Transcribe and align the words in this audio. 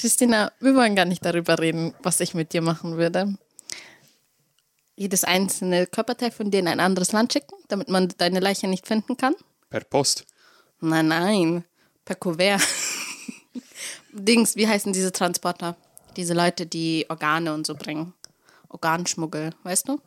Christina, 0.00 0.50
wir 0.60 0.74
wollen 0.74 0.96
gar 0.96 1.04
nicht 1.04 1.22
darüber 1.22 1.58
reden, 1.58 1.92
was 2.02 2.20
ich 2.20 2.32
mit 2.32 2.54
dir 2.54 2.62
machen 2.62 2.96
würde. 2.96 3.36
Jedes 4.96 5.24
einzelne 5.24 5.86
Körperteil 5.86 6.30
von 6.30 6.50
dir 6.50 6.60
in 6.60 6.68
ein 6.68 6.80
anderes 6.80 7.12
Land 7.12 7.34
schicken, 7.34 7.54
damit 7.68 7.90
man 7.90 8.08
deine 8.16 8.40
Leiche 8.40 8.66
nicht 8.66 8.86
finden 8.86 9.18
kann? 9.18 9.34
Per 9.68 9.84
Post. 9.84 10.24
Nein, 10.80 11.08
nein, 11.08 11.64
per 12.06 12.16
Kuvert. 12.16 12.62
Dings, 14.12 14.56
wie 14.56 14.66
heißen 14.66 14.94
diese 14.94 15.12
Transporter? 15.12 15.76
Diese 16.16 16.32
Leute, 16.32 16.64
die 16.64 17.04
Organe 17.10 17.52
und 17.52 17.66
so 17.66 17.74
bringen. 17.74 18.14
Organschmuggel, 18.70 19.50
weißt 19.64 19.88
du? 19.88 20.00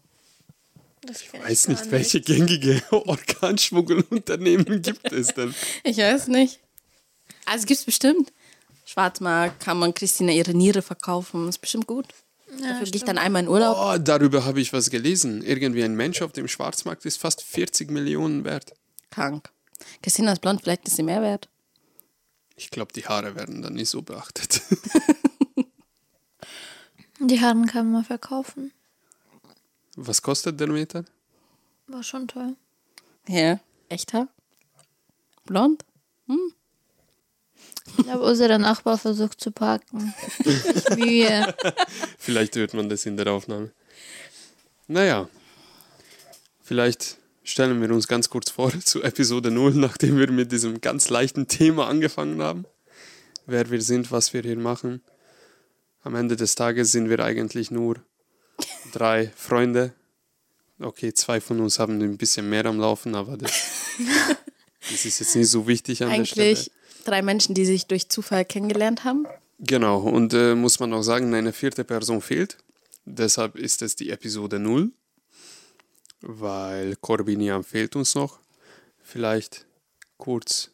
Ich 1.08 1.32
weiß 1.34 1.68
nicht, 1.68 1.92
welche 1.92 2.20
gängige 2.20 2.82
Organschmuggelunternehmen 2.90 4.82
gibt 4.82 5.12
es 5.12 5.28
denn? 5.28 5.54
Ich 5.84 5.98
weiß 6.00 6.30
nicht. 6.30 6.62
Also 7.46 7.68
gibt 7.68 7.80
es 7.80 7.86
bestimmt. 7.86 8.34
Schwarzmarkt 8.94 9.60
kann 9.60 9.80
man 9.80 9.96
Christina 9.96 10.32
ihre 10.32 10.54
Niere 10.54 10.84
verkaufen. 10.84 11.50
Ist 11.50 11.58
bestimmt 11.58 11.88
gut. 11.88 12.06
Ja, 12.62 12.74
Dafür 12.74 12.86
gehe 12.86 12.98
ich 12.98 13.04
dann 13.04 13.18
einmal 13.18 13.42
in 13.42 13.50
Urlaub. 13.50 13.76
Oh, 13.76 13.98
darüber 13.98 14.46
habe 14.46 14.62
ich 14.62 14.72
was 14.72 14.92
gelesen. 14.92 15.42
Irgendwie 15.42 15.84
ein 15.84 15.96
Mensch 15.96 16.22
auf 16.22 16.32
dem 16.32 16.48
Schwarzmarkt 16.48 17.04
ist 17.06 17.20
fast 17.20 17.42
40 17.42 17.90
Millionen 17.90 18.44
wert. 18.44 18.74
Krank. 19.10 19.50
Christina 20.04 20.34
ist 20.34 20.42
blond, 20.42 20.62
vielleicht 20.62 20.88
ist 20.88 20.96
sie 20.96 21.02
mehr 21.02 21.24
wert. 21.24 21.50
Ich 22.56 22.70
glaube, 22.70 22.94
die 22.94 23.04
Haare 23.08 23.36
werden 23.36 23.64
dann 23.64 23.74
nicht 23.74 23.90
so 23.90 24.04
beachtet. 24.04 24.62
Die 27.20 27.40
Haaren 27.40 27.68
kann 27.68 27.90
man 27.92 28.04
verkaufen. 28.04 28.74
Was 29.96 30.22
kostet 30.22 30.60
der 30.60 30.68
Meter? 30.68 31.06
War 31.88 32.04
schon 32.04 32.28
toll. 32.28 32.58
Ja. 33.30 33.60
Echter? 33.88 34.28
Blond? 35.46 35.86
Ich 37.86 38.06
glaube, 38.06 38.24
unser 38.24 38.58
Nachbar 38.58 38.98
versucht 38.98 39.42
zu 39.42 39.52
parken. 39.52 40.14
Mühe. 40.98 41.54
Vielleicht 42.18 42.56
hört 42.56 42.74
man 42.74 42.90
das 42.90 43.06
in 43.06 43.18
der 43.18 43.28
Aufnahme. 43.28 43.72
Naja, 44.88 45.30
vielleicht 46.62 47.18
stellen 47.44 47.82
wir 47.82 47.92
uns 47.92 48.08
ganz 48.08 48.30
kurz 48.30 48.50
vor 48.50 48.72
zu 48.80 49.04
Episode 49.04 49.52
0, 49.52 49.74
nachdem 49.76 50.18
wir 50.18 50.32
mit 50.32 50.52
diesem 50.52 50.82
ganz 50.82 51.10
leichten 51.10 51.48
Thema 51.48 51.88
angefangen 51.88 52.42
haben. 52.42 52.66
Wer 53.46 53.70
wir 53.70 53.82
sind, 53.82 54.12
was 54.12 54.34
wir 54.34 54.42
hier 54.42 54.58
machen. 54.58 55.02
Am 56.02 56.16
Ende 56.16 56.36
des 56.36 56.56
Tages 56.56 56.92
sind 56.92 57.10
wir 57.10 57.20
eigentlich 57.20 57.72
nur 57.72 57.98
drei 58.92 59.32
Freunde. 59.36 59.94
Okay, 60.80 61.14
zwei 61.14 61.40
von 61.40 61.60
uns 61.60 61.80
haben 61.80 62.02
ein 62.02 62.18
bisschen 62.18 62.50
mehr 62.50 62.66
am 62.66 62.80
Laufen, 62.80 63.16
aber 63.16 63.38
das, 63.38 63.52
das 64.90 65.06
ist 65.06 65.20
jetzt 65.20 65.36
nicht 65.36 65.50
so 65.50 65.68
wichtig 65.68 66.04
an 66.04 66.10
der 66.10 66.26
Stelle. 66.26 66.60
Drei 67.04 67.22
Menschen, 67.22 67.56
die 67.56 67.66
sich 67.66 67.88
durch 67.88 68.10
Zufall 68.10 68.46
kennengelernt 68.46 69.04
haben. 69.04 69.28
Genau, 69.60 70.00
und 70.00 70.34
äh, 70.34 70.56
muss 70.56 70.80
man 70.80 70.94
auch 70.94 71.04
sagen, 71.04 71.34
eine 71.34 71.54
vierte 71.54 71.84
Person 71.84 72.22
fehlt. 72.22 72.58
Deshalb 73.06 73.56
ist 73.56 73.82
es 73.82 73.96
die 73.96 74.10
Episode 74.10 74.60
0, 74.60 74.92
weil 76.22 76.96
Corbinian 76.98 77.64
fehlt 77.64 77.96
uns 77.96 78.16
noch. 78.16 78.40
Vielleicht 79.02 79.66
kurz 80.18 80.72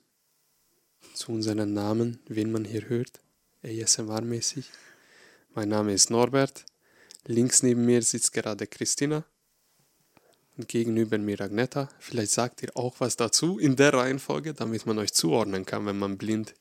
zu 1.14 1.32
unseren 1.32 1.74
Namen, 1.74 2.20
wen 2.28 2.52
man 2.52 2.66
hier 2.66 2.88
hört, 2.88 3.20
ASMR-mäßig. 3.64 4.66
Mein 5.54 5.70
Name 5.70 5.94
ist 5.94 6.10
Norbert. 6.10 6.66
Links 7.26 7.64
neben 7.64 7.86
mir 7.86 8.02
sitzt 8.02 8.32
gerade 8.32 8.68
Christina. 8.68 9.26
Gegenüber 10.68 11.18
mir 11.18 11.40
Agneta. 11.42 11.90
Vielleicht 12.00 12.32
sagt 12.32 12.64
ihr 12.64 12.76
auch 12.76 12.96
was 13.00 13.16
dazu 13.16 13.60
in 13.60 13.76
der 13.76 13.94
Reihenfolge, 13.94 14.54
damit 14.54 14.86
man 14.86 14.98
euch 15.00 15.14
zuordnen 15.14 15.66
kann, 15.66 15.86
wenn 15.86 15.98
man 15.98 16.18
blind 16.18 16.54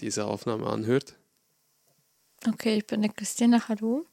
diese 0.00 0.24
Aufnahme 0.24 0.66
anhört. 0.66 1.14
Okay, 2.48 2.78
ich 2.78 2.86
bin 2.86 3.02
der 3.02 3.12
Christina. 3.12 3.68
Hallo. 3.68 4.04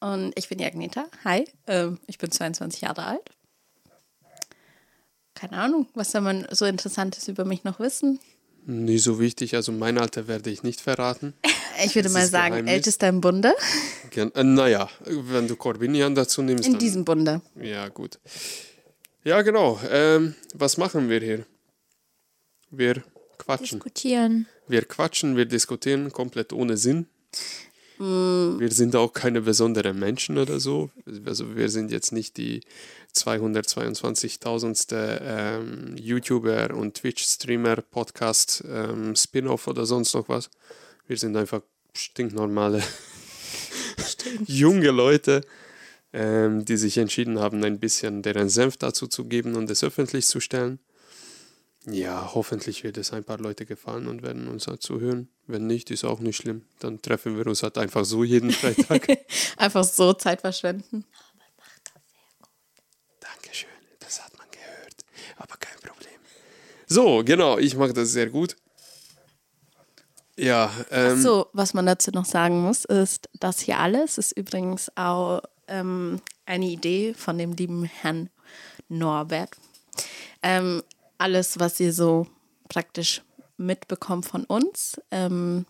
Und 0.00 0.32
ich 0.36 0.48
bin 0.48 0.58
die 0.58 0.64
Agneta. 0.64 1.06
Hi. 1.24 1.46
Ähm, 1.66 1.98
ich 2.06 2.18
bin 2.18 2.30
22 2.30 2.80
Jahre 2.80 3.04
alt. 3.04 3.30
Keine 5.34 5.58
Ahnung, 5.58 5.88
was 5.94 6.12
soll 6.12 6.20
man 6.20 6.46
so 6.50 6.66
Interessantes 6.66 7.28
über 7.28 7.44
mich 7.44 7.64
noch 7.64 7.80
wissen? 7.80 8.20
Nicht 8.64 9.02
so 9.02 9.18
wichtig, 9.18 9.54
also 9.56 9.72
mein 9.72 9.98
Alter 9.98 10.28
werde 10.28 10.50
ich 10.50 10.62
nicht 10.62 10.80
verraten. 10.80 11.34
Ich 11.84 11.94
würde 11.94 12.04
Das 12.04 12.12
mal 12.12 12.26
sagen, 12.26 12.50
Geheimnis. 12.52 12.74
ältester 12.74 13.08
im 13.08 13.22
Bunde. 13.22 13.54
Gen- 14.10 14.30
Äh, 14.34 14.44
naja, 14.44 14.90
wenn 15.06 15.48
du 15.48 15.56
Corbinian 15.56 16.14
dazu 16.14 16.42
nimmst, 16.42 16.66
In 16.66 16.72
dann, 16.72 16.78
diesem 16.78 17.04
Bunde. 17.06 17.40
Ja, 17.60 17.88
gut. 17.88 18.18
Ja, 19.24 19.40
genau. 19.40 19.80
Ähm, 19.90 20.34
was 20.54 20.76
machen 20.76 21.08
wir 21.08 21.20
hier? 21.20 21.46
Wir 22.70 23.02
quatschen. 23.38 23.78
Diskutieren. 23.78 24.46
Wir 24.68 24.84
quatschen, 24.84 25.34
wir 25.38 25.46
diskutieren 25.46 26.12
komplett 26.12 26.52
ohne 26.52 26.76
Sinn. 26.76 27.06
Wir 27.98 28.68
sind 28.70 28.94
auch 28.94 29.12
keine 29.14 29.40
besonderen 29.40 29.98
Menschen 29.98 30.36
oder 30.36 30.60
so. 30.60 30.90
Also 31.24 31.56
wir 31.56 31.68
sind 31.70 31.90
jetzt 31.90 32.12
nicht 32.12 32.36
die 32.36 32.60
222.000. 33.14 35.20
Ähm, 35.22 35.96
YouTuber 35.96 36.74
und 36.74 36.94
Twitch-Streamer, 36.94 37.76
Podcast, 37.76 38.62
ähm, 38.68 39.16
Spin-off 39.16 39.66
oder 39.66 39.86
sonst 39.86 40.14
noch 40.14 40.28
was. 40.28 40.50
Wir 41.06 41.16
sind 41.16 41.36
einfach 41.36 41.62
stinknormale 41.94 42.82
junge 44.46 44.90
Leute, 44.90 45.42
ähm, 46.12 46.64
die 46.64 46.76
sich 46.76 46.98
entschieden 46.98 47.38
haben, 47.38 47.64
ein 47.64 47.78
bisschen 47.78 48.22
deren 48.22 48.48
Senf 48.48 48.76
dazu 48.76 49.06
zu 49.06 49.24
geben 49.24 49.56
und 49.56 49.70
es 49.70 49.84
öffentlich 49.84 50.26
zu 50.26 50.40
stellen. 50.40 50.78
Ja, 51.86 52.30
hoffentlich 52.34 52.84
wird 52.84 52.96
es 52.96 53.12
ein 53.12 53.24
paar 53.24 53.38
Leute 53.38 53.66
gefallen 53.66 54.06
und 54.06 54.22
werden 54.22 54.46
uns 54.46 54.66
dazu 54.66 55.00
hören. 55.00 55.28
Wenn 55.48 55.66
nicht, 55.66 55.90
ist 55.90 56.04
auch 56.04 56.20
nicht 56.20 56.36
schlimm. 56.36 56.64
Dann 56.78 57.02
treffen 57.02 57.36
wir 57.36 57.46
uns 57.46 57.64
halt 57.64 57.76
einfach 57.76 58.04
so 58.04 58.22
jeden 58.22 58.52
Freitag. 58.52 59.08
Einfach 59.56 59.82
so 59.82 60.12
Zeit 60.12 60.42
verschwenden. 60.42 61.04
Dankeschön, 63.18 63.68
das 63.98 64.22
hat 64.22 64.38
man 64.38 64.46
gehört. 64.52 65.04
Aber 65.42 65.56
kein 65.58 65.78
Problem. 65.80 66.12
So, 66.86 67.22
genau, 67.24 67.58
ich 67.58 67.74
mache 67.76 67.92
das 67.92 68.12
sehr 68.12 68.28
gut. 68.30 68.56
Ja, 70.36 70.70
ähm, 70.90 71.20
So, 71.20 71.48
was 71.52 71.74
man 71.74 71.84
dazu 71.86 72.10
noch 72.12 72.24
sagen 72.24 72.62
muss, 72.62 72.84
ist, 72.84 73.28
das 73.38 73.60
hier 73.60 73.78
alles 73.78 74.18
ist 74.18 74.32
übrigens 74.32 74.90
auch 74.96 75.42
ähm, 75.68 76.20
eine 76.46 76.66
Idee 76.66 77.14
von 77.14 77.38
dem 77.38 77.52
lieben 77.52 77.84
Herrn 77.84 78.30
Norbert. 78.88 79.50
Ähm, 80.42 80.82
alles, 81.18 81.58
was 81.58 81.78
ihr 81.80 81.92
so 81.92 82.26
praktisch 82.68 83.22
mitbekommt 83.56 84.26
von 84.26 84.44
uns, 84.44 85.00
ähm, 85.10 85.66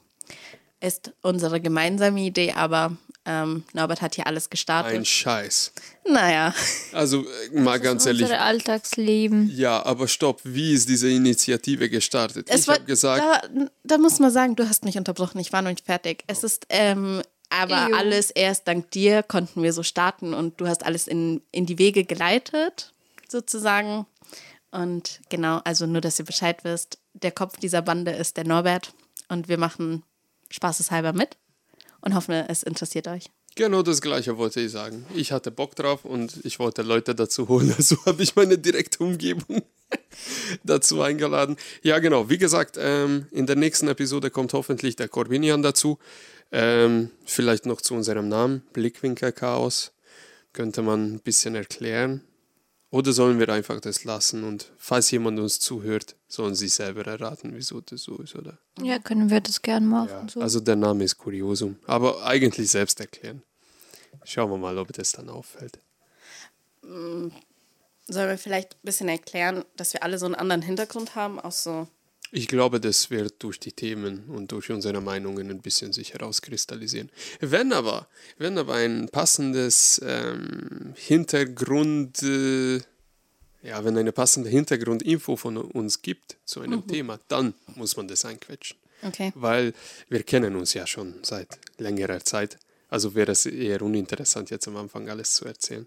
ist 0.81 1.13
unsere 1.23 1.61
gemeinsame 1.61 2.21
Idee, 2.21 2.53
aber 2.53 2.97
ähm, 3.25 3.65
Norbert 3.73 4.03
hat 4.03 4.17
hier 4.17 4.27
alles 4.27 4.51
gestartet. 4.51 4.95
ein 4.95 5.05
Scheiß. 5.05 5.73
naja, 6.09 6.55
Also, 6.93 7.25
äh, 7.53 7.61
mal 7.61 7.79
ganz 7.79 8.05
ehrlich. 8.05 8.23
Unser 8.23 8.41
Alltagsleben. 8.41 9.51
Ja, 9.55 9.85
aber 9.85 10.09
stopp, 10.09 10.41
wie 10.45 10.73
ist 10.73 10.89
diese 10.89 11.09
Initiative 11.09 11.89
gestartet? 11.89 12.49
es 12.51 12.63
ich 12.63 12.69
habe 12.69 12.85
gesagt, 12.85 13.23
da, 13.23 13.67
da 13.85 13.99
muss 13.99 14.19
man 14.19 14.31
sagen, 14.31 14.57
du 14.57 14.69
hast 14.69 14.85
mich 14.85 14.99
unterbrochen, 14.99 15.39
ich 15.39 15.53
war 15.53 15.63
noch 15.63 15.71
nicht 15.71 15.87
fertig. 15.87 16.25
Es 16.27 16.43
ist 16.43 16.67
ähm, 16.69 17.23
aber 17.49 17.89
Ejo. 17.89 17.97
alles 17.97 18.31
erst 18.31 18.67
dank 18.67 18.91
dir 18.91 19.23
konnten 19.23 19.63
wir 19.63 19.73
so 19.73 19.83
starten 19.83 20.33
und 20.35 20.61
du 20.61 20.67
hast 20.67 20.85
alles 20.85 21.07
in, 21.07 21.43
in 21.53 21.67
die 21.67 21.79
Wege 21.79 22.05
geleitet, 22.05 22.93
sozusagen. 23.29 24.07
Und 24.71 25.21
genau, 25.29 25.61
also 25.65 25.87
nur, 25.87 26.01
dass 26.01 26.19
ihr 26.19 26.25
Bescheid 26.25 26.65
wisst, 26.65 26.99
der 27.13 27.31
Kopf 27.31 27.59
dieser 27.59 27.83
Bande 27.83 28.13
ist 28.13 28.39
der 28.39 28.47
Norbert 28.47 28.95
und 29.29 29.49
wir 29.49 29.59
machen 29.59 30.03
spaßeshalber 30.51 31.13
mit 31.13 31.37
und 32.03 32.15
hoffen, 32.15 32.35
es 32.35 32.63
interessiert 32.63 33.09
euch. 33.09 33.31
Genau 33.55 33.83
das 33.83 34.01
gleiche 34.01 34.39
wollte 34.39 34.61
ich 34.61 34.73
sagen. 34.73 35.05
Ich 35.15 35.31
hatte 35.33 35.51
Bock 35.51 35.75
drauf 35.77 36.05
und 36.05 36.45
ich 36.45 36.59
wollte 36.59 36.83
Leute 36.83 37.15
dazu 37.15 37.49
holen. 37.49 37.75
Also 37.77 37.97
habe 38.07 38.23
ich 38.23 38.35
meine 38.35 38.59
direkte 38.59 39.03
Umgebung 39.05 39.63
dazu 40.65 41.03
eingeladen. 41.03 41.57
Ja, 41.83 41.99
genau. 41.99 42.31
Wie 42.31 42.39
gesagt, 42.39 42.77
ähm, 42.81 43.27
in 43.31 43.47
der 43.47 43.57
nächsten 43.57 43.89
Episode 43.89 44.31
kommt 44.31 44.53
hoffentlich 44.53 44.97
der 44.97 45.09
Corbinian 45.09 45.63
dazu. 45.63 45.99
Ähm, 46.51 47.11
vielleicht 47.25 47.67
noch 47.67 47.81
zu 47.81 47.95
unserem 47.95 48.29
Namen, 48.29 48.63
Blickwinkel 48.73 49.33
Chaos. 49.33 49.93
Könnte 50.53 50.83
man 50.83 51.15
ein 51.15 51.21
bisschen 51.21 51.55
erklären. 51.55 52.23
Oder 52.93 53.15
sollen 53.15 53.39
wir 53.39 53.49
einfach 53.49 53.81
das 53.81 54.05
lassen 54.05 54.45
und 54.45 54.71
falls 54.77 55.11
jemand 55.11 55.41
uns 55.41 55.59
zuhört, 55.59 56.15
sollen 56.29 56.55
sie 56.55 56.69
selber 56.69 57.07
erraten, 57.07 57.53
wieso 57.55 57.81
das 57.81 58.03
so 58.03 58.19
ist, 58.19 58.37
oder? 58.37 58.59
Ja, 58.83 58.99
können 58.99 59.31
wir 59.31 59.41
das 59.41 59.63
gern 59.63 59.87
machen. 59.87 60.11
Ja, 60.11 60.29
so. 60.29 60.41
also 60.43 60.61
der 60.61 60.77
Name 60.77 61.03
ist 61.05 61.17
Kuriosum, 61.17 61.79
aber 61.87 62.23
eigentlich 62.27 62.71
selbst 62.71 63.01
erklären. 63.01 63.43
Schauen 64.25 64.51
wir 64.51 64.59
mal, 64.59 64.77
ob 64.77 64.93
das 64.93 65.13
dann 65.13 65.31
auffällt. 65.31 65.79
Sollen 66.83 67.33
wir 68.09 68.37
vielleicht 68.37 68.75
ein 68.75 68.85
bisschen 68.85 69.09
erklären, 69.09 69.65
dass 69.75 69.95
wir 69.95 70.03
alle 70.03 70.19
so 70.19 70.27
einen 70.27 70.35
anderen 70.35 70.61
Hintergrund 70.61 71.15
haben, 71.15 71.41
auch 71.41 71.51
so 71.51 71.89
Ich 72.35 72.49
glaube, 72.49 72.81
das 72.81 73.11
wird 73.11 73.43
durch 73.43 73.61
die 73.61 73.73
Themen 73.73 74.25
und 74.31 74.53
durch 74.53 74.71
unsere 74.71 75.03
Meinungen 75.03 75.51
ein 75.51 75.61
bisschen 75.61 75.93
sich 75.93 76.15
herauskristallisieren. 76.15 77.11
Wenn 77.41 77.75
aber, 77.75 78.09
wenn 78.39 78.57
aber 78.57 78.77
ein 78.77 79.11
passendes 79.11 80.01
ähm, 80.03 80.95
Hintergrund, 80.97 82.23
äh, 82.23 82.77
ja, 83.63 83.85
wenn 83.85 83.99
eine 83.99 84.13
passende 84.13 84.49
Hintergrundinfo 84.49 85.37
von 85.37 85.59
uns 85.59 86.01
gibt 86.01 86.39
zu 86.47 86.63
einem 86.63 86.87
Thema, 86.87 87.21
dann 87.29 87.53
muss 87.77 87.99
man 87.99 88.09
das 88.09 88.25
einquetschen. 88.25 88.79
Okay. 89.03 89.31
Weil 89.35 89.75
wir 90.09 90.23
kennen 90.23 90.57
uns 90.57 90.73
ja 90.73 90.87
schon 90.87 91.17
seit 91.23 91.59
längerer 91.77 92.25
Zeit. 92.25 92.59
Also 92.89 93.15
wäre 93.15 93.33
es 93.33 93.45
eher 93.45 93.83
uninteressant, 93.83 94.49
jetzt 94.49 94.67
am 94.69 94.79
Anfang 94.79 95.07
alles 95.11 95.35
zu 95.35 95.45
erzählen. 95.45 95.87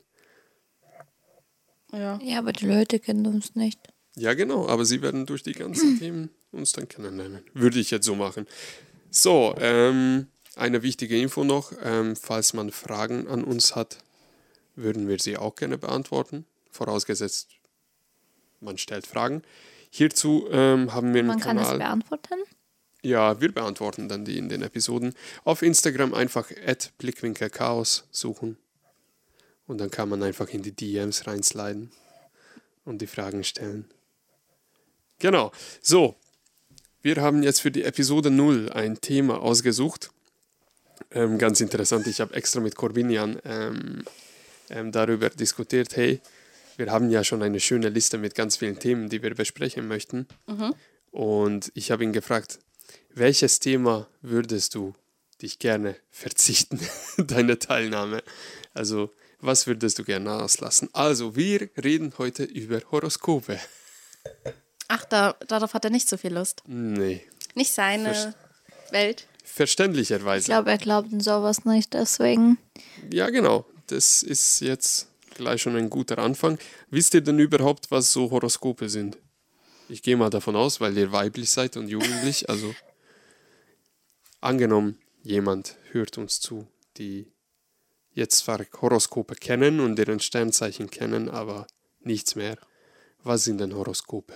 Ja. 1.92 2.20
Ja, 2.22 2.38
aber 2.38 2.54
die 2.54 2.68
Leute 2.68 3.00
kennen 3.00 3.26
uns 3.26 3.56
nicht. 3.56 3.80
Ja, 4.16 4.34
genau, 4.34 4.68
aber 4.68 4.86
sie 4.86 5.02
werden 5.02 5.26
durch 5.26 5.44
die 5.44 5.54
ganzen 5.54 6.00
Themen 6.00 6.30
uns 6.52 6.72
dann 6.72 6.88
kennenlernen. 6.88 7.44
Würde 7.54 7.80
ich 7.80 7.92
jetzt 7.92 8.06
so 8.06 8.16
machen. 8.16 8.48
So, 9.12 9.56
ähm, 9.60 10.28
eine 10.56 10.84
wichtige 10.84 11.20
Info 11.20 11.44
noch. 11.44 11.74
Ähm, 11.84 12.16
falls 12.16 12.54
man 12.54 12.72
Fragen 12.72 13.28
an 13.28 13.44
uns 13.44 13.76
hat, 13.76 14.00
würden 14.76 15.08
wir 15.08 15.20
sie 15.20 15.38
auch 15.38 15.56
gerne 15.56 15.78
beantworten. 15.78 16.46
Vorausgesetzt, 16.72 17.50
man 18.60 18.78
stellt 18.78 19.06
Fragen. 19.06 19.44
Hierzu 19.90 20.48
ähm, 20.52 20.94
haben 20.94 21.14
wir 21.14 21.20
einen 21.20 21.28
Man 21.30 21.40
kann 21.40 21.58
es 21.58 21.64
Kanal. 21.64 21.80
beantworten. 21.80 22.36
Ja, 23.02 23.40
wir 23.40 23.52
beantworten 23.52 24.10
dann 24.10 24.26
die 24.26 24.38
in 24.38 24.50
den 24.50 24.62
Episoden. 24.62 25.14
Auf 25.44 25.62
Instagram 25.62 26.14
einfach 26.14 26.50
blickwinkelchaos 26.98 28.08
suchen. 28.12 28.58
Und 29.68 29.80
dann 29.80 29.92
kann 29.92 30.10
man 30.10 30.24
einfach 30.24 30.50
in 30.50 30.64
die 30.64 30.72
DMs 30.72 31.28
reinsliden 31.28 31.92
und 32.84 33.02
die 33.02 33.08
Fragen 33.08 33.44
stellen. 33.44 33.86
Genau. 35.20 35.52
So, 35.82 36.16
wir 37.02 37.18
haben 37.18 37.44
jetzt 37.44 37.62
für 37.62 37.72
die 37.72 37.84
Episode 37.84 38.32
0 38.32 38.72
ein 38.72 39.00
Thema 39.00 39.42
ausgesucht. 39.42 40.12
Ähm, 41.12 41.38
ganz 41.38 41.62
interessant, 41.62 42.08
ich 42.08 42.20
habe 42.20 42.34
extra 42.34 42.60
mit 42.60 42.76
Corbinian 42.76 43.40
ähm, 43.46 44.04
ähm, 44.70 44.92
darüber 44.92 45.30
diskutiert. 45.30 45.96
Hey, 45.96 46.20
wir 46.78 46.92
haben 46.92 47.10
ja 47.10 47.24
schon 47.24 47.42
eine 47.42 47.60
schöne 47.60 47.90
Liste 47.90 48.18
mit 48.18 48.36
ganz 48.36 48.58
vielen 48.58 48.80
Themen, 48.80 49.10
die 49.10 49.22
wir 49.22 49.34
besprechen 49.36 49.88
möchten. 49.88 50.28
Und 51.12 51.72
ich 51.76 51.92
habe 51.92 52.04
ihn 52.04 52.12
gefragt, 52.12 52.60
welches 53.14 53.60
Thema 53.60 54.08
würdest 54.22 54.76
du 54.76 54.94
dich 55.42 55.60
gerne 55.60 55.96
verzichten, 56.12 56.80
deine 57.18 57.60
Teilnahme? 57.60 58.24
Also, 58.74 59.14
was 59.40 59.68
würdest 59.68 60.00
du 60.00 60.04
gerne 60.04 60.34
auslassen? 60.34 60.90
Also, 60.92 61.36
wir 61.36 61.70
reden 61.82 62.14
heute 62.18 62.44
über 62.44 62.82
Horoskope. 62.92 63.60
Ach, 64.88 65.06
da, 65.06 65.34
darauf 65.48 65.74
hat 65.74 65.86
er 65.86 65.92
nicht 65.92 66.08
so 66.10 66.18
viel 66.18 66.34
Lust. 66.34 66.62
Nee, 66.68 67.26
Nicht 67.56 67.74
seine 67.74 68.10
Verst- 68.14 68.36
Welt. 68.92 69.28
Ich 69.44 69.52
verständlicherweise. 69.52 70.46
glaube, 70.46 70.72
er 70.72 70.78
glaubt 70.78 71.12
in 71.12 71.20
sowas 71.22 71.66
nicht, 71.66 71.94
deswegen. 71.94 72.58
Ja, 73.12 73.30
genau. 73.30 73.66
Das 73.88 74.24
ist 74.24 74.60
jetzt 74.62 75.08
gleich 75.36 75.62
schon 75.62 75.76
ein 75.76 75.90
guter 75.90 76.18
Anfang. 76.20 76.58
Wisst 76.90 77.14
ihr 77.14 77.22
denn 77.22 77.40
überhaupt, 77.40 77.92
was 77.92 78.12
so 78.12 78.32
Horoskope 78.32 78.90
sind? 78.90 79.18
Ich 79.90 80.02
gehe 80.02 80.18
mal 80.18 80.30
davon 80.32 80.56
aus, 80.56 80.82
weil 80.82 80.98
ihr 80.98 81.12
weiblich 81.12 81.50
seid 81.52 81.78
und 81.78 81.88
jugendlich. 81.88 82.50
Also 82.50 82.74
angenommen, 84.42 84.98
jemand 85.24 85.76
hört 85.92 86.18
uns 86.18 86.40
zu, 86.40 86.68
die 86.98 87.32
jetzt 88.12 88.38
zwar 88.38 88.60
Horoskope 88.82 89.36
kennen 89.36 89.80
und 89.80 89.96
deren 89.98 90.20
Sternzeichen 90.20 90.90
kennen, 90.90 91.30
aber 91.30 91.68
nichts 92.02 92.36
mehr. 92.36 92.58
Was 93.24 93.44
sind 93.44 93.60
denn 93.60 93.76
Horoskope? 93.76 94.34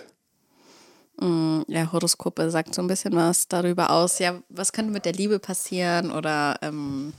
Mm, 1.20 1.62
Ja, 1.68 1.92
Horoskope 1.92 2.50
sagt 2.50 2.74
so 2.74 2.82
ein 2.82 2.88
bisschen 2.88 3.14
was 3.14 3.46
darüber 3.48 3.90
aus. 3.90 4.18
Ja, 4.18 4.42
was 4.48 4.72
könnte 4.72 4.92
mit 4.92 5.04
der 5.04 5.12
Liebe 5.12 5.38
passieren? 5.38 6.10
Oder 6.10 6.58
ähm, 6.62 7.12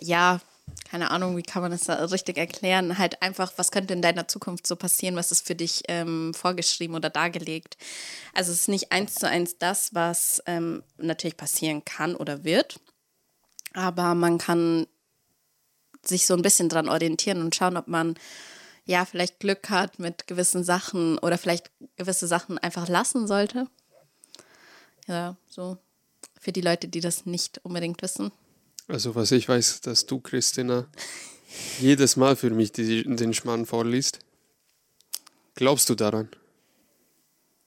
ja, 0.00 0.40
keine 0.88 1.10
Ahnung, 1.10 1.36
wie 1.36 1.42
kann 1.42 1.62
man 1.62 1.72
das 1.72 1.82
da 1.84 1.94
richtig 1.94 2.38
erklären? 2.38 2.98
Halt 2.98 3.20
einfach, 3.20 3.52
was 3.56 3.70
könnte 3.72 3.92
in 3.92 4.02
deiner 4.02 4.28
Zukunft 4.28 4.66
so 4.66 4.76
passieren? 4.76 5.16
Was 5.16 5.32
ist 5.32 5.46
für 5.46 5.54
dich 5.54 5.82
ähm, 5.88 6.32
vorgeschrieben 6.34 6.94
oder 6.94 7.10
dargelegt? 7.10 7.76
Also 8.34 8.52
es 8.52 8.60
ist 8.60 8.68
nicht 8.68 8.92
eins 8.92 9.14
zu 9.14 9.28
eins 9.28 9.58
das, 9.58 9.94
was 9.94 10.42
ähm, 10.46 10.82
natürlich 10.98 11.36
passieren 11.36 11.84
kann 11.84 12.14
oder 12.14 12.44
wird. 12.44 12.78
Aber 13.74 14.14
man 14.14 14.38
kann 14.38 14.86
sich 16.04 16.26
so 16.26 16.34
ein 16.34 16.42
bisschen 16.42 16.68
dran 16.68 16.88
orientieren 16.88 17.40
und 17.42 17.54
schauen, 17.54 17.76
ob 17.76 17.88
man 17.88 18.14
ja 18.84 19.04
vielleicht 19.04 19.40
Glück 19.40 19.70
hat 19.70 19.98
mit 19.98 20.26
gewissen 20.26 20.64
Sachen 20.64 21.18
oder 21.18 21.38
vielleicht 21.38 21.70
gewisse 21.96 22.26
Sachen 22.26 22.58
einfach 22.58 22.88
lassen 22.88 23.26
sollte. 23.26 23.68
Ja, 25.06 25.36
so 25.48 25.78
für 26.40 26.52
die 26.52 26.60
Leute, 26.60 26.88
die 26.88 27.00
das 27.00 27.26
nicht 27.26 27.60
unbedingt 27.64 28.02
wissen. 28.02 28.32
Also 28.88 29.14
was 29.14 29.32
ich 29.32 29.48
weiß, 29.48 29.80
dass 29.82 30.06
du, 30.06 30.20
Christina, 30.20 30.86
jedes 31.80 32.16
Mal 32.16 32.36
für 32.36 32.50
mich 32.50 32.72
die, 32.72 33.04
den 33.04 33.34
Schmarrn 33.34 33.66
vorliest. 33.66 34.18
Glaubst 35.54 35.88
du 35.88 35.94
daran? 35.94 36.28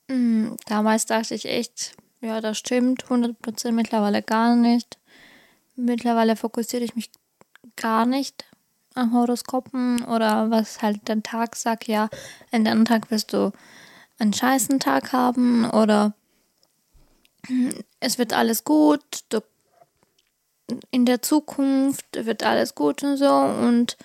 Hm, 0.10 0.58
Damals 0.66 1.06
dachte 1.06 1.36
ich 1.36 1.46
echt, 1.46 1.96
ja, 2.22 2.42
das 2.42 2.58
stimmt, 2.58 3.06
100% 3.06 3.72
mittlerweile 3.72 4.22
gar 4.22 4.56
nicht. 4.56 4.98
Mittlerweile 5.76 6.36
fokussiere 6.36 6.84
ich 6.84 6.96
mich 6.96 7.12
gar 7.76 8.06
nicht 8.06 8.46
an 8.96 9.14
Horoskopen 9.14 10.04
oder 10.06 10.50
was 10.50 10.82
halt 10.82 11.08
der 11.08 11.22
Tag 11.22 11.56
sagt, 11.56 11.88
ja, 11.88 12.10
an 12.52 12.66
dem 12.66 12.86
Tag 12.86 13.12
wirst 13.12 13.34
du 13.34 13.52
einen 14.18 14.34
scheißen 14.34 14.80
Tag 14.80 15.14
haben 15.14 15.70
oder 15.70 16.14
es 18.00 18.18
wird 18.18 18.34
alles 18.34 18.64
gut, 18.64 19.04
du, 19.30 19.42
in 20.92 21.06
der 21.06 21.22
Zukunft 21.22 22.06
wird 22.14 22.44
alles 22.44 22.76
gut 22.76 23.04
und 23.04 23.18
so 23.18 23.32
und 23.32 23.98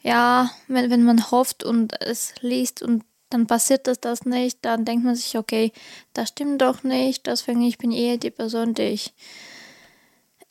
ja, 0.00 0.50
wenn, 0.66 0.90
wenn 0.90 1.04
man 1.04 1.30
hofft 1.30 1.64
und 1.64 2.00
es 2.00 2.34
liest 2.40 2.82
und 2.82 3.04
dann 3.30 3.46
passiert 3.46 3.86
das, 3.86 4.00
das 4.00 4.24
nicht, 4.24 4.58
dann 4.62 4.84
denkt 4.84 5.04
man 5.04 5.14
sich, 5.14 5.36
okay, 5.36 5.72
das 6.14 6.30
stimmt 6.30 6.62
doch 6.62 6.82
nicht, 6.82 7.26
deswegen 7.26 7.62
ich 7.62 7.78
bin 7.78 7.92
eher 7.92 8.16
die 8.16 8.30
Person, 8.30 8.74
die 8.74 8.82
ich 8.82 9.12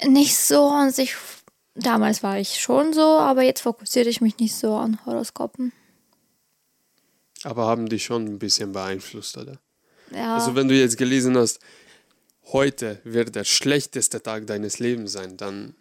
nicht 0.05 0.37
so 0.37 0.67
an 0.69 0.91
sich, 0.91 1.15
damals 1.77 2.23
war 2.23 2.39
ich 2.39 2.59
schon 2.59 2.93
so, 2.93 3.01
aber 3.01 3.43
jetzt 3.43 3.61
fokussiere 3.61 4.09
ich 4.09 4.21
mich 4.21 4.37
nicht 4.39 4.55
so 4.55 4.75
an 4.75 4.99
Horoskopen. 5.05 5.71
Aber 7.43 7.67
haben 7.67 7.87
die 7.87 7.99
schon 7.99 8.25
ein 8.25 8.39
bisschen 8.39 8.71
beeinflusst, 8.71 9.37
oder? 9.37 9.59
Ja, 10.11 10.35
Also 10.35 10.55
wenn 10.55 10.67
du 10.67 10.75
jetzt 10.75 10.97
gelesen 10.97 11.37
hast, 11.37 11.59
heute 12.51 12.99
wird 13.03 13.35
der 13.35 13.43
schlechteste 13.43 14.21
Tag 14.21 14.47
deines 14.47 14.79
Lebens 14.79 15.11
sein, 15.11 15.37
dann 15.37 15.75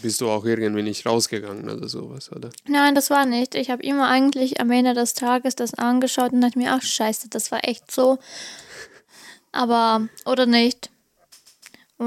bist 0.00 0.20
du 0.20 0.28
auch 0.30 0.44
irgendwie 0.44 0.82
nicht 0.82 1.06
rausgegangen 1.06 1.70
oder 1.70 1.88
sowas, 1.88 2.30
oder? 2.32 2.50
nein, 2.66 2.94
das 2.94 3.10
war 3.10 3.24
nicht. 3.24 3.54
Ich 3.54 3.70
habe 3.70 3.82
immer 3.82 4.08
eigentlich 4.08 4.60
am 4.60 4.70
Ende 4.70 4.94
des 4.94 5.14
Tages 5.14 5.54
das 5.54 5.74
angeschaut 5.74 6.32
und 6.32 6.40
dachte 6.40 6.58
mir, 6.58 6.72
ach 6.72 6.82
scheiße, 6.82 7.28
das 7.28 7.52
war 7.52 7.64
echt 7.68 7.90
so. 7.90 8.18
Aber, 9.52 10.08
oder 10.24 10.46
nicht. 10.46 10.90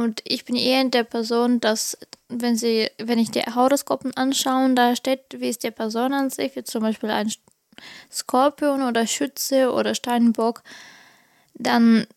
Und 0.02 0.22
ich 0.26 0.46
bin 0.46 0.56
eher 0.56 0.82
in 0.82 0.92
der 0.92 1.04
Person, 1.04 1.60
dass, 1.60 1.98
wenn 2.28 2.58
sie, 2.58 2.90
wenn 2.98 3.20
ich 3.20 3.32
die 3.32 3.42
Horoskopen 3.42 4.16
anschaue, 4.16 4.74
da 4.74 4.96
steht, 4.96 5.40
wie 5.40 5.50
ist 5.50 5.64
die 5.64 5.72
Person 5.72 6.14
an 6.14 6.30
sich, 6.30 6.56
wie 6.56 6.64
zum 6.64 6.82
Beispiel 6.82 7.10
ein 7.10 7.32
Skorpion 8.12 8.82
oder 8.82 9.08
Schütze 9.08 9.72
oder 9.72 9.96
Steinbock, 9.96 10.64
dann 11.54 12.08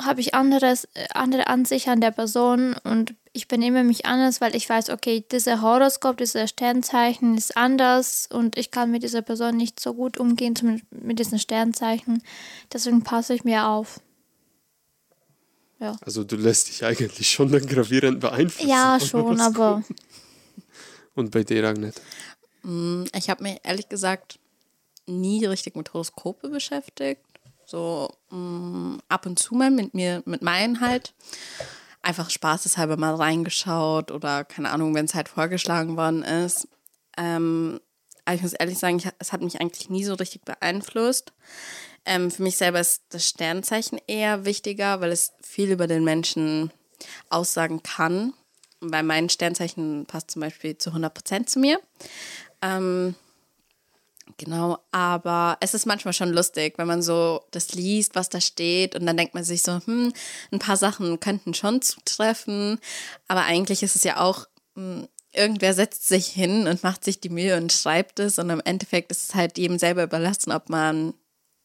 habe 0.00 0.20
ich 0.20 0.34
anderes, 0.34 0.84
äh, 0.94 1.06
andere 1.14 1.46
Ansicht 1.46 1.88
an 1.88 2.00
der 2.00 2.10
Person 2.10 2.74
und 2.84 3.14
ich 3.32 3.48
benehme 3.48 3.82
mich 3.82 4.04
anders, 4.06 4.40
weil 4.40 4.54
ich 4.54 4.68
weiß, 4.68 4.90
okay, 4.90 5.24
dieser 5.30 5.62
Horoskop, 5.62 6.18
dieser 6.18 6.46
Sternzeichen 6.46 7.36
ist 7.36 7.56
anders 7.56 8.28
und 8.30 8.58
ich 8.58 8.70
kann 8.70 8.90
mit 8.90 9.02
dieser 9.02 9.22
Person 9.22 9.56
nicht 9.56 9.80
so 9.80 9.94
gut 9.94 10.18
umgehen, 10.18 10.54
zumindest 10.54 10.92
mit 10.92 11.18
diesen 11.18 11.38
Sternzeichen. 11.38 12.22
Deswegen 12.72 13.02
passe 13.02 13.34
ich 13.34 13.44
mir 13.44 13.66
auf. 13.66 14.00
Also 16.02 16.24
du 16.24 16.36
lässt 16.36 16.68
dich 16.68 16.84
eigentlich 16.84 17.30
schon 17.30 17.50
dann 17.52 17.66
gravierend 17.66 18.20
beeinflussen. 18.20 18.68
Ja, 18.68 18.98
schon, 19.04 19.40
aber 19.40 19.82
Und 21.14 21.30
bei 21.30 21.44
dir, 21.44 21.64
Agnet? 21.64 22.00
Mm, 22.62 23.04
Ich 23.14 23.28
habe 23.28 23.42
mich 23.42 23.58
ehrlich 23.62 23.88
gesagt 23.88 24.38
nie 25.06 25.44
richtig 25.44 25.76
mit 25.76 25.92
Horoskope 25.92 26.48
beschäftigt. 26.48 27.22
So 27.66 28.10
mm, 28.30 28.96
ab 29.08 29.26
und 29.26 29.38
zu 29.38 29.54
mal 29.54 29.70
mit 29.70 29.94
mir, 29.94 30.22
mit 30.26 30.42
meinen 30.42 30.80
halt. 30.80 31.14
Einfach 32.02 32.30
spaßeshalber 32.30 32.96
mal 32.96 33.14
reingeschaut 33.14 34.10
oder 34.10 34.44
keine 34.44 34.70
Ahnung, 34.70 34.94
wenn 34.94 35.04
es 35.04 35.14
halt 35.14 35.28
vorgeschlagen 35.28 35.96
worden 35.96 36.22
ist. 36.24 36.66
Ähm, 37.16 37.80
aber 38.24 38.36
ich 38.36 38.42
muss 38.42 38.52
ehrlich 38.54 38.78
sagen, 38.78 38.98
ich, 38.98 39.08
es 39.18 39.32
hat 39.32 39.42
mich 39.42 39.60
eigentlich 39.60 39.90
nie 39.90 40.04
so 40.04 40.14
richtig 40.14 40.42
beeinflusst. 40.42 41.32
Ähm, 42.04 42.30
für 42.30 42.42
mich 42.42 42.56
selber 42.56 42.80
ist 42.80 43.02
das 43.10 43.28
Sternzeichen 43.28 44.00
eher 44.06 44.44
wichtiger, 44.44 45.00
weil 45.00 45.12
es 45.12 45.32
viel 45.42 45.70
über 45.70 45.86
den 45.86 46.04
Menschen 46.04 46.72
aussagen 47.30 47.82
kann. 47.82 48.34
Weil 48.80 49.04
mein 49.04 49.28
Sternzeichen 49.28 50.06
passt 50.06 50.32
zum 50.32 50.40
Beispiel 50.40 50.76
zu 50.76 50.90
100% 50.90 51.46
zu 51.46 51.60
mir. 51.60 51.80
Ähm, 52.60 53.14
genau, 54.38 54.78
aber 54.90 55.56
es 55.60 55.74
ist 55.74 55.86
manchmal 55.86 56.14
schon 56.14 56.30
lustig, 56.30 56.74
wenn 56.78 56.88
man 56.88 57.02
so 57.02 57.44
das 57.52 57.72
liest, 57.74 58.14
was 58.14 58.28
da 58.28 58.40
steht 58.40 58.96
und 58.96 59.06
dann 59.06 59.16
denkt 59.16 59.34
man 59.34 59.44
sich 59.44 59.62
so, 59.62 59.80
hm, 59.84 60.12
ein 60.50 60.58
paar 60.58 60.76
Sachen 60.76 61.20
könnten 61.20 61.54
schon 61.54 61.82
zutreffen, 61.82 62.78
aber 63.28 63.44
eigentlich 63.44 63.82
ist 63.82 63.96
es 63.96 64.04
ja 64.04 64.20
auch, 64.20 64.46
hm, 64.74 65.08
irgendwer 65.32 65.74
setzt 65.74 66.08
sich 66.08 66.26
hin 66.26 66.66
und 66.66 66.82
macht 66.82 67.04
sich 67.04 67.20
die 67.20 67.30
Mühe 67.30 67.56
und 67.56 67.72
schreibt 67.72 68.18
es 68.20 68.38
und 68.38 68.50
im 68.50 68.60
Endeffekt 68.64 69.10
ist 69.10 69.30
es 69.30 69.34
halt 69.34 69.58
jedem 69.58 69.78
selber 69.78 70.02
überlassen, 70.04 70.52
ob 70.52 70.68
man 70.68 71.14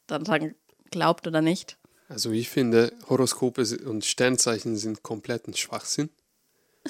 daran 0.07 0.55
glaubt 0.91 1.27
oder 1.27 1.41
nicht. 1.41 1.77
Also 2.09 2.31
ich 2.31 2.49
finde, 2.49 2.93
Horoskope 3.09 3.61
und 3.85 4.05
Sternzeichen 4.05 4.77
sind 4.77 5.03
kompletten 5.03 5.53
Schwachsinn. 5.53 6.09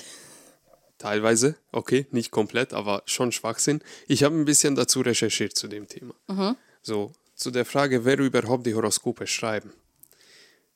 Teilweise, 0.97 1.55
okay, 1.71 2.07
nicht 2.11 2.31
komplett, 2.31 2.73
aber 2.73 3.03
schon 3.05 3.31
Schwachsinn. 3.31 3.81
Ich 4.07 4.23
habe 4.23 4.35
ein 4.35 4.45
bisschen 4.45 4.75
dazu 4.75 5.01
recherchiert 5.01 5.55
zu 5.55 5.67
dem 5.67 5.87
Thema. 5.87 6.15
So, 6.81 7.13
zu 7.35 7.51
der 7.51 7.65
Frage, 7.65 8.03
wer 8.05 8.17
überhaupt 8.17 8.65
die 8.65 8.73
Horoskope 8.73 9.27
schreiben. 9.27 9.73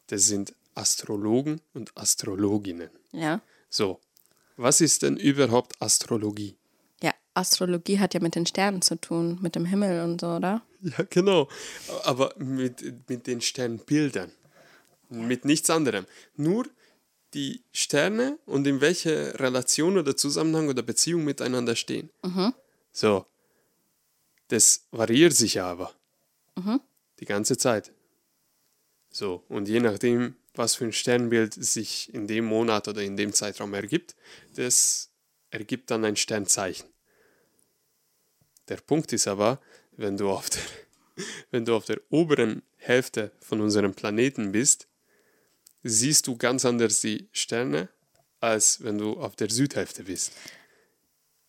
Das 0.07 0.25
sind 0.27 0.53
Astrologen 0.75 1.61
und 1.73 1.95
Astrologinnen. 1.97 2.89
Ja. 3.11 3.41
So, 3.69 3.99
was 4.57 4.81
ist 4.81 5.01
denn 5.01 5.17
überhaupt 5.17 5.81
Astrologie? 5.81 6.55
Astrologie 7.33 7.99
hat 7.99 8.13
ja 8.13 8.19
mit 8.19 8.35
den 8.35 8.45
Sternen 8.45 8.81
zu 8.81 8.99
tun, 8.99 9.39
mit 9.41 9.55
dem 9.55 9.65
Himmel 9.65 10.01
und 10.03 10.21
so, 10.21 10.27
oder? 10.27 10.61
Ja, 10.81 11.05
genau. 11.09 11.47
Aber 12.03 12.33
mit, 12.37 13.09
mit 13.09 13.27
den 13.27 13.41
Sternbildern. 13.41 14.31
Mit 15.09 15.45
nichts 15.45 15.69
anderem. 15.69 16.05
Nur 16.35 16.65
die 17.33 17.61
Sterne 17.71 18.37
und 18.45 18.67
in 18.67 18.81
welche 18.81 19.39
Relation 19.39 19.97
oder 19.97 20.17
Zusammenhang 20.17 20.69
oder 20.69 20.81
Beziehung 20.81 21.23
miteinander 21.23 21.75
stehen. 21.75 22.09
So. 22.91 23.25
Das 24.49 24.85
variiert 24.91 25.33
sich 25.33 25.61
aber. 25.61 25.93
Die 27.19 27.25
ganze 27.25 27.57
Zeit. 27.57 27.93
So. 29.09 29.43
Und 29.47 29.69
je 29.69 29.79
nachdem, 29.79 30.35
was 30.55 30.75
für 30.75 30.85
ein 30.85 30.93
Sternbild 30.93 31.53
sich 31.53 32.13
in 32.13 32.27
dem 32.27 32.45
Monat 32.45 32.87
oder 32.87 33.01
in 33.01 33.15
dem 33.15 33.31
Zeitraum 33.33 33.73
ergibt, 33.73 34.15
das 34.55 35.09
ergibt 35.51 35.91
dann 35.91 36.03
ein 36.03 36.15
Sternzeichen. 36.17 36.90
Der 38.71 38.77
Punkt 38.77 39.11
ist 39.11 39.27
aber, 39.27 39.59
wenn 39.97 40.15
du 40.15 40.29
auf 40.29 40.49
der, 40.49 40.61
wenn 41.51 41.65
du 41.65 41.75
auf 41.75 41.83
der 41.83 41.99
oberen 42.09 42.61
Hälfte 42.77 43.33
von 43.41 43.59
unserem 43.59 43.93
Planeten 43.93 44.53
bist, 44.53 44.87
siehst 45.83 46.25
du 46.25 46.37
ganz 46.37 46.63
anders 46.63 47.01
die 47.01 47.27
Sterne, 47.33 47.89
als 48.39 48.81
wenn 48.81 48.97
du 48.97 49.19
auf 49.19 49.35
der 49.35 49.49
Südhälfte 49.49 50.05
bist. 50.05 50.31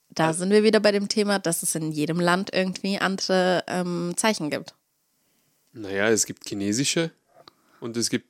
Da 0.09 0.33
sind 0.33 0.51
wir 0.51 0.65
wieder 0.65 0.81
bei 0.81 0.91
dem 0.91 1.09
Thema, 1.09 1.39
dass 1.39 1.63
es 1.63 1.77
in 1.77 1.93
jedem 1.93 2.19
Land 2.19 2.51
irgendwie 2.53 2.99
andere 2.99 3.63
ähm, 3.69 4.15
Zeichen 4.17 4.51
gibt. 4.51 4.75
Naja, 5.73 6.09
es 6.09 6.27
gibt 6.27 6.49
chinesische 6.49 7.13
und 7.79 7.97
es 7.97 8.11
gibt 8.11 8.27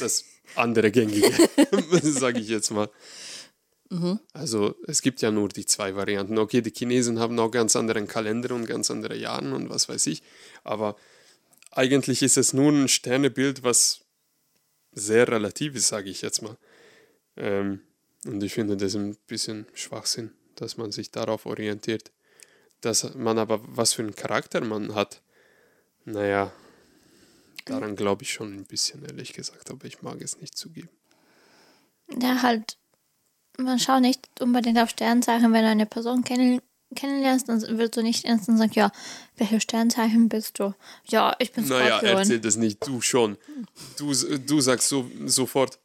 das 0.00 0.24
andere 0.56 0.90
gängige, 0.90 1.30
sage 2.02 2.40
ich 2.40 2.48
jetzt 2.48 2.72
mal. 2.72 2.90
Also 4.32 4.74
es 4.86 5.02
gibt 5.02 5.20
ja 5.20 5.30
nur 5.30 5.48
die 5.48 5.66
zwei 5.66 5.94
Varianten. 5.94 6.38
Okay, 6.38 6.62
die 6.62 6.72
Chinesen 6.72 7.18
haben 7.18 7.38
auch 7.38 7.50
ganz 7.50 7.76
anderen 7.76 8.06
Kalender 8.06 8.54
und 8.54 8.66
ganz 8.66 8.90
andere 8.90 9.16
Jahre 9.16 9.54
und 9.54 9.68
was 9.68 9.88
weiß 9.88 10.06
ich. 10.06 10.22
Aber 10.64 10.96
eigentlich 11.70 12.22
ist 12.22 12.38
es 12.38 12.52
nur 12.52 12.72
ein 12.72 12.88
Sternebild, 12.88 13.62
was 13.62 14.00
sehr 14.92 15.28
relativ 15.28 15.74
ist, 15.74 15.88
sage 15.88 16.10
ich 16.10 16.22
jetzt 16.22 16.42
mal. 16.42 16.56
Ähm, 17.36 17.80
und 18.24 18.42
ich 18.42 18.54
finde 18.54 18.76
das 18.76 18.94
ein 18.94 19.16
bisschen 19.26 19.66
Schwachsinn, 19.74 20.32
dass 20.56 20.76
man 20.76 20.92
sich 20.92 21.10
darauf 21.10 21.44
orientiert. 21.44 22.12
Dass 22.80 23.14
man 23.14 23.38
aber, 23.38 23.60
was 23.64 23.92
für 23.92 24.02
einen 24.02 24.14
Charakter 24.14 24.60
man 24.60 24.94
hat, 24.94 25.22
naja, 26.04 26.52
daran 27.64 27.94
glaube 27.94 28.24
ich 28.24 28.32
schon 28.32 28.54
ein 28.54 28.64
bisschen, 28.64 29.04
ehrlich 29.04 29.32
gesagt, 29.32 29.70
aber 29.70 29.86
ich 29.86 30.02
mag 30.02 30.20
es 30.20 30.40
nicht 30.40 30.56
zugeben. 30.56 30.90
Ja, 32.20 32.42
halt, 32.42 32.76
man 33.58 33.78
schaut 33.78 34.00
nicht 34.00 34.28
unbedingt 34.40 34.78
auf 34.78 34.90
Sternzeichen, 34.90 35.52
wenn 35.52 35.62
du 35.62 35.68
eine 35.70 35.86
Person 35.86 36.24
kennen, 36.24 36.60
kennenlernst, 36.94 37.48
dann 37.48 37.60
wirst 37.78 37.96
du 37.96 38.02
nicht 38.02 38.24
instant 38.24 38.58
sagen, 38.58 38.72
ja, 38.74 38.90
welche 39.36 39.60
Sternzeichen 39.60 40.28
bist 40.28 40.58
du? 40.58 40.74
Ja, 41.08 41.34
ich 41.38 41.52
bin 41.52 41.66
Naja, 41.66 41.98
Skorpion. 41.98 42.18
erzähl 42.18 42.40
das 42.40 42.56
nicht, 42.56 42.86
du 42.86 43.00
schon. 43.00 43.38
Du, 43.98 44.12
du 44.12 44.60
sagst 44.60 44.88
so, 44.88 45.10
sofort, 45.26 45.78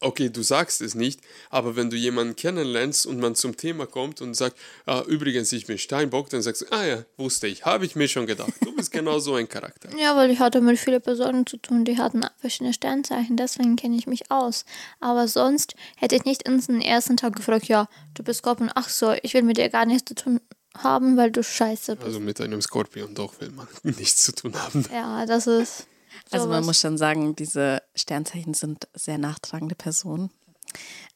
okay, 0.00 0.30
du 0.30 0.42
sagst 0.42 0.80
es 0.80 0.94
nicht, 0.94 1.20
aber 1.50 1.76
wenn 1.76 1.90
du 1.90 1.96
jemanden 1.96 2.36
kennenlernst 2.36 3.06
und 3.06 3.20
man 3.20 3.34
zum 3.34 3.56
Thema 3.56 3.86
kommt 3.86 4.20
und 4.20 4.34
sagt, 4.34 4.56
ah, 4.86 5.02
übrigens, 5.06 5.52
ich 5.52 5.66
bin 5.66 5.78
Steinbock, 5.78 6.30
dann 6.30 6.42
sagst 6.42 6.62
du, 6.62 6.66
ah 6.70 6.84
ja, 6.84 7.04
wusste 7.16 7.46
ich, 7.46 7.64
habe 7.64 7.84
ich 7.84 7.96
mir 7.96 8.08
schon 8.08 8.26
gedacht. 8.26 8.52
Du 8.62 8.74
bist 8.74 8.90
genau 8.90 9.18
so 9.18 9.34
ein 9.34 9.48
Charakter. 9.48 9.88
Ja, 10.00 10.16
weil 10.16 10.30
ich 10.30 10.38
hatte 10.38 10.62
mit 10.62 10.78
vielen 10.78 11.02
Personen 11.02 11.46
zu 11.46 11.58
tun, 11.58 11.84
die 11.84 11.98
hatten 11.98 12.24
verschiedene 12.38 12.72
Sternzeichen, 12.72 13.36
deswegen 13.36 13.76
kenne 13.76 13.96
ich 13.96 14.06
mich 14.06 14.30
aus. 14.30 14.64
Aber 14.98 15.28
sonst 15.28 15.74
hätte 15.96 16.16
ich 16.16 16.24
nicht 16.24 16.44
in 16.44 16.58
den 16.58 16.80
ersten 16.80 17.18
Tag 17.18 17.36
gefragt, 17.36 17.66
ja, 17.66 17.86
du 18.14 18.22
bist 18.22 18.38
Skorpion, 18.38 18.70
ach 18.74 18.88
so, 18.88 19.14
ich 19.22 19.34
will 19.34 19.42
mit 19.42 19.58
dir 19.58 19.68
gar 19.68 19.84
nichts 19.84 20.08
zu 20.08 20.14
tun 20.14 20.40
haben, 20.76 21.18
weil 21.18 21.30
du 21.30 21.42
scheiße 21.42 21.96
bist. 21.96 22.06
Also 22.06 22.20
mit 22.20 22.40
einem 22.40 22.62
Skorpion 22.62 23.14
doch 23.14 23.40
will 23.40 23.50
man 23.50 23.68
nichts 23.82 24.22
zu 24.22 24.32
tun 24.32 24.54
haben. 24.54 24.86
ja, 24.90 25.26
das 25.26 25.46
ist. 25.46 25.86
Also 26.30 26.48
man 26.48 26.64
muss 26.64 26.80
schon 26.80 26.98
sagen, 26.98 27.34
diese 27.36 27.82
Sternzeichen 27.94 28.54
sind 28.54 28.88
sehr 28.94 29.18
nachtragende 29.18 29.74
Personen, 29.74 30.30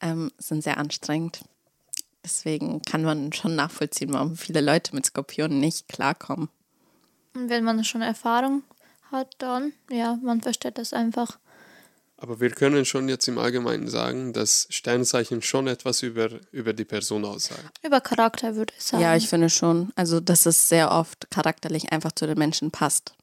ähm, 0.01 0.31
sind 0.37 0.63
sehr 0.63 0.77
anstrengend. 0.77 1.41
Deswegen 2.23 2.81
kann 2.81 3.03
man 3.03 3.33
schon 3.33 3.55
nachvollziehen, 3.55 4.11
warum 4.13 4.35
viele 4.35 4.61
Leute 4.61 4.95
mit 4.95 5.05
Skorpionen 5.05 5.59
nicht 5.59 5.87
klarkommen. 5.87 6.49
Und 7.35 7.49
wenn 7.49 7.63
man 7.63 7.83
schon 7.83 8.01
Erfahrung 8.01 8.63
hat, 9.11 9.35
dann, 9.37 9.73
ja, 9.91 10.17
man 10.23 10.41
versteht 10.41 10.77
das 10.77 10.93
einfach. 10.93 11.37
Aber 12.17 12.39
wir 12.39 12.49
können 12.49 12.85
schon 12.85 13.09
jetzt 13.09 13.27
im 13.27 13.37
Allgemeinen 13.37 13.89
sagen, 13.89 14.31
dass 14.31 14.67
Sternzeichen 14.69 15.41
schon 15.41 15.67
etwas 15.67 16.01
über, 16.01 16.29
über 16.51 16.73
die 16.73 16.85
Person 16.85 17.25
aussagen. 17.25 17.69
Über 17.83 17.99
Charakter 17.99 18.55
würde 18.55 18.73
ich 18.77 18.83
sagen. 18.85 19.03
Ja, 19.03 19.15
ich 19.15 19.27
finde 19.27 19.49
schon. 19.49 19.91
Also, 19.95 20.21
dass 20.21 20.45
es 20.45 20.69
sehr 20.69 20.91
oft 20.91 21.29
charakterlich 21.29 21.91
einfach 21.91 22.13
zu 22.13 22.25
den 22.25 22.37
Menschen 22.37 22.71
passt. 22.71 23.14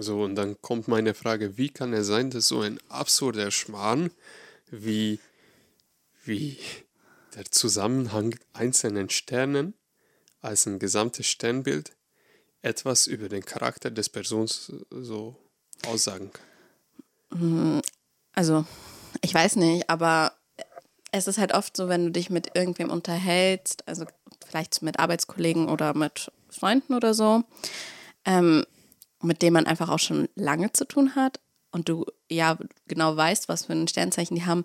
So, 0.00 0.22
und 0.22 0.34
dann 0.34 0.60
kommt 0.60 0.88
meine 0.88 1.14
Frage, 1.14 1.56
wie 1.56 1.68
kann 1.68 1.92
es 1.92 2.06
sein, 2.06 2.30
dass 2.30 2.48
so 2.48 2.60
ein 2.60 2.78
absurder 2.88 3.50
Schmarrn 3.50 4.10
wie, 4.70 5.20
wie 6.24 6.58
der 7.34 7.44
Zusammenhang 7.46 8.34
einzelnen 8.52 9.10
Sternen 9.10 9.74
als 10.40 10.66
ein 10.66 10.78
gesamtes 10.78 11.26
Sternbild 11.26 11.92
etwas 12.62 13.06
über 13.06 13.28
den 13.28 13.44
Charakter 13.44 13.90
des 13.90 14.08
Persons 14.08 14.72
so 14.90 15.36
aussagen 15.86 16.30
kann? 16.32 17.82
Also, 18.34 18.64
ich 19.20 19.34
weiß 19.34 19.56
nicht, 19.56 19.88
aber 19.90 20.32
es 21.12 21.28
ist 21.28 21.38
halt 21.38 21.54
oft 21.54 21.76
so, 21.76 21.88
wenn 21.88 22.06
du 22.06 22.12
dich 22.12 22.30
mit 22.30 22.56
irgendwem 22.56 22.90
unterhältst, 22.90 23.86
also 23.86 24.04
vielleicht 24.46 24.82
mit 24.82 24.98
Arbeitskollegen 24.98 25.68
oder 25.68 25.94
mit 25.94 26.32
Freunden 26.48 26.94
oder 26.94 27.14
so, 27.14 27.44
ähm, 28.24 28.64
mit 29.24 29.42
denen 29.42 29.54
man 29.54 29.66
einfach 29.66 29.88
auch 29.88 29.98
schon 29.98 30.28
lange 30.34 30.72
zu 30.72 30.86
tun 30.86 31.14
hat 31.14 31.40
und 31.72 31.88
du 31.88 32.06
ja 32.30 32.56
genau 32.86 33.16
weißt, 33.16 33.48
was 33.48 33.66
für 33.66 33.72
ein 33.72 33.88
Sternzeichen 33.88 34.36
die 34.36 34.46
haben, 34.46 34.64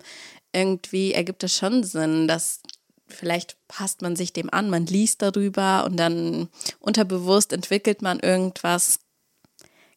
irgendwie 0.52 1.12
ergibt 1.12 1.42
es 1.44 1.56
schon 1.56 1.82
Sinn, 1.82 2.28
dass 2.28 2.60
vielleicht 3.08 3.56
passt 3.68 4.02
man 4.02 4.16
sich 4.16 4.32
dem 4.32 4.52
an, 4.52 4.70
man 4.70 4.86
liest 4.86 5.22
darüber 5.22 5.84
und 5.84 5.96
dann 5.96 6.48
unterbewusst 6.78 7.52
entwickelt 7.52 8.02
man 8.02 8.20
irgendwas, 8.20 9.00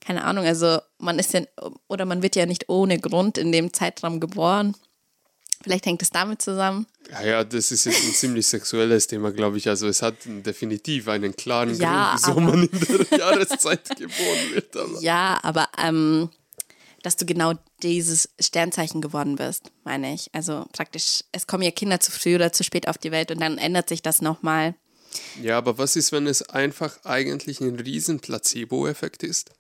keine 0.01 0.24
Ahnung, 0.24 0.46
also 0.46 0.79
man 0.98 1.20
ist 1.20 1.34
ja, 1.34 1.41
oder 1.88 2.05
man 2.05 2.24
wird 2.24 2.36
ja 2.36 2.46
nicht 2.46 2.70
ohne 2.70 3.00
Grund 3.00 3.38
in 3.38 3.51
dem 3.51 3.74
Zeitraum 3.74 4.20
geboren. 4.20 4.75
Vielleicht 5.63 5.86
hängt 5.86 6.01
es 6.01 6.10
damit 6.10 6.41
zusammen. 6.41 6.86
Ja, 7.10 7.24
ja, 7.24 7.43
das 7.43 7.72
ist 7.72 7.86
jetzt 7.86 8.03
ein 8.03 8.12
ziemlich 8.13 8.46
sexuelles 8.48 9.08
Thema, 9.08 9.32
glaube 9.32 9.58
ich. 9.58 9.70
Also 9.70 9.88
es 9.88 10.01
hat 10.01 10.15
definitiv 10.25 11.08
einen 11.08 11.36
klaren 11.36 11.74
Ja, 11.79 12.15
Grund, 12.22 12.38
wieso 12.38 12.39
man 12.39 12.63
in 12.67 13.08
der 13.10 13.20
Jahreszeit 13.20 13.89
geboren 13.89 14.53
wird. 14.53 14.75
Aber 14.75 15.01
Ja, 15.01 15.39
aber 15.41 15.70
ähm, 15.82 16.29
dass 17.01 17.15
du 17.15 17.25
genau 17.25 17.53
dieses 17.82 18.29
Sternzeichen 18.39 19.01
geworden 19.01 19.36
bist, 19.36 19.72
meine 19.84 20.13
ich. 20.13 20.29
Also 20.34 20.65
praktisch, 20.74 21.24
es 21.32 21.48
kommen 21.48 21.63
ja 21.63 21.72
Kinder 21.72 22.00
zu 22.00 22.12
früh 22.12 22.36
oder 22.36 22.51
zu 22.53 22.63
spät 22.63 22.88
auf 22.88 22.98
die 22.98 23.12
Welt 23.12 23.32
und 23.32 23.41
dann 23.41 23.58
ändert 23.58 23.89
sich 23.89 24.01
das 24.01 24.22
nochmal. 24.22 24.75
Ja, 25.41 25.58
aber 25.58 25.77
was 25.77 25.96
ist, 25.96 26.12
wenn 26.12 26.27
es 26.27 26.41
einfach 26.50 27.03
eigentlich 27.03 27.60
ein 27.62 27.75
riesen 27.79 28.20
Placebo-Effekt 28.20 29.24
ist, 29.24 29.51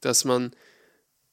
dass 0.00 0.24
man 0.24 0.52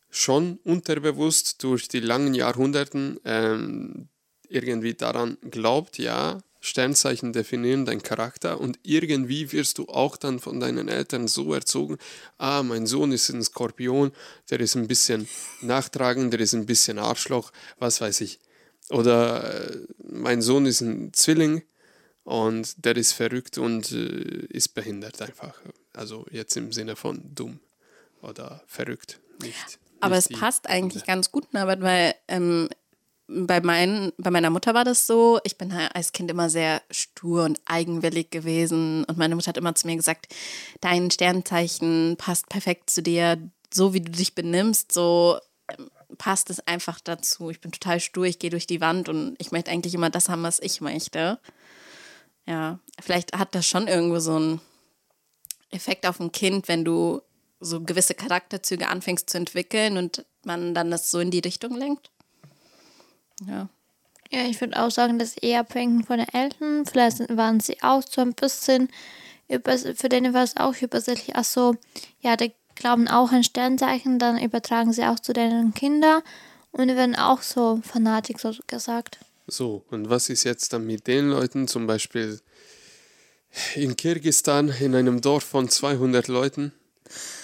schon 0.09 0.59
unterbewusst 0.63 1.63
durch 1.63 1.87
die 1.87 1.99
langen 1.99 2.33
Jahrhunderten 2.33 3.19
ähm, 3.25 4.07
irgendwie 4.47 4.93
daran 4.93 5.37
glaubt, 5.49 5.97
ja, 5.97 6.39
Sternzeichen 6.61 7.31
definieren 7.31 7.85
deinen 7.85 8.03
Charakter 8.03 8.59
und 8.59 8.79
irgendwie 8.83 9.51
wirst 9.53 9.77
du 9.77 9.87
auch 9.87 10.17
dann 10.17 10.39
von 10.39 10.59
deinen 10.59 10.89
Eltern 10.89 11.27
so 11.27 11.53
erzogen, 11.53 11.97
ah, 12.37 12.63
mein 12.63 12.85
Sohn 12.85 13.13
ist 13.13 13.29
ein 13.29 13.41
Skorpion, 13.41 14.11
der 14.49 14.59
ist 14.59 14.75
ein 14.75 14.87
bisschen 14.87 15.29
nachtragend, 15.61 16.33
der 16.33 16.41
ist 16.41 16.53
ein 16.53 16.65
bisschen 16.65 16.99
Arschloch, 16.99 17.51
was 17.77 18.01
weiß 18.01 18.21
ich. 18.21 18.39
Oder 18.89 19.69
äh, 19.71 19.77
mein 20.03 20.41
Sohn 20.41 20.65
ist 20.65 20.81
ein 20.81 21.13
Zwilling, 21.13 21.61
und 22.29 22.85
der 22.85 22.95
ist 22.95 23.13
verrückt 23.13 23.57
und 23.57 23.91
äh, 23.91 24.45
ist 24.49 24.75
behindert 24.75 25.19
einfach. 25.19 25.59
Also 25.93 26.27
jetzt 26.29 26.55
im 26.57 26.71
Sinne 26.71 26.95
von 26.95 27.33
dumm 27.33 27.59
oder 28.21 28.63
verrückt. 28.67 29.19
Nicht, 29.41 29.79
Aber 30.01 30.17
es 30.17 30.29
passt 30.29 30.69
eigentlich 30.69 31.05
ganz 31.05 31.31
gut, 31.31 31.53
Norbert, 31.53 31.81
weil 31.81 32.15
ähm, 32.27 32.69
bei, 33.27 33.61
mein, 33.61 34.11
bei 34.17 34.31
meiner 34.31 34.49
Mutter 34.49 34.73
war 34.73 34.83
das 34.83 35.05
so, 35.05 35.39
ich 35.43 35.57
bin 35.57 35.71
als 35.71 36.11
Kind 36.11 36.31
immer 36.31 36.49
sehr 36.49 36.81
stur 36.89 37.43
und 37.43 37.61
eigenwillig 37.65 38.31
gewesen 38.31 39.03
und 39.05 39.17
meine 39.17 39.35
Mutter 39.35 39.49
hat 39.49 39.57
immer 39.57 39.75
zu 39.75 39.87
mir 39.87 39.95
gesagt, 39.95 40.27
dein 40.81 41.11
Sternzeichen 41.11 42.15
passt 42.17 42.49
perfekt 42.49 42.89
zu 42.89 43.03
dir, 43.03 43.37
so 43.71 43.93
wie 43.93 44.01
du 44.01 44.11
dich 44.11 44.33
benimmst, 44.33 44.91
so 44.91 45.37
ähm, 45.71 45.89
passt 46.17 46.49
es 46.49 46.65
einfach 46.67 46.99
dazu. 46.99 47.51
Ich 47.51 47.61
bin 47.61 47.71
total 47.71 47.99
stur, 47.99 48.25
ich 48.25 48.39
gehe 48.39 48.49
durch 48.49 48.65
die 48.65 48.81
Wand 48.81 49.09
und 49.09 49.35
ich 49.37 49.51
möchte 49.51 49.69
eigentlich 49.69 49.93
immer 49.93 50.09
das 50.09 50.27
haben, 50.29 50.43
was 50.43 50.59
ich 50.59 50.81
möchte. 50.81 51.39
Ja, 52.47 52.79
vielleicht 52.99 53.37
hat 53.37 53.53
das 53.53 53.67
schon 53.67 53.87
irgendwo 53.87 54.19
so 54.19 54.35
einen 54.35 54.61
Effekt 55.69 56.07
auf 56.07 56.19
ein 56.19 56.31
Kind, 56.31 56.67
wenn 56.67 56.83
du 56.83 57.21
so 57.59 57.81
gewisse 57.81 58.13
Charakterzüge 58.13 58.87
anfängst 58.87 59.29
zu 59.29 59.37
entwickeln 59.37 59.97
und 59.97 60.25
man 60.43 60.73
dann 60.73 60.91
das 60.91 61.11
so 61.11 61.19
in 61.19 61.31
die 61.31 61.39
Richtung 61.39 61.75
lenkt. 61.75 62.11
Ja. 63.45 63.69
Ja, 64.31 64.45
ich 64.45 64.61
würde 64.61 64.79
auch 64.81 64.91
sagen, 64.91 65.17
dass 65.17 65.37
eher 65.37 65.61
abhängen 65.61 66.03
von 66.03 66.19
den 66.19 66.29
Eltern. 66.29 66.85
Vielleicht 66.85 67.35
waren 67.35 67.59
sie 67.59 67.81
auch 67.81 68.03
so 68.07 68.21
ein 68.21 68.33
bisschen, 68.33 68.89
für 69.47 70.09
denen 70.09 70.33
war 70.35 70.43
es 70.43 70.55
auch 70.55 70.75
übersichtlich. 70.79 71.35
Ach 71.35 71.43
so, 71.43 71.75
ja, 72.21 72.35
die 72.35 72.53
glauben 72.75 73.07
auch 73.07 73.31
an 73.31 73.43
Sternzeichen, 73.43 74.19
dann 74.19 74.37
übertragen 74.37 74.93
sie 74.93 75.03
auch 75.03 75.19
zu 75.19 75.33
den 75.33 75.73
Kindern 75.73 76.21
und 76.71 76.87
werden 76.89 77.15
auch 77.15 77.41
so 77.41 77.81
Fanatik, 77.83 78.39
so 78.39 78.53
gesagt. 78.67 79.19
So, 79.47 79.83
und 79.89 80.11
was 80.11 80.29
ist 80.29 80.43
jetzt 80.43 80.73
dann 80.73 80.85
mit 80.85 81.07
den 81.07 81.29
Leuten, 81.29 81.67
zum 81.67 81.87
Beispiel 81.87 82.39
in 83.73 83.97
Kirgistan, 83.97 84.69
in 84.69 84.93
einem 84.93 85.21
Dorf 85.21 85.43
von 85.43 85.67
200 85.67 86.27
Leuten? 86.27 86.71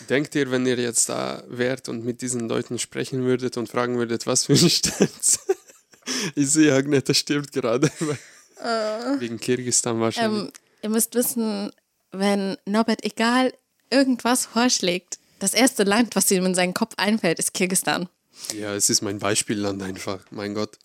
Denkt 0.09 0.35
ihr, 0.35 0.51
wenn 0.51 0.65
ihr 0.65 0.77
jetzt 0.77 1.09
da 1.09 1.43
wärt 1.47 1.89
und 1.89 2.05
mit 2.05 2.21
diesen 2.21 2.47
Leuten 2.47 2.79
sprechen 2.79 3.23
würdet 3.23 3.57
und 3.57 3.69
fragen 3.69 3.97
würdet, 3.97 4.27
was 4.27 4.45
für 4.45 4.53
ein 4.53 4.69
Stern? 4.69 5.09
ich 6.35 6.49
sehe, 6.49 6.73
Agneta 6.73 7.13
stirbt 7.13 7.51
gerade. 7.51 7.89
Uh, 8.57 9.19
Wegen 9.19 9.39
Kirgistan 9.39 9.99
wahrscheinlich. 9.99 10.43
Ähm, 10.43 10.51
ihr 10.81 10.89
müsst 10.89 11.15
wissen, 11.15 11.71
wenn 12.11 12.57
Norbert 12.65 13.03
egal 13.03 13.53
irgendwas 13.89 14.45
vorschlägt, 14.45 15.19
das 15.39 15.53
erste 15.53 15.83
Land, 15.83 16.15
was 16.15 16.31
ihm 16.31 16.45
in 16.45 16.55
seinen 16.55 16.73
Kopf 16.73 16.93
einfällt, 16.97 17.39
ist 17.39 17.53
Kirgistan. 17.53 18.07
Ja, 18.53 18.73
es 18.73 18.89
ist 18.89 19.01
mein 19.01 19.19
Beispielland 19.19 19.81
einfach. 19.81 20.19
Mein 20.31 20.53
Gott. 20.53 20.77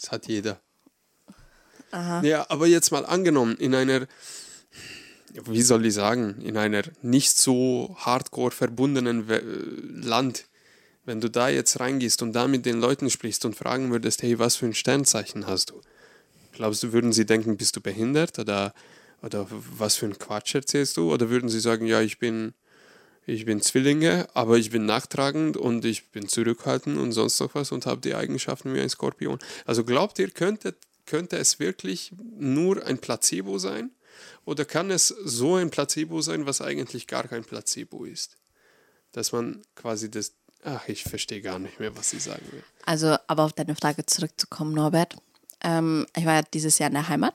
Das 0.00 0.10
hat 0.10 0.26
jeder. 0.28 0.60
Aha. 1.90 2.22
Ja, 2.22 2.46
aber 2.50 2.66
jetzt 2.66 2.92
mal 2.92 3.06
angenommen, 3.06 3.56
in 3.56 3.74
einer 3.74 4.06
wie 5.34 5.62
soll 5.62 5.86
ich 5.86 5.94
sagen, 5.94 6.40
in 6.42 6.56
einer 6.56 6.82
nicht 7.02 7.36
so 7.36 7.96
hardcore 7.98 8.50
verbundenen 8.50 9.26
Land, 10.02 10.46
wenn 11.04 11.20
du 11.20 11.30
da 11.30 11.48
jetzt 11.48 11.80
reingehst 11.80 12.22
und 12.22 12.32
da 12.34 12.46
mit 12.46 12.66
den 12.66 12.80
Leuten 12.80 13.10
sprichst 13.10 13.44
und 13.44 13.56
fragen 13.56 13.90
würdest, 13.90 14.22
hey, 14.22 14.38
was 14.38 14.56
für 14.56 14.66
ein 14.66 14.74
Sternzeichen 14.74 15.46
hast 15.46 15.70
du? 15.70 15.80
Glaubst 16.52 16.82
du, 16.82 16.92
würden 16.92 17.12
sie 17.12 17.24
denken, 17.24 17.56
bist 17.56 17.76
du 17.76 17.80
behindert 17.80 18.38
oder, 18.38 18.74
oder 19.22 19.46
was 19.50 19.96
für 19.96 20.06
ein 20.06 20.18
Quatsch 20.18 20.54
erzählst 20.54 20.96
du? 20.96 21.12
Oder 21.12 21.30
würden 21.30 21.48
sie 21.48 21.60
sagen, 21.60 21.86
ja, 21.86 22.00
ich 22.00 22.18
bin, 22.18 22.52
ich 23.26 23.44
bin 23.44 23.62
Zwillinge, 23.62 24.28
aber 24.34 24.58
ich 24.58 24.70
bin 24.70 24.84
nachtragend 24.84 25.56
und 25.56 25.84
ich 25.84 26.10
bin 26.10 26.28
zurückhaltend 26.28 26.98
und 26.98 27.12
sonst 27.12 27.40
noch 27.40 27.54
was 27.54 27.72
und 27.72 27.86
habe 27.86 28.00
die 28.00 28.14
Eigenschaften 28.14 28.74
wie 28.74 28.80
ein 28.80 28.88
Skorpion? 28.90 29.38
Also 29.64 29.84
glaubt 29.84 30.18
ihr, 30.18 30.30
könnte, 30.30 30.74
könnte 31.06 31.38
es 31.38 31.58
wirklich 31.58 32.12
nur 32.38 32.84
ein 32.86 32.98
Placebo 32.98 33.58
sein? 33.58 33.92
Oder 34.44 34.64
kann 34.64 34.90
es 34.90 35.08
so 35.08 35.56
ein 35.56 35.70
Placebo 35.70 36.20
sein, 36.20 36.46
was 36.46 36.60
eigentlich 36.60 37.06
gar 37.06 37.26
kein 37.26 37.44
Placebo 37.44 38.04
ist? 38.04 38.36
Dass 39.12 39.32
man 39.32 39.62
quasi 39.74 40.10
das. 40.10 40.32
Ach, 40.64 40.88
ich 40.88 41.04
verstehe 41.04 41.40
gar 41.40 41.58
nicht 41.58 41.78
mehr, 41.78 41.96
was 41.96 42.10
sie 42.10 42.18
sagen 42.18 42.44
will. 42.50 42.64
Also, 42.84 43.16
aber 43.26 43.44
auf 43.44 43.52
deine 43.52 43.76
Frage 43.76 44.04
zurückzukommen, 44.06 44.74
Norbert. 44.74 45.16
Ähm, 45.62 46.06
ich 46.16 46.24
war 46.24 46.34
ja 46.34 46.42
dieses 46.42 46.78
Jahr 46.78 46.88
in 46.88 46.94
der 46.94 47.08
Heimat 47.08 47.34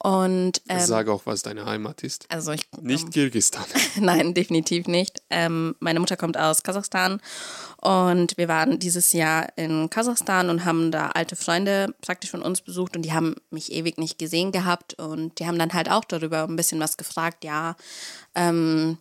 und 0.00 0.62
ähm, 0.68 0.80
Sag 0.80 1.08
auch, 1.08 1.22
was 1.26 1.42
deine 1.42 1.66
Heimat 1.66 2.04
ist. 2.04 2.26
Also 2.28 2.52
ich, 2.52 2.68
nicht 2.80 3.04
ähm, 3.04 3.10
Kirgisistan. 3.10 3.64
Nein, 4.00 4.32
definitiv 4.32 4.86
nicht. 4.86 5.22
Ähm, 5.28 5.74
meine 5.80 5.98
Mutter 5.98 6.16
kommt 6.16 6.36
aus 6.38 6.62
Kasachstan 6.62 7.20
und 7.80 8.36
wir 8.36 8.46
waren 8.46 8.78
dieses 8.78 9.12
Jahr 9.12 9.48
in 9.56 9.90
Kasachstan 9.90 10.50
und 10.50 10.64
haben 10.64 10.92
da 10.92 11.08
alte 11.08 11.34
Freunde 11.34 11.94
praktisch 12.00 12.30
von 12.30 12.42
uns 12.42 12.60
besucht 12.60 12.94
und 12.94 13.02
die 13.02 13.12
haben 13.12 13.34
mich 13.50 13.72
ewig 13.72 13.98
nicht 13.98 14.18
gesehen 14.18 14.52
gehabt 14.52 14.94
und 14.94 15.40
die 15.40 15.46
haben 15.48 15.58
dann 15.58 15.72
halt 15.72 15.90
auch 15.90 16.04
darüber 16.04 16.44
ein 16.44 16.56
bisschen 16.56 16.78
was 16.78 16.96
gefragt. 16.96 17.42
Ja, 17.42 17.74
ähm, 18.36 18.98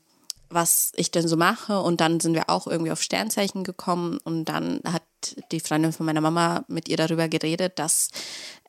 was 0.50 0.91
ich 0.95 1.12
denn 1.12 1.28
so 1.28 1.38
mache. 1.38 1.80
Und 1.82 2.02
dann 2.02 2.19
sind 2.19 2.34
wir 2.34 2.50
auch 2.50 2.67
irgendwie 2.67 2.91
auf 2.91 3.02
Sternzeichen 3.02 3.63
gekommen. 3.63 4.19
Und 4.24 4.45
dann 4.45 4.82
hat 4.86 5.04
die 5.51 5.60
Freundin 5.60 5.93
von 5.93 6.06
meiner 6.06 6.21
Mama 6.21 6.65
mit 6.67 6.88
ihr 6.88 6.97
darüber 6.97 7.27
geredet, 7.27 7.80
dass 7.80 8.10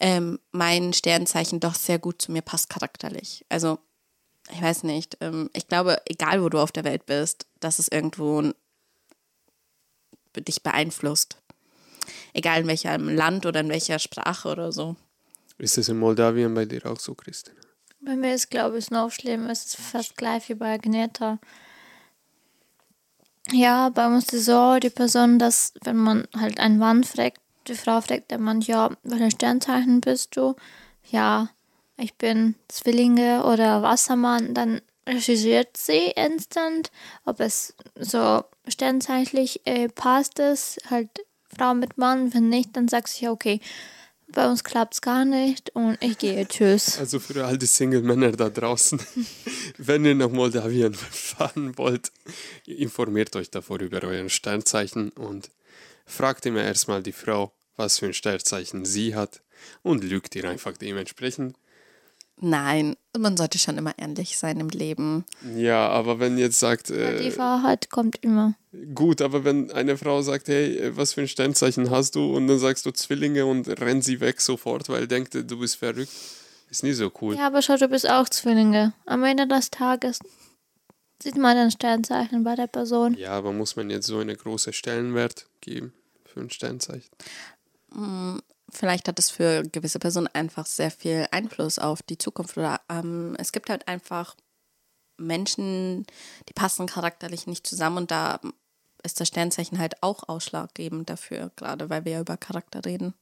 ähm, 0.01 0.39
mein 0.51 0.93
Sternzeichen 0.93 1.61
doch 1.61 1.75
sehr 1.75 1.99
gut 1.99 2.23
zu 2.23 2.33
mir 2.33 2.43
passt 2.43 2.71
charakterlich. 2.71 3.45
Also, 3.49 3.79
ich 4.51 4.63
weiß 4.63 4.85
nicht. 4.85 5.19
Ähm, 5.21 5.51
ich 5.53 5.69
glaube, 5.69 6.01
egal 6.07 6.43
wo 6.43 6.49
du 6.49 6.59
auf 6.59 6.73
der 6.73 6.85
Welt 6.85 7.07
bist, 7.07 7.47
dass 7.61 7.79
es 7.79 7.89
irgendwo 7.89 8.53
dich 10.37 10.63
beeinflusst. 10.63 11.39
Egal 12.33 12.63
in 12.63 12.67
welchem 12.67 13.09
Land 13.09 13.47
oder 13.47 13.61
in 13.61 13.69
welcher 13.69 13.99
Sprache 13.99 14.49
oder 14.49 14.73
so. 14.73 14.97
Ist 15.59 15.77
das 15.77 15.89
in 15.89 15.99
Moldawien 15.99 16.55
bei 16.55 16.65
dir 16.65 16.87
auch 16.87 17.01
so, 17.01 17.15
Christina? 17.15 17.61
Bei 18.01 18.15
mir 18.15 18.35
ist, 18.35 18.51
glaube 18.51 18.79
ich, 18.79 18.91
noch 18.91 19.11
schlimm. 19.11 19.51
Es 19.51 19.65
ist 19.65 19.77
fast 19.77 20.17
gleich 20.17 20.49
wie 20.49 20.55
bei 20.55 20.75
Agneta. 20.75 21.39
Ja, 23.53 23.89
bei 23.89 24.07
uns 24.07 24.33
ist 24.33 24.45
so, 24.45 24.79
die 24.79 24.91
Person, 24.91 25.39
dass 25.39 25.73
wenn 25.83 25.97
man 25.97 26.29
halt 26.37 26.61
einen 26.61 26.79
Mann 26.79 27.03
fragt, 27.05 27.41
die 27.67 27.75
Frau 27.75 28.01
fragt 28.01 28.31
der 28.31 28.39
Mann, 28.39 28.61
ja, 28.61 28.91
welches 29.03 29.35
Sternzeichen 29.35 30.01
bist 30.01 30.37
du? 30.37 30.55
Ja, 31.11 31.49
ich 31.97 32.15
bin 32.17 32.57
Zwillinge 32.69 33.45
oder 33.45 33.83
Wassermann, 33.83 34.53
dann 34.53 34.83
recherchiert 35.09 35.77
sie 35.77 36.13
instant, 36.15 36.91
ob 37.25 37.41
es 37.41 37.75
so 37.99 38.45
sternzeitlich 38.67 39.63
äh, 39.65 39.89
passt 39.89 40.39
es, 40.39 40.79
halt 40.91 41.09
Frau 41.57 41.73
mit 41.73 41.97
Mann, 41.97 42.35
wenn 42.35 42.51
nicht, 42.51 42.77
dann 42.77 42.89
sagt 42.89 43.09
sie, 43.09 43.29
okay, 43.29 43.61
bei 44.33 44.49
uns 44.49 44.65
klappt 44.65 44.95
es 44.95 45.01
gar 45.01 45.25
nicht 45.25 45.71
und 45.71 45.97
ich 46.03 46.19
gehe. 46.19 46.47
Tschüss. 46.47 46.99
Also 46.99 47.19
für 47.19 47.45
all 47.45 47.59
die 47.59 47.67
Single-Männer 47.67 48.33
da 48.33 48.51
draußen, 48.51 49.01
wenn 49.79 50.05
ihr 50.05 50.15
nach 50.15 50.31
Moldawien 50.31 50.95
fahren 50.95 51.77
wollt, 51.79 52.13
informiert 52.67 53.35
euch 53.37 53.51
davor 53.51 53.81
über 53.81 54.03
euren 54.03 54.31
Sternzeichen 54.31 55.11
und 55.11 55.51
fragt 56.07 56.47
immer 56.47 56.63
erstmal 56.63 57.03
die 57.03 57.13
Frau, 57.13 57.53
was 57.77 57.99
für 57.99 58.07
ein 58.07 58.15
Sternzeichen 58.15 58.85
sie 58.85 59.15
hat 59.15 59.43
und 59.83 60.05
lügt 60.05 60.35
ihr 60.37 60.45
einfach 60.45 60.77
dementsprechend. 60.77 61.57
Nein, 62.41 62.97
man 63.19 63.37
sollte 63.37 63.59
schon 63.59 63.79
immer 63.79 63.99
ehrlich 63.99 64.39
sein 64.39 64.61
im 64.61 64.69
Leben. 64.69 65.25
Ja, 65.57 65.89
aber 65.89 66.21
wenn 66.21 66.39
jetzt 66.39 66.61
sagt. 66.61 66.91
Äh, 66.91 67.21
die 67.23 67.37
Wahrheit 67.37 67.91
kommt 67.91 68.17
immer. 68.23 68.55
Gut, 68.95 69.21
aber 69.23 69.45
wenn 69.45 69.73
eine 69.73 69.97
Frau 69.97 70.23
sagt, 70.23 70.49
hey, 70.49 70.97
was 70.97 71.15
für 71.15 71.23
ein 71.23 71.29
Sternzeichen 71.29 71.91
hast 71.91 72.15
du? 72.15 72.37
Und 72.37 72.47
dann 72.47 72.59
sagst 72.59 72.87
du 72.87 72.93
Zwillinge 72.93 73.45
und 73.47 73.69
rennt 73.81 74.05
sie 74.05 74.21
weg 74.21 74.41
sofort, 74.41 74.89
weil 74.89 75.09
denkt, 75.09 75.35
du 75.35 75.59
bist 75.59 75.77
verrückt. 75.77 76.13
Ist 76.71 76.83
nie 76.83 76.93
so 76.93 77.11
cool. 77.21 77.35
Ja, 77.35 77.47
aber 77.47 77.63
schau, 77.63 77.77
du 77.77 77.89
bist 77.89 78.09
auch 78.09 78.29
Zwillinge. 78.29 78.93
Am 79.07 79.25
Ende 79.25 79.47
des 79.47 79.71
Tages 79.71 80.21
sieht 81.23 81.37
man 81.37 81.57
ein 81.57 81.71
Sternzeichen 81.71 82.45
bei 82.45 82.55
der 82.55 82.67
Person. 82.67 83.15
Ja, 83.15 83.31
aber 83.31 83.53
muss 83.53 83.75
man 83.75 83.91
jetzt 83.91 84.07
so 84.07 84.19
eine 84.19 84.37
große 84.37 84.73
Stellenwert 84.73 85.47
geben 85.61 85.93
für 86.25 86.41
ein 86.41 86.51
Sternzeichen? 86.51 87.11
Vielleicht 88.71 89.09
hat 89.09 89.19
es 89.19 89.31
für 89.31 89.63
gewisse 89.63 89.99
Personen 89.99 90.29
einfach 90.29 90.67
sehr 90.67 90.91
viel 90.91 91.27
Einfluss 91.31 91.79
auf 91.79 92.03
die 92.03 92.19
Zukunft 92.19 92.57
oder 92.57 92.81
ähm, 92.91 93.35
es 93.39 93.53
gibt 93.53 93.71
halt 93.71 93.89
einfach 93.89 94.37
Menschen, 95.17 96.07
die 96.49 96.53
passen 96.53 96.87
charakterlich 96.87 97.47
nicht 97.47 97.67
zusammen 97.67 97.99
und 97.99 98.11
da 98.11 98.41
ist 99.03 99.21
das 99.21 99.29
Sternzeichen 99.29 99.79
halt 99.79 100.03
auch 100.03 100.29
ausschlaggebend 100.29 101.09
dafür, 101.09 101.51
gerade 101.57 101.89
weil 101.89 102.05
wir 102.05 102.13
ja 102.13 102.21
über 102.21 102.37
Charakter 102.37 102.85
reden. 102.85 103.15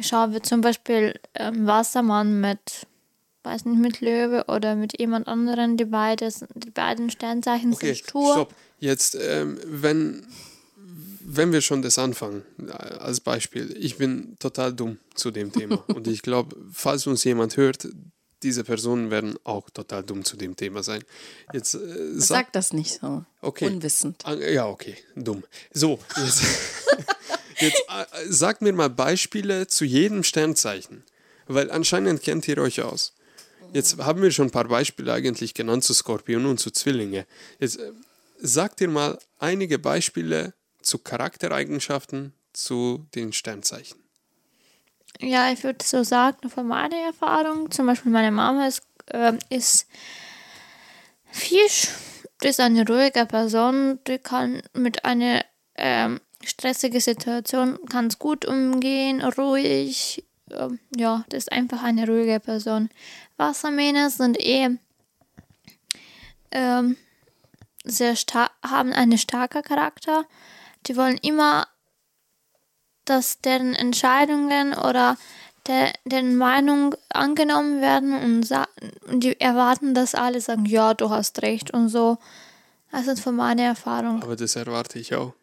Schauen 0.00 0.32
wir 0.32 0.42
zum 0.42 0.62
Beispiel 0.62 1.20
ähm, 1.34 1.66
Wassermann 1.66 2.40
mit, 2.40 2.86
weiß 3.42 3.66
nicht, 3.66 3.78
mit 3.78 4.00
Löwe 4.00 4.44
oder 4.48 4.74
mit 4.74 4.98
jemand 4.98 5.28
anderen, 5.28 5.76
die, 5.76 5.84
beides, 5.84 6.44
die 6.54 6.70
beiden 6.70 7.10
Sternzeichen 7.10 7.72
okay, 7.72 7.94
sind 7.94 7.98
stur. 7.98 8.32
Stopp. 8.32 8.54
Jetzt, 8.78 9.14
ähm, 9.14 9.60
wenn 9.64 10.26
wenn 11.36 11.52
wir 11.52 11.60
schon 11.60 11.82
das 11.82 11.98
anfangen, 11.98 12.42
äh, 12.66 12.72
als 12.72 13.20
Beispiel, 13.20 13.74
ich 13.78 13.96
bin 13.96 14.36
total 14.38 14.72
dumm 14.72 14.98
zu 15.14 15.30
dem 15.30 15.52
Thema. 15.52 15.76
Und 15.88 16.06
ich 16.06 16.22
glaube, 16.22 16.56
falls 16.72 17.06
uns 17.06 17.24
jemand 17.24 17.56
hört, 17.56 17.88
diese 18.42 18.64
Personen 18.64 19.10
werden 19.10 19.36
auch 19.44 19.70
total 19.70 20.02
dumm 20.02 20.24
zu 20.24 20.36
dem 20.36 20.56
Thema 20.56 20.82
sein. 20.82 21.02
Jetzt, 21.52 21.74
äh, 21.74 21.78
sag, 22.14 22.46
sag, 22.46 22.52
das 22.52 22.72
nicht 22.72 23.00
so. 23.00 23.24
Okay. 23.40 23.66
Unwissend. 23.66 24.22
Ah, 24.24 24.34
ja, 24.34 24.66
okay, 24.66 24.96
dumm. 25.14 25.44
So, 25.72 26.00
jetzt, 26.16 26.42
jetzt 27.60 27.84
äh, 27.88 28.26
sagt 28.28 28.62
mir 28.62 28.72
mal 28.72 28.90
Beispiele 28.90 29.66
zu 29.68 29.84
jedem 29.84 30.24
Sternzeichen. 30.24 31.04
Weil 31.46 31.70
anscheinend 31.70 32.22
kennt 32.22 32.46
ihr 32.48 32.58
euch 32.58 32.82
aus. 32.82 33.14
Jetzt 33.72 33.98
haben 33.98 34.22
wir 34.22 34.30
schon 34.30 34.48
ein 34.48 34.52
paar 34.52 34.68
Beispiele 34.68 35.12
eigentlich 35.12 35.54
genannt 35.54 35.84
zu 35.84 35.94
Skorpion 35.94 36.46
und 36.46 36.58
zu 36.58 36.70
Zwillinge. 36.70 37.26
Jetzt 37.58 37.78
äh, 37.78 37.92
sagt 38.38 38.80
ihr 38.80 38.88
mal 38.88 39.18
einige 39.38 39.78
Beispiele 39.78 40.52
zu 40.82 40.98
Charaktereigenschaften 40.98 42.32
zu 42.52 43.06
den 43.14 43.32
Sternzeichen? 43.32 43.98
Ja, 45.20 45.52
ich 45.52 45.62
würde 45.62 45.84
so 45.84 46.02
sagen, 46.02 46.48
von 46.50 46.66
meiner 46.66 46.96
Erfahrung, 46.96 47.70
zum 47.70 47.86
Beispiel 47.86 48.10
meine 48.10 48.32
Mama 48.32 48.66
ist, 48.66 48.82
äh, 49.06 49.34
ist 49.50 49.86
Fisch 51.30 51.88
ist 52.42 52.60
eine 52.60 52.86
ruhige 52.86 53.26
Person, 53.26 54.00
die 54.06 54.18
kann 54.18 54.62
mit 54.74 55.04
einer 55.04 55.44
ähm, 55.76 56.20
stressigen 56.44 57.00
Situation 57.00 57.78
ganz 57.88 58.18
gut 58.18 58.44
umgehen, 58.44 59.22
ruhig. 59.22 60.24
Ähm, 60.50 60.78
ja, 60.96 61.24
das 61.28 61.44
ist 61.44 61.52
einfach 61.52 61.82
eine 61.82 62.06
ruhige 62.06 62.40
Person. 62.40 62.90
Wassermähne 63.36 64.10
sind 64.10 64.38
eh 64.40 64.70
ähm, 66.50 66.96
sehr 67.84 68.16
stark, 68.16 68.50
haben 68.62 68.92
einen 68.92 69.18
starken 69.18 69.62
Charakter. 69.62 70.24
Die 70.86 70.96
wollen 70.96 71.18
immer, 71.18 71.66
dass 73.04 73.40
deren 73.40 73.74
Entscheidungen 73.74 74.74
oder 74.74 75.16
der, 75.66 75.92
deren 76.04 76.36
Meinung 76.36 76.94
angenommen 77.10 77.80
werden 77.80 78.14
und, 78.14 78.50
und 79.08 79.20
die 79.22 79.40
erwarten, 79.40 79.94
dass 79.94 80.14
alle 80.14 80.40
sagen, 80.40 80.66
ja, 80.66 80.94
du 80.94 81.10
hast 81.10 81.42
recht 81.42 81.72
und 81.72 81.88
so. 81.88 82.18
Das 82.90 83.06
ist 83.06 83.20
von 83.20 83.36
meiner 83.36 83.62
Erfahrung. 83.62 84.22
Aber 84.22 84.36
das 84.36 84.56
erwarte 84.56 84.98
ich 84.98 85.14
auch. 85.14 85.34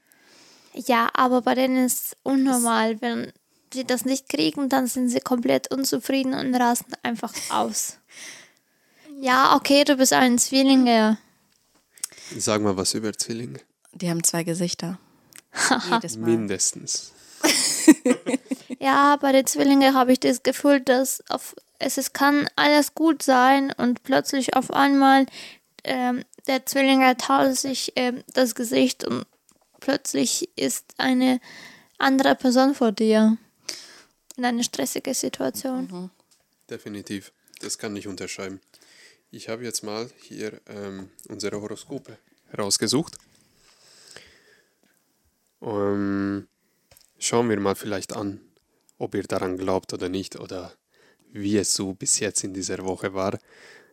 Ja, 0.73 1.09
aber 1.13 1.41
bei 1.41 1.55
denen 1.55 1.85
ist 1.85 2.05
es 2.05 2.17
unnormal. 2.23 3.01
Wenn 3.01 3.31
sie 3.73 3.85
das 3.85 4.05
nicht 4.05 4.29
kriegen, 4.29 4.69
dann 4.69 4.87
sind 4.87 5.09
sie 5.09 5.19
komplett 5.19 5.71
unzufrieden 5.71 6.33
und 6.33 6.53
rasten 6.55 6.93
einfach 7.03 7.33
aus. 7.49 7.97
Ja, 9.21 9.57
okay, 9.57 9.83
du 9.83 9.97
bist 9.97 10.13
ein 10.13 10.37
Zwillinge. 10.39 11.17
Sag 12.37 12.61
mal 12.61 12.77
was 12.77 12.93
über 12.93 13.11
Zwillinge. 13.11 13.59
Die 13.91 14.09
haben 14.09 14.23
zwei 14.23 14.45
Gesichter. 14.45 14.97
Jedes 15.91 16.17
Mal. 16.17 16.29
Mindestens. 16.29 17.13
ja, 18.79 19.15
bei 19.15 19.31
den 19.31 19.45
Zwillingen 19.45 19.93
habe 19.93 20.11
ich 20.11 20.19
das 20.19 20.43
Gefühl, 20.43 20.81
dass 20.81 21.23
auf, 21.29 21.55
es, 21.79 21.97
es 21.97 22.13
kann 22.13 22.49
alles 22.55 22.93
gut 22.95 23.23
sein 23.23 23.73
und 23.77 24.03
plötzlich 24.03 24.55
auf 24.55 24.71
einmal 24.71 25.25
ähm, 25.83 26.23
der 26.47 26.65
Zwillinge 26.65 27.15
tauscht 27.17 27.57
sich 27.57 27.93
ähm, 27.95 28.23
das 28.33 28.55
Gesicht 28.55 29.05
und 29.05 29.25
plötzlich 29.79 30.49
ist 30.57 30.85
eine 30.97 31.39
andere 31.97 32.35
Person 32.35 32.75
vor 32.75 32.91
dir 32.91 33.37
in 34.35 34.45
einer 34.45 34.63
stressigen 34.63 35.13
Situation. 35.13 35.87
Mhm. 35.91 36.09
Definitiv, 36.69 37.31
das 37.61 37.77
kann 37.77 37.95
ich 37.95 38.07
unterschreiben. 38.07 38.61
Ich 39.31 39.49
habe 39.49 39.63
jetzt 39.63 39.83
mal 39.83 40.09
hier 40.21 40.59
ähm, 40.67 41.09
unsere 41.27 41.61
Horoskope 41.61 42.17
rausgesucht. 42.57 43.17
Ähm, 45.61 46.47
schauen 47.17 47.49
wir 47.49 47.59
mal 47.59 47.75
vielleicht 47.75 48.13
an, 48.15 48.39
ob 48.97 49.15
ihr 49.15 49.23
daran 49.23 49.57
glaubt 49.57 49.93
oder 49.93 50.09
nicht 50.09 50.39
oder 50.39 50.73
wie 51.31 51.57
es 51.57 51.73
so 51.73 51.93
bis 51.93 52.19
jetzt 52.19 52.43
in 52.43 52.53
dieser 52.53 52.83
Woche 52.85 53.13
war. 53.13 53.39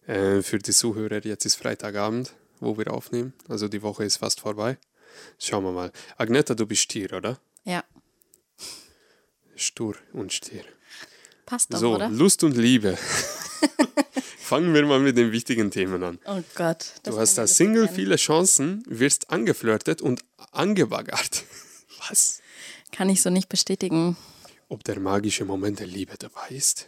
Äh, 0.07 0.43
für 0.43 0.59
die 0.59 0.73
Zuhörer, 0.73 1.25
jetzt 1.25 1.45
ist 1.45 1.57
Freitagabend, 1.57 2.33
wo 2.61 2.79
wir 2.79 2.93
aufnehmen. 2.93 3.33
Also 3.49 3.69
die 3.69 3.83
Woche 3.83 4.05
ist 4.05 4.19
fast 4.19 4.41
vorbei. 4.41 4.79
Schauen 5.39 5.65
wir 5.65 5.73
mal. 5.73 5.93
Agneta, 6.17 6.55
du 6.55 6.67
bist 6.67 6.83
Stier, 6.83 7.13
oder? 7.13 7.39
Ja. 7.65 7.85
Stur 9.55 9.97
und 10.13 10.33
Stier. 10.33 10.65
Passt 11.47 11.73
doch, 11.73 11.79
so, 11.79 11.95
oder? 11.95 12.09
Lust 12.09 12.45
und 12.45 12.57
Liebe. 12.57 12.97
Fangen 14.39 14.75
wir 14.75 14.85
mal 14.87 15.01
mit 15.01 15.17
den 15.17 15.33
wichtigen 15.33 15.71
Themen 15.71 16.03
an. 16.03 16.19
Oh 16.27 16.41
Gott. 16.55 16.93
Du 17.03 17.19
hast 17.19 17.39
als 17.39 17.57
Single 17.57 17.89
viele 17.89 18.17
Chancen, 18.17 18.85
wirst 18.87 19.31
angeflirtet 19.31 20.03
und 20.03 20.25
angebaggert. 20.53 21.45
Was? 22.09 22.41
Kann 22.93 23.09
ich 23.09 23.23
so 23.23 23.31
nicht 23.31 23.49
bestätigen. 23.49 24.17
Ob 24.69 24.85
der 24.85 24.99
magische 25.01 25.45
Moment 25.45 25.81
der 25.81 25.87
Liebe 25.87 26.15
dabei 26.19 26.49
ist? 26.51 26.87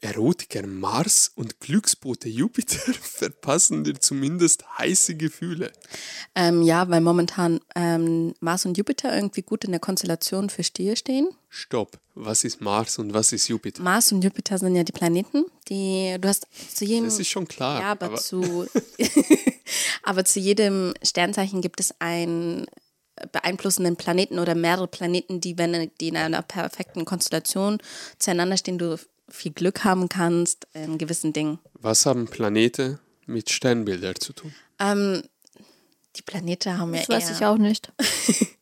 Erotiker 0.00 0.66
Mars 0.66 1.32
und 1.34 1.60
Glücksbote 1.60 2.28
Jupiter 2.28 2.92
verpassen 3.02 3.84
dir 3.84 3.98
zumindest 3.98 4.64
heiße 4.78 5.16
Gefühle. 5.16 5.72
Ähm, 6.34 6.62
ja, 6.62 6.88
weil 6.88 7.00
momentan 7.00 7.60
ähm, 7.74 8.34
Mars 8.40 8.64
und 8.64 8.78
Jupiter 8.78 9.14
irgendwie 9.14 9.42
gut 9.42 9.64
in 9.64 9.72
der 9.72 9.80
Konstellation 9.80 10.50
für 10.50 10.62
Stier 10.62 10.94
stehen. 10.96 11.28
Stopp. 11.48 11.98
Was 12.14 12.44
ist 12.44 12.60
Mars 12.60 12.98
und 12.98 13.14
was 13.14 13.32
ist 13.32 13.48
Jupiter? 13.48 13.82
Mars 13.82 14.12
und 14.12 14.22
Jupiter 14.22 14.58
sind 14.58 14.74
ja 14.74 14.84
die 14.84 14.92
Planeten, 14.92 15.44
die 15.68 16.16
du 16.20 16.28
hast 16.28 16.46
zu 16.74 16.84
jedem. 16.84 17.04
Das 17.04 17.18
ist 17.18 17.28
schon 17.28 17.48
klar. 17.48 17.80
Ja, 17.80 17.92
aber, 17.92 18.06
aber 18.06 18.16
zu. 18.16 18.66
aber 20.02 20.24
zu 20.24 20.40
jedem 20.40 20.94
Sternzeichen 21.02 21.60
gibt 21.60 21.80
es 21.80 21.94
einen 22.00 22.66
beeinflussenden 23.32 23.96
Planeten 23.96 24.38
oder 24.38 24.54
mehrere 24.54 24.88
Planeten, 24.88 25.40
die, 25.40 25.58
wenn 25.58 25.90
die 26.00 26.08
in 26.08 26.16
einer 26.16 26.42
perfekten 26.42 27.04
Konstellation 27.04 27.78
zueinander 28.18 28.56
stehen, 28.56 28.78
du 28.78 28.98
viel 29.28 29.52
Glück 29.52 29.84
haben 29.84 30.08
kannst 30.08 30.66
in 30.72 30.98
gewissen 30.98 31.32
Dingen. 31.32 31.58
Was 31.74 32.06
haben 32.06 32.26
Planete 32.26 32.98
mit 33.26 33.50
Sternbildern 33.50 34.16
zu 34.16 34.32
tun? 34.32 34.54
Ähm, 34.78 35.22
die 36.16 36.22
Planete 36.22 36.78
haben 36.78 36.94
ja 36.94 37.00
Das 37.00 37.08
weiß 37.08 37.30
ich 37.30 37.44
auch 37.44 37.58
nicht. 37.58 37.92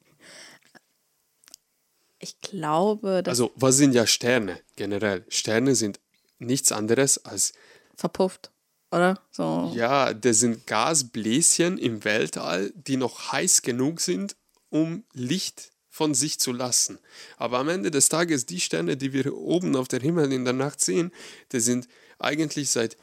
ich 2.18 2.40
glaube, 2.40 3.22
dass... 3.22 3.32
Also, 3.32 3.52
was 3.54 3.76
sind 3.76 3.94
ja 3.94 4.06
Sterne 4.06 4.60
generell? 4.74 5.24
Sterne 5.28 5.74
sind 5.74 6.00
nichts 6.38 6.72
anderes 6.72 7.24
als... 7.24 7.52
Verpufft, 7.96 8.50
oder? 8.90 9.20
So. 9.30 9.72
Ja, 9.74 10.12
das 10.12 10.40
sind 10.40 10.66
Gasbläschen 10.66 11.78
im 11.78 12.04
Weltall, 12.04 12.72
die 12.74 12.96
noch 12.96 13.32
heiß 13.32 13.62
genug 13.62 14.00
sind, 14.00 14.36
um 14.70 15.04
Licht 15.12 15.72
von 15.88 16.14
sich 16.14 16.38
zu 16.38 16.52
lassen. 16.52 17.00
Aber 17.38 17.58
am 17.58 17.68
Ende 17.68 17.90
des 17.90 18.08
Tages, 18.08 18.46
die 18.46 18.60
Sterne, 18.60 18.96
die 18.96 19.12
wir 19.12 19.34
oben 19.34 19.74
auf 19.76 19.88
der 19.88 20.00
Himmel 20.00 20.32
in 20.32 20.44
der 20.44 20.52
Nacht 20.52 20.80
sehen, 20.80 21.10
die 21.52 21.60
sind 21.60 21.88
eigentlich 22.18 22.70
seit 22.70 22.96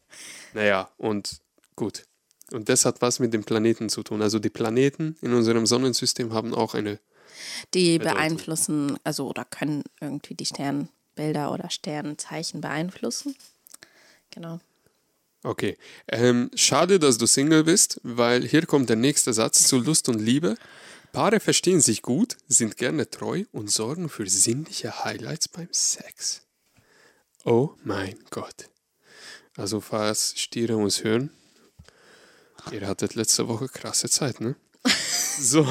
naja, 0.54 0.90
und 0.98 1.42
gut. 1.76 2.06
Und 2.52 2.70
das 2.70 2.86
hat 2.86 3.02
was 3.02 3.20
mit 3.20 3.34
dem 3.34 3.44
Planeten 3.44 3.90
zu 3.90 4.04
tun. 4.04 4.22
Also 4.22 4.40
die 4.40 4.50
Planeten 4.50 5.16
in 5.22 5.34
unserem 5.34 5.66
Sonnensystem 5.66 6.34
haben 6.34 6.54
auch 6.54 6.74
eine. 6.74 7.00
Die 7.74 7.98
Bedeutung. 7.98 8.18
beeinflussen, 8.18 9.00
also 9.04 9.28
oder 9.28 9.46
können 9.46 9.84
irgendwie 10.02 10.36
die 10.36 10.46
Sternbilder 10.46 11.52
oder 11.52 11.70
Sternzeichen 11.70 12.62
beeinflussen. 12.62 13.36
Genau. 14.32 14.60
Okay. 15.44 15.78
Ähm, 16.08 16.52
schade, 16.56 17.00
dass 17.00 17.18
du 17.18 17.26
Single 17.26 17.64
bist, 17.64 18.00
weil 18.04 18.46
hier 18.46 18.66
kommt 18.66 18.90
der 18.90 18.96
nächste 18.96 19.34
Satz 19.34 19.68
zu 19.68 19.80
Lust 19.80 20.10
und 20.10 20.20
Liebe. 20.20 20.56
Paare 21.14 21.40
verstehen 21.40 21.82
sich 21.82 22.02
gut, 22.02 22.38
sind 22.48 22.78
gerne 22.78 23.10
treu 23.10 23.44
und 23.52 23.72
sorgen 23.72 24.08
für 24.08 24.30
sinnliche 24.30 25.04
Highlights 25.04 25.48
beim 25.48 25.68
Sex. 25.72 26.44
Oh 27.44 27.72
mein 27.84 28.20
Gott. 28.30 28.70
Also 29.62 29.80
falls 29.80 30.34
Stiere 30.40 30.76
uns 30.76 31.04
hören, 31.04 31.30
ihr 32.72 32.88
hattet 32.88 33.14
letzte 33.14 33.48
Woche 33.48 33.68
krasse 33.68 34.10
Zeit, 34.10 34.42
ne? 34.42 34.56
so. 35.40 35.68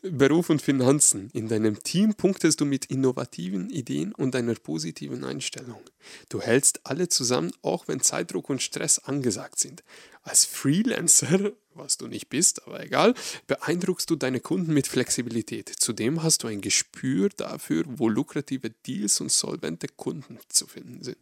Beruf 0.00 0.48
und 0.48 0.62
Finanzen. 0.62 1.28
In 1.34 1.48
deinem 1.48 1.82
Team 1.82 2.14
punktest 2.14 2.58
du 2.58 2.64
mit 2.64 2.86
innovativen 2.86 3.68
Ideen 3.68 4.14
und 4.14 4.34
einer 4.34 4.54
positiven 4.54 5.24
Einstellung. 5.24 5.82
Du 6.30 6.40
hältst 6.40 6.80
alle 6.84 7.10
zusammen, 7.10 7.52
auch 7.60 7.86
wenn 7.86 8.00
Zeitdruck 8.00 8.48
und 8.48 8.62
Stress 8.62 8.98
angesagt 8.98 9.58
sind. 9.58 9.84
Als 10.22 10.46
Freelancer, 10.46 11.52
was 11.74 11.98
du 11.98 12.06
nicht 12.06 12.30
bist, 12.30 12.66
aber 12.66 12.82
egal, 12.82 13.12
beeindruckst 13.46 14.08
du 14.08 14.16
deine 14.16 14.40
Kunden 14.40 14.72
mit 14.72 14.86
Flexibilität. 14.86 15.68
Zudem 15.68 16.22
hast 16.22 16.44
du 16.44 16.48
ein 16.48 16.62
Gespür 16.62 17.28
dafür, 17.28 17.84
wo 17.86 18.08
lukrative 18.08 18.70
Deals 18.70 19.20
und 19.20 19.30
solvente 19.30 19.86
Kunden 19.86 20.38
zu 20.48 20.66
finden 20.66 21.02
sind. 21.02 21.18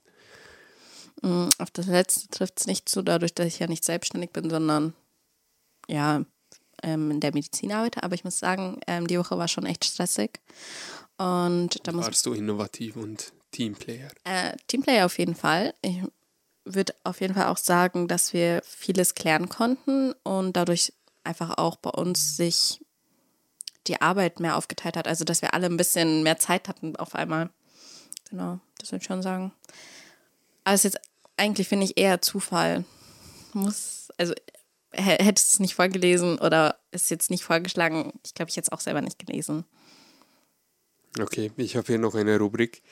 Mm, 1.22 1.48
auf 1.58 1.70
das 1.70 1.86
letzte 1.86 2.28
trifft 2.28 2.60
es 2.60 2.66
nicht 2.66 2.88
zu, 2.88 3.02
dadurch, 3.02 3.34
dass 3.34 3.46
ich 3.46 3.58
ja 3.58 3.66
nicht 3.66 3.84
selbstständig 3.84 4.30
bin, 4.30 4.50
sondern 4.50 4.94
ja, 5.88 6.22
ähm, 6.82 7.10
in 7.10 7.20
der 7.20 7.34
Medizin 7.34 7.72
arbeite. 7.72 8.02
Aber 8.02 8.14
ich 8.14 8.24
muss 8.24 8.38
sagen, 8.38 8.80
ähm, 8.86 9.06
die 9.06 9.18
Woche 9.18 9.38
war 9.38 9.48
schon 9.48 9.66
echt 9.66 9.84
stressig. 9.84 10.40
Und 11.16 11.86
da 11.86 11.92
muss 11.92 12.06
Warst 12.06 12.26
du 12.26 12.32
innovativ 12.32 12.96
und 12.96 13.32
Teamplayer? 13.50 14.10
Äh, 14.24 14.56
Teamplayer 14.68 15.06
auf 15.06 15.18
jeden 15.18 15.34
Fall. 15.34 15.74
Ich 15.82 16.02
würde 16.64 16.94
auf 17.02 17.20
jeden 17.20 17.34
Fall 17.34 17.46
auch 17.46 17.56
sagen, 17.56 18.08
dass 18.08 18.32
wir 18.32 18.62
vieles 18.64 19.14
klären 19.14 19.48
konnten 19.48 20.12
und 20.22 20.56
dadurch 20.56 20.92
einfach 21.24 21.58
auch 21.58 21.76
bei 21.76 21.90
uns 21.90 22.36
sich 22.36 22.80
die 23.86 24.00
Arbeit 24.00 24.38
mehr 24.38 24.56
aufgeteilt 24.56 24.96
hat. 24.96 25.08
Also, 25.08 25.24
dass 25.24 25.42
wir 25.42 25.54
alle 25.54 25.66
ein 25.66 25.76
bisschen 25.76 26.22
mehr 26.22 26.38
Zeit 26.38 26.68
hatten 26.68 26.94
auf 26.96 27.14
einmal. 27.14 27.50
Genau, 28.30 28.60
das 28.78 28.92
würde 28.92 29.02
ich 29.02 29.06
schon 29.06 29.22
sagen. 29.22 29.52
Aber 30.68 30.74
es 30.74 30.84
ist 30.84 30.92
jetzt 30.92 31.08
eigentlich, 31.38 31.66
finde 31.66 31.86
ich, 31.86 31.96
eher 31.96 32.20
Zufall. 32.20 32.84
Muss, 33.54 34.08
also 34.18 34.34
hättest 34.92 35.52
es 35.52 35.60
nicht 35.60 35.74
vorgelesen 35.74 36.38
oder 36.38 36.78
ist 36.90 37.10
jetzt 37.10 37.30
nicht 37.30 37.42
vorgeschlagen. 37.42 38.12
Ich 38.22 38.34
glaube, 38.34 38.50
ich 38.50 38.56
hätte 38.58 38.66
es 38.66 38.72
auch 38.72 38.80
selber 38.80 39.00
nicht 39.00 39.18
gelesen. 39.18 39.64
Okay, 41.18 41.52
ich 41.56 41.74
habe 41.74 41.86
hier 41.86 41.96
noch 41.96 42.14
eine 42.14 42.38
Rubrik 42.38 42.82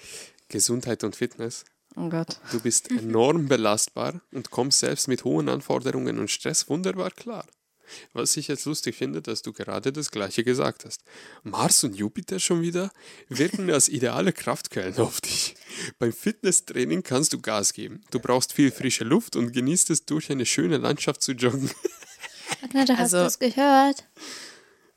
Gesundheit 0.49 1.05
und 1.05 1.17
Fitness. 1.17 1.67
Oh 1.97 2.09
Gott. 2.09 2.41
Du 2.51 2.61
bist 2.61 2.91
enorm 2.91 3.47
belastbar 3.47 4.23
und 4.33 4.51
kommst 4.51 4.79
selbst 4.79 5.07
mit 5.07 5.25
hohen 5.25 5.51
Anforderungen 5.51 6.19
und 6.19 6.31
Stress 6.31 6.71
wunderbar 6.71 7.11
klar. 7.11 7.45
Was 8.13 8.37
ich 8.37 8.49
jetzt 8.49 8.65
lustig 8.65 8.97
finde, 8.97 9.23
dass 9.23 9.43
du 9.43 9.53
gerade 9.53 9.93
das 9.93 10.11
gleiche 10.11 10.45
gesagt 10.45 10.85
hast. 10.85 11.03
Mars 11.43 11.85
und 11.85 11.95
Jupiter 11.97 12.39
schon 12.41 12.63
wieder 12.63 12.91
wirken 13.29 13.71
als 13.71 13.89
ideale 13.89 14.33
Kraftquellen 14.33 14.97
auf 14.99 15.21
dich. 15.21 15.55
Beim 15.99 16.13
Fitnesstraining 16.13 17.03
kannst 17.03 17.33
du 17.33 17.41
Gas 17.41 17.73
geben. 17.73 18.03
Du 18.11 18.19
brauchst 18.21 18.53
viel 18.53 18.71
frische 18.71 19.05
Luft 19.05 19.37
und 19.37 19.53
genießt 19.53 19.91
es, 19.91 20.05
durch 20.07 20.31
eine 20.31 20.47
schöne 20.47 20.79
Landschaft 20.79 21.23
zu 21.23 21.33
joggen. 21.33 21.71
Agna, 22.63 22.85
du 22.85 22.93
hast 22.95 23.15
Also- 23.15 23.19
das 23.19 23.39
gehört. 23.39 24.05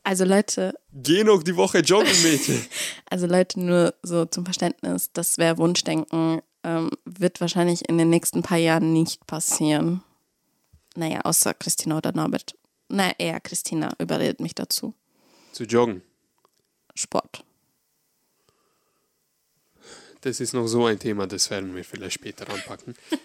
Also 0.03 0.23
Leute, 0.23 0.73
Geh 0.93 1.23
noch 1.25 1.43
die 1.43 1.55
Woche 1.55 1.79
joggen, 1.79 2.11
Mädchen. 2.23 2.65
also 3.09 3.27
Leute, 3.27 3.59
nur 3.59 3.93
so 4.01 4.25
zum 4.25 4.45
Verständnis, 4.45 5.09
das 5.13 5.37
wäre 5.37 5.57
Wunschdenken, 5.57 6.41
ähm, 6.63 6.89
wird 7.05 7.41
wahrscheinlich 7.41 7.87
in 7.89 7.97
den 7.97 8.09
nächsten 8.09 8.41
paar 8.41 8.57
Jahren 8.57 8.93
nicht 8.93 9.27
passieren. 9.27 10.01
Naja, 10.95 11.21
außer 11.25 11.53
Christina 11.53 11.97
oder 11.97 12.13
Norbert. 12.13 12.55
Na, 12.89 13.11
eher 13.17 13.39
Christina 13.39 13.93
überredet 13.99 14.39
mich 14.39 14.55
dazu. 14.55 14.93
zu 15.53 15.63
joggen. 15.63 16.01
Sport. 16.95 17.45
Das 20.21 20.39
ist 20.41 20.53
noch 20.53 20.67
so 20.67 20.85
ein 20.85 20.99
Thema, 20.99 21.27
das 21.27 21.49
werden 21.49 21.75
wir 21.75 21.85
vielleicht 21.85 22.15
später 22.15 22.49
anpacken. 22.49 22.95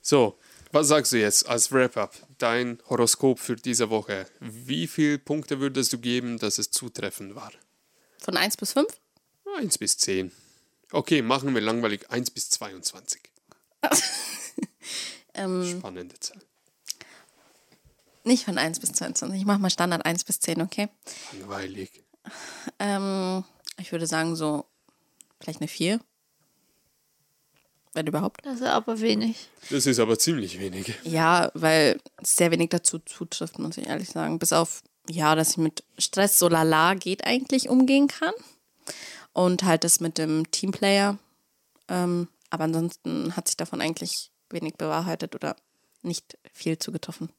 So, 0.00 0.38
was 0.72 0.88
sagst 0.88 1.12
du 1.12 1.18
jetzt 1.18 1.46
als 1.48 1.70
Wrap-up? 1.70 2.14
Dein 2.38 2.78
Horoskop 2.88 3.38
für 3.40 3.56
diese 3.56 3.90
Woche. 3.90 4.26
Wie 4.40 4.86
viele 4.86 5.18
Punkte 5.18 5.60
würdest 5.60 5.92
du 5.92 5.98
geben, 5.98 6.38
dass 6.38 6.56
es 6.56 6.70
zutreffend 6.70 7.34
war? 7.34 7.52
Von 8.18 8.38
1 8.38 8.56
bis 8.56 8.72
5? 8.72 8.86
1 9.58 9.76
bis 9.76 9.98
10. 9.98 10.32
Okay, 10.92 11.20
machen 11.20 11.52
wir 11.52 11.60
langweilig 11.60 12.08
1 12.10 12.30
bis 12.30 12.48
22. 12.48 13.20
Ähm, 15.34 15.64
Spannende 15.78 16.18
Zahl. 16.20 16.40
Nicht 18.28 18.44
von 18.44 18.58
1 18.58 18.78
bis 18.78 18.92
22. 18.92 19.40
Ich 19.40 19.46
mache 19.46 19.58
mal 19.58 19.70
Standard 19.70 20.04
1 20.04 20.24
bis 20.24 20.38
10, 20.40 20.62
okay? 20.62 20.88
Langweilig. 21.32 22.04
Ähm, 22.78 23.44
ich 23.80 23.90
würde 23.90 24.06
sagen 24.06 24.36
so 24.36 24.64
vielleicht 25.40 25.60
eine 25.60 25.68
4. 25.68 26.00
Wenn 27.94 28.06
überhaupt. 28.06 28.44
Das 28.44 28.60
ist 28.60 28.66
aber 28.66 29.00
wenig. 29.00 29.48
Das 29.70 29.86
ist 29.86 29.98
aber 29.98 30.18
ziemlich 30.18 30.60
wenig. 30.60 30.94
Ja, 31.04 31.50
weil 31.54 32.00
sehr 32.22 32.50
wenig 32.50 32.68
dazu 32.70 32.98
zutrifft, 32.98 33.58
muss 33.58 33.78
ich 33.78 33.86
ehrlich 33.86 34.10
sagen. 34.10 34.38
Bis 34.38 34.52
auf, 34.52 34.82
ja, 35.08 35.34
dass 35.34 35.52
ich 35.52 35.56
mit 35.56 35.84
Stress 35.96 36.38
so 36.38 36.48
lala 36.48 36.94
geht 36.94 37.24
eigentlich 37.24 37.68
umgehen 37.68 38.06
kann. 38.06 38.34
Und 39.32 39.62
halt 39.64 39.84
das 39.84 40.00
mit 40.00 40.18
dem 40.18 40.50
Teamplayer. 40.50 41.18
Ähm, 41.88 42.28
aber 42.50 42.64
ansonsten 42.64 43.34
hat 43.36 43.48
sich 43.48 43.56
davon 43.56 43.80
eigentlich 43.80 44.30
wenig 44.50 44.74
bewahrheitet 44.76 45.34
oder 45.34 45.56
nicht 46.02 46.38
viel 46.52 46.78
zugetroffen. 46.78 47.30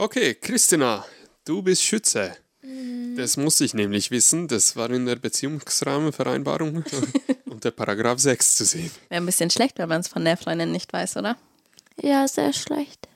Okay, 0.00 0.36
Christina, 0.36 1.04
du 1.44 1.60
bist 1.60 1.82
Schütze. 1.82 2.36
Das 3.16 3.36
muss 3.36 3.60
ich 3.60 3.74
nämlich 3.74 4.12
wissen. 4.12 4.46
Das 4.46 4.76
war 4.76 4.88
in 4.90 5.06
der 5.06 5.16
Beziehungsrahmenvereinbarung 5.16 6.84
unter 7.46 7.72
Paragraph 7.72 8.20
6 8.20 8.58
zu 8.58 8.64
sehen. 8.64 8.92
Wäre 9.08 9.20
ein 9.20 9.26
bisschen 9.26 9.50
schlecht, 9.50 9.76
wenn 9.78 9.88
man 9.88 10.00
es 10.00 10.06
von 10.06 10.24
der 10.24 10.36
Freundin 10.36 10.70
nicht 10.70 10.92
weiß, 10.92 11.16
oder? 11.16 11.36
Ja, 12.00 12.28
sehr 12.28 12.52
schlecht. 12.52 13.08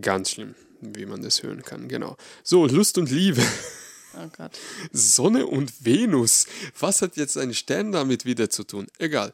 Ganz 0.00 0.30
schlimm, 0.30 0.54
wie 0.80 1.04
man 1.04 1.20
das 1.20 1.42
hören 1.42 1.60
kann, 1.60 1.88
genau. 1.88 2.16
So, 2.42 2.66
Lust 2.66 2.96
und 2.96 3.10
Liebe. 3.10 3.42
Oh 4.16 4.28
Gott. 4.34 4.58
Sonne 4.92 5.46
und 5.46 5.84
Venus. 5.84 6.46
Was 6.78 7.02
hat 7.02 7.18
jetzt 7.18 7.36
ein 7.36 7.52
Stern 7.52 7.92
damit 7.92 8.24
wieder 8.24 8.48
zu 8.48 8.64
tun? 8.64 8.86
Egal. 8.98 9.30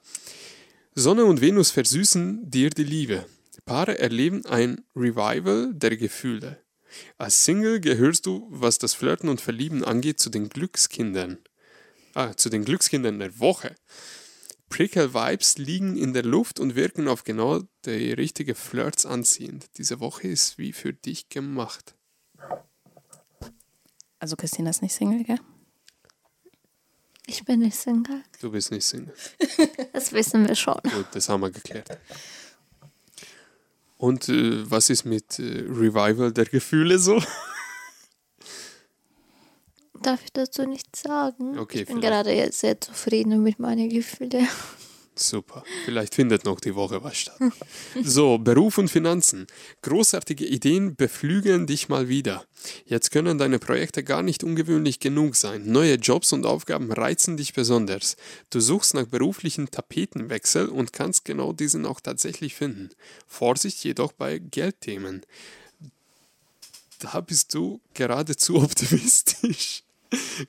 Sonne 0.96 1.24
und 1.24 1.40
Venus 1.40 1.70
versüßen 1.70 2.50
dir 2.50 2.70
die 2.70 2.82
Liebe. 2.82 3.26
Paare 3.64 3.96
erleben 4.00 4.44
ein 4.46 4.82
Revival 4.96 5.72
der 5.72 5.96
Gefühle. 5.96 6.65
Als 7.18 7.44
Single 7.44 7.80
gehörst 7.80 8.26
du, 8.26 8.46
was 8.50 8.78
das 8.78 8.94
Flirten 8.94 9.28
und 9.28 9.40
Verlieben 9.40 9.84
angeht, 9.84 10.20
zu 10.20 10.30
den 10.30 10.48
Glückskindern. 10.48 11.38
Ah, 12.14 12.34
zu 12.34 12.48
den 12.48 12.64
Glückskindern 12.64 13.18
der 13.18 13.38
Woche. 13.38 13.74
Prickle 14.68 15.14
Vibes 15.14 15.58
liegen 15.58 15.96
in 15.96 16.12
der 16.12 16.24
Luft 16.24 16.58
und 16.58 16.74
wirken 16.74 17.08
auf 17.08 17.24
genau 17.24 17.62
die 17.84 18.12
richtige 18.12 18.54
Flirts 18.54 19.06
anziehend. 19.06 19.66
Diese 19.78 20.00
Woche 20.00 20.28
ist 20.28 20.58
wie 20.58 20.72
für 20.72 20.92
dich 20.92 21.28
gemacht. 21.28 21.94
Also 24.18 24.34
Christina 24.36 24.70
ist 24.70 24.82
nicht 24.82 24.94
Single, 24.94 25.24
gell? 25.24 25.40
Ich 27.26 27.44
bin 27.44 27.60
nicht 27.60 27.76
Single. 27.76 28.22
Du 28.40 28.50
bist 28.50 28.70
nicht 28.70 28.84
Single. 28.84 29.14
Das 29.92 30.12
wissen 30.12 30.46
wir 30.46 30.54
schon. 30.54 30.78
Gut, 30.82 31.06
das 31.12 31.28
haben 31.28 31.40
wir 31.40 31.50
geklärt. 31.50 31.98
Und 33.98 34.28
äh, 34.28 34.70
was 34.70 34.90
ist 34.90 35.04
mit 35.04 35.38
äh, 35.38 35.64
Revival 35.68 36.32
der 36.32 36.44
Gefühle 36.44 36.98
so? 36.98 37.22
Darf 40.02 40.22
ich 40.22 40.32
dazu 40.32 40.66
nichts 40.66 41.02
sagen? 41.02 41.58
Okay, 41.58 41.80
ich 41.80 41.86
bin 41.86 41.98
vielleicht. 41.98 42.12
gerade 42.12 42.32
jetzt 42.32 42.60
sehr 42.60 42.80
zufrieden 42.80 43.42
mit 43.42 43.58
meinen 43.58 43.88
Gefühlen. 43.88 44.46
Super. 45.18 45.64
Vielleicht 45.86 46.14
findet 46.14 46.44
noch 46.44 46.60
die 46.60 46.74
Woche 46.74 47.02
was 47.02 47.16
statt. 47.16 47.38
So, 48.02 48.36
Beruf 48.36 48.76
und 48.76 48.90
Finanzen. 48.90 49.46
Großartige 49.80 50.44
Ideen 50.44 50.94
beflügeln 50.94 51.66
dich 51.66 51.88
mal 51.88 52.08
wieder. 52.08 52.44
Jetzt 52.84 53.10
können 53.12 53.38
deine 53.38 53.58
Projekte 53.58 54.04
gar 54.04 54.22
nicht 54.22 54.44
ungewöhnlich 54.44 55.00
genug 55.00 55.34
sein. 55.36 55.72
Neue 55.72 55.94
Jobs 55.94 56.34
und 56.34 56.44
Aufgaben 56.44 56.92
reizen 56.92 57.38
dich 57.38 57.54
besonders. 57.54 58.16
Du 58.50 58.60
suchst 58.60 58.92
nach 58.92 59.06
beruflichen 59.06 59.70
Tapetenwechsel 59.70 60.68
und 60.68 60.92
kannst 60.92 61.24
genau 61.24 61.54
diesen 61.54 61.86
auch 61.86 62.00
tatsächlich 62.00 62.54
finden. 62.54 62.90
Vorsicht 63.26 63.82
jedoch 63.84 64.12
bei 64.12 64.38
Geldthemen. 64.38 65.22
Da 66.98 67.22
bist 67.22 67.54
du 67.54 67.80
geradezu 67.94 68.56
optimistisch. 68.62 69.82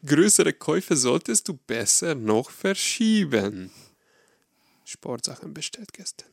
Größere 0.06 0.54
Käufe 0.54 0.98
solltest 0.98 1.48
du 1.48 1.54
besser 1.54 2.16
noch 2.16 2.52
verschieben. 2.52 3.72
Sportsachen 4.88 5.54
bestellt 5.54 5.92
gestern. 5.94 6.30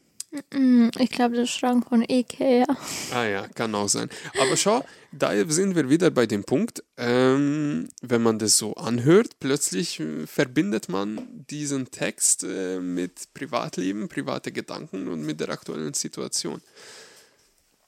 Ich 0.99 1.11
glaube, 1.11 1.37
der 1.37 1.47
Schrank 1.47 1.89
von 1.89 2.03
Ikea. 2.03 2.67
Ah 3.13 3.25
ja, 3.25 3.47
kann 3.49 3.75
auch 3.75 3.89
sein. 3.89 4.09
Aber 4.41 4.57
schau, 4.57 4.85
da 5.13 5.33
sind 5.49 5.77
wir 5.77 5.89
wieder 5.89 6.11
bei 6.11 6.27
dem 6.27 6.43
Punkt, 6.43 6.83
ähm, 6.97 7.89
wenn 8.03 8.23
man 8.23 8.41
das 8.41 8.59
so 8.59 8.75
anhört, 8.75 9.39
plötzlich 9.39 10.01
äh, 10.01 10.27
verbindet 10.27 10.89
man 10.89 11.21
diesen 11.51 11.91
Text 11.93 12.43
äh, 12.43 12.81
mit 12.81 13.33
Privatleben, 13.33 14.09
private 14.09 14.51
Gedanken 14.51 15.07
und 15.07 15.23
mit 15.23 15.39
der 15.39 15.51
aktuellen 15.51 15.95
Situation. 15.95 16.61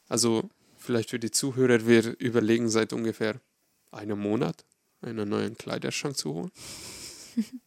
Also 0.09 0.49
vielleicht 0.77 1.11
für 1.11 1.19
die 1.19 1.33
Zuhörer, 1.33 1.87
wir 1.87 2.17
überlegen 2.21 2.69
seit 2.69 2.93
ungefähr 2.93 3.41
einem 3.91 4.21
Monat, 4.21 4.65
einen 5.01 5.29
neuen 5.29 5.57
Kleiderschrank 5.57 6.17
zu 6.17 6.33
holen. 6.33 6.53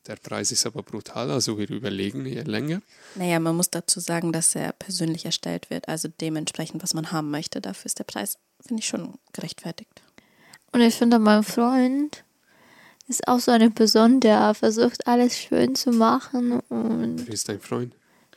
Der 0.08 0.16
Preis 0.16 0.52
ist 0.52 0.66
aber 0.66 0.82
brutal, 0.84 1.30
also 1.32 1.58
wir 1.58 1.70
überlegen 1.70 2.26
hier 2.26 2.44
länger. 2.44 2.82
Naja, 3.16 3.40
man 3.40 3.56
muss 3.56 3.70
dazu 3.70 4.00
sagen, 4.00 4.32
dass 4.34 4.56
er 4.56 4.72
persönlich 4.74 5.26
erstellt 5.26 5.70
wird, 5.70 5.88
also 5.88 6.08
dementsprechend, 6.22 6.82
was 6.84 6.94
man 6.94 7.12
haben 7.12 7.30
möchte. 7.32 7.62
Dafür 7.62 7.86
ist 7.86 8.00
der 8.00 8.04
Preis, 8.06 8.38
finde 8.66 8.82
ich, 8.82 8.88
schon 8.88 9.16
gerechtfertigt. 9.34 10.02
Und 10.72 10.82
ich 10.82 10.96
finde, 10.96 11.20
mein 11.20 11.44
Freund 11.44 12.24
ist 13.08 13.28
auch 13.28 13.40
so 13.40 13.52
eine 13.52 13.72
Person, 13.72 14.20
der 14.20 14.54
versucht, 14.54 15.08
alles 15.08 15.38
schön 15.38 15.74
zu 15.76 15.92
machen. 15.92 16.60
Und 16.70 17.26
Wer 17.28 17.34
ist 17.34 17.50
dein 17.50 17.60
Freund? 17.60 17.96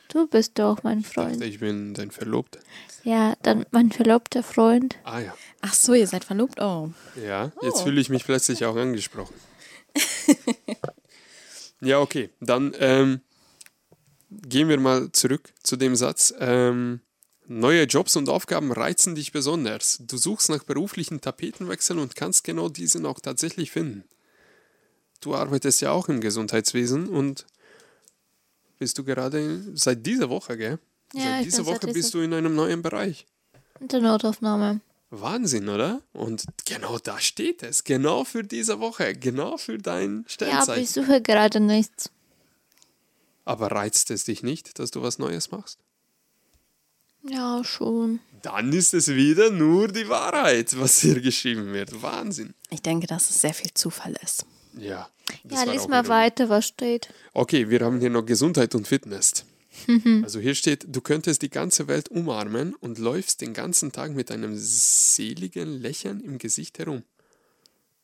du 0.09 0.27
bist 0.27 0.59
doch 0.59 0.83
mein 0.83 0.99
Ich 0.99 1.07
dachte, 1.11 1.29
Freund. 1.29 1.43
ich 1.43 1.59
bin 1.59 1.93
dein 1.95 2.11
Verlobter. 2.11 2.59
Ja, 3.03 3.33
dann 3.41 3.65
mein 3.71 3.91
verlobter 3.91 4.43
Freund. 4.43 4.95
Ah 5.03 5.19
ja. 5.19 5.35
Ach 5.61 5.73
so, 5.73 5.93
ihr 5.93 6.07
seid 6.07 6.23
verlobt? 6.23 6.61
Oh. 6.61 6.91
Ja, 7.23 7.51
jetzt 7.61 7.77
Oh. 7.81 7.83
fühle 7.85 7.99
ich 7.99 8.09
mich 8.09 8.23
plötzlich 8.23 8.63
auch 8.65 8.75
angesprochen. 8.75 9.33
ja, 11.83 11.99
okay. 11.99 12.29
Dann 12.39 12.73
ähm, 12.79 13.21
gehen 14.29 14.69
wir 14.69 14.79
mal 14.79 15.11
zurück 15.11 15.53
zu 15.63 15.75
dem 15.75 15.95
Satz. 15.95 16.33
Ähm, 16.39 17.01
neue 17.47 17.83
Jobs 17.83 18.15
und 18.15 18.29
Aufgaben 18.29 18.71
reizen 18.71 19.15
dich 19.15 19.31
besonders. 19.31 19.99
Du 20.07 20.17
suchst 20.17 20.49
nach 20.49 20.63
beruflichen 20.63 21.21
Tapetenwechseln 21.21 21.99
und 21.99 22.15
kannst 22.15 22.43
genau 22.43 22.69
diesen 22.69 23.05
auch 23.05 23.19
tatsächlich 23.19 23.71
finden. 23.71 24.03
Du 25.21 25.35
arbeitest 25.35 25.81
ja 25.81 25.91
auch 25.91 26.09
im 26.09 26.19
Gesundheitswesen 26.21 27.07
und 27.07 27.45
bist 28.79 28.97
du 28.97 29.03
gerade 29.03 29.61
seit 29.75 30.05
dieser 30.05 30.29
Woche, 30.29 30.57
gell? 30.57 30.79
Ja, 31.13 31.23
seit 31.37 31.45
dieser 31.45 31.57
seit 31.57 31.65
Woche 31.67 31.79
dieser- 31.81 31.93
bist 31.93 32.13
du 32.13 32.19
in 32.19 32.33
einem 32.33 32.55
neuen 32.55 32.81
Bereich. 32.81 33.25
In 33.79 33.87
der 33.87 34.01
Notaufnahme. 34.01 34.81
Wahnsinn, 35.21 35.69
oder? 35.69 36.01
Und 36.13 36.43
genau 36.65 36.97
da 36.97 37.19
steht 37.19 37.61
es. 37.63 37.83
Genau 37.83 38.23
für 38.23 38.43
diese 38.43 38.79
Woche. 38.79 39.13
Genau 39.15 39.57
für 39.57 39.77
dein 39.77 40.09
Ja, 40.11 40.13
aber 40.13 40.25
ich 40.27 40.33
Sternzeichen. 40.33 40.87
suche 40.87 41.21
gerade 41.21 41.59
nichts. 41.59 42.09
aber 43.45 43.71
reizt 43.71 44.09
es 44.11 44.23
dich 44.25 44.41
nicht, 44.43 44.79
dass 44.79 44.91
du 44.91 45.01
was 45.01 45.19
Neues 45.19 45.51
machst? 45.51 45.77
Ja, 47.25 47.63
schon. 47.63 48.19
Dann 48.41 48.73
ist 48.73 48.93
es 48.93 49.07
wieder 49.09 49.49
nur 49.49 49.87
die 49.87 50.09
Wahrheit, 50.09 50.77
was 50.79 50.99
hier 50.99 51.21
geschrieben 51.21 51.71
wird. 51.73 52.01
Wahnsinn. 52.01 52.53
Ich 52.69 52.81
denke, 52.81 53.07
dass 53.07 53.29
es 53.29 53.39
sehr 53.41 53.53
viel 53.53 53.73
Zufall 53.73 54.15
ist. 54.21 54.45
Ja. 54.77 55.07
Ja, 55.49 55.63
lies 55.63 55.87
mal 55.87 56.07
weiter, 56.09 56.49
was 56.49 56.67
steht. 56.67 57.13
Okay, 57.33 57.69
wir 57.69 57.79
haben 57.81 57.99
hier 58.01 58.09
noch 58.09 58.23
Gesundheit 58.25 58.75
und 58.75 58.87
Fitness. 58.87 59.45
Also 60.23 60.39
hier 60.39 60.55
steht, 60.55 60.85
du 60.87 61.01
könntest 61.01 61.41
die 61.41 61.49
ganze 61.49 61.87
Welt 61.87 62.09
umarmen 62.09 62.75
und 62.75 62.99
läufst 62.99 63.41
den 63.41 63.53
ganzen 63.53 63.91
Tag 63.91 64.13
mit 64.13 64.31
einem 64.31 64.55
seligen 64.55 65.81
Lächeln 65.81 66.21
im 66.21 66.37
Gesicht 66.37 66.79
herum. 66.79 67.03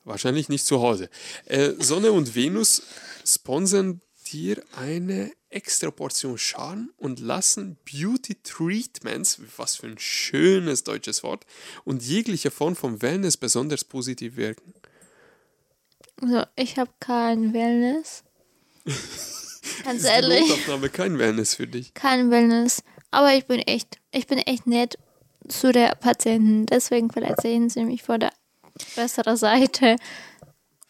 Wahrscheinlich 0.04 0.50
nicht 0.50 0.66
zu 0.66 0.82
Hause. 0.82 1.10
Äh, 1.46 1.74
Sonne 1.78 2.12
und 2.12 2.36
Venus 2.36 2.82
sponsern 3.26 4.02
dir 4.32 4.64
eine 4.76 5.32
extra 5.50 5.92
Portion 5.92 6.38
Charme 6.38 6.90
und 6.98 7.20
lassen 7.20 7.78
Beauty 7.86 8.36
Treatments, 8.44 9.40
was 9.58 9.76
für 9.76 9.88
ein 9.88 9.98
schönes 9.98 10.84
deutsches 10.84 11.24
Wort, 11.24 11.46
und 11.86 12.04
jegliche 12.04 12.52
Form 12.52 12.76
von 12.76 13.02
Wellness 13.02 13.38
besonders 13.38 13.84
positiv 13.84 14.36
wirken. 14.36 14.74
Also, 16.22 16.44
ich 16.56 16.78
habe 16.78 16.92
kein 17.00 17.54
Wellness. 17.54 18.24
Ganz 19.84 19.98
Ist 20.04 20.08
die 20.08 20.12
ehrlich, 20.14 20.42
Notaufnahme 20.50 20.90
kein 20.90 21.18
Wellness 21.20 21.56
für 21.56 21.68
dich? 21.68 21.94
kein 21.94 22.32
Wellness. 22.32 22.84
Aber 23.12 23.34
ich 23.34 23.46
bin 23.46 23.60
echt, 23.60 23.98
ich 24.12 24.28
bin 24.28 24.38
echt 24.40 24.68
nett 24.68 24.98
zu 25.48 25.72
der 25.72 25.96
Patienten. 25.96 26.66
Deswegen 26.68 27.12
vielleicht 27.12 27.42
sehen 27.42 27.70
sie 27.70 27.84
mich 27.84 28.04
vor 28.04 28.18
der 28.20 28.32
besseren 28.96 29.36
Seite. 29.38 29.96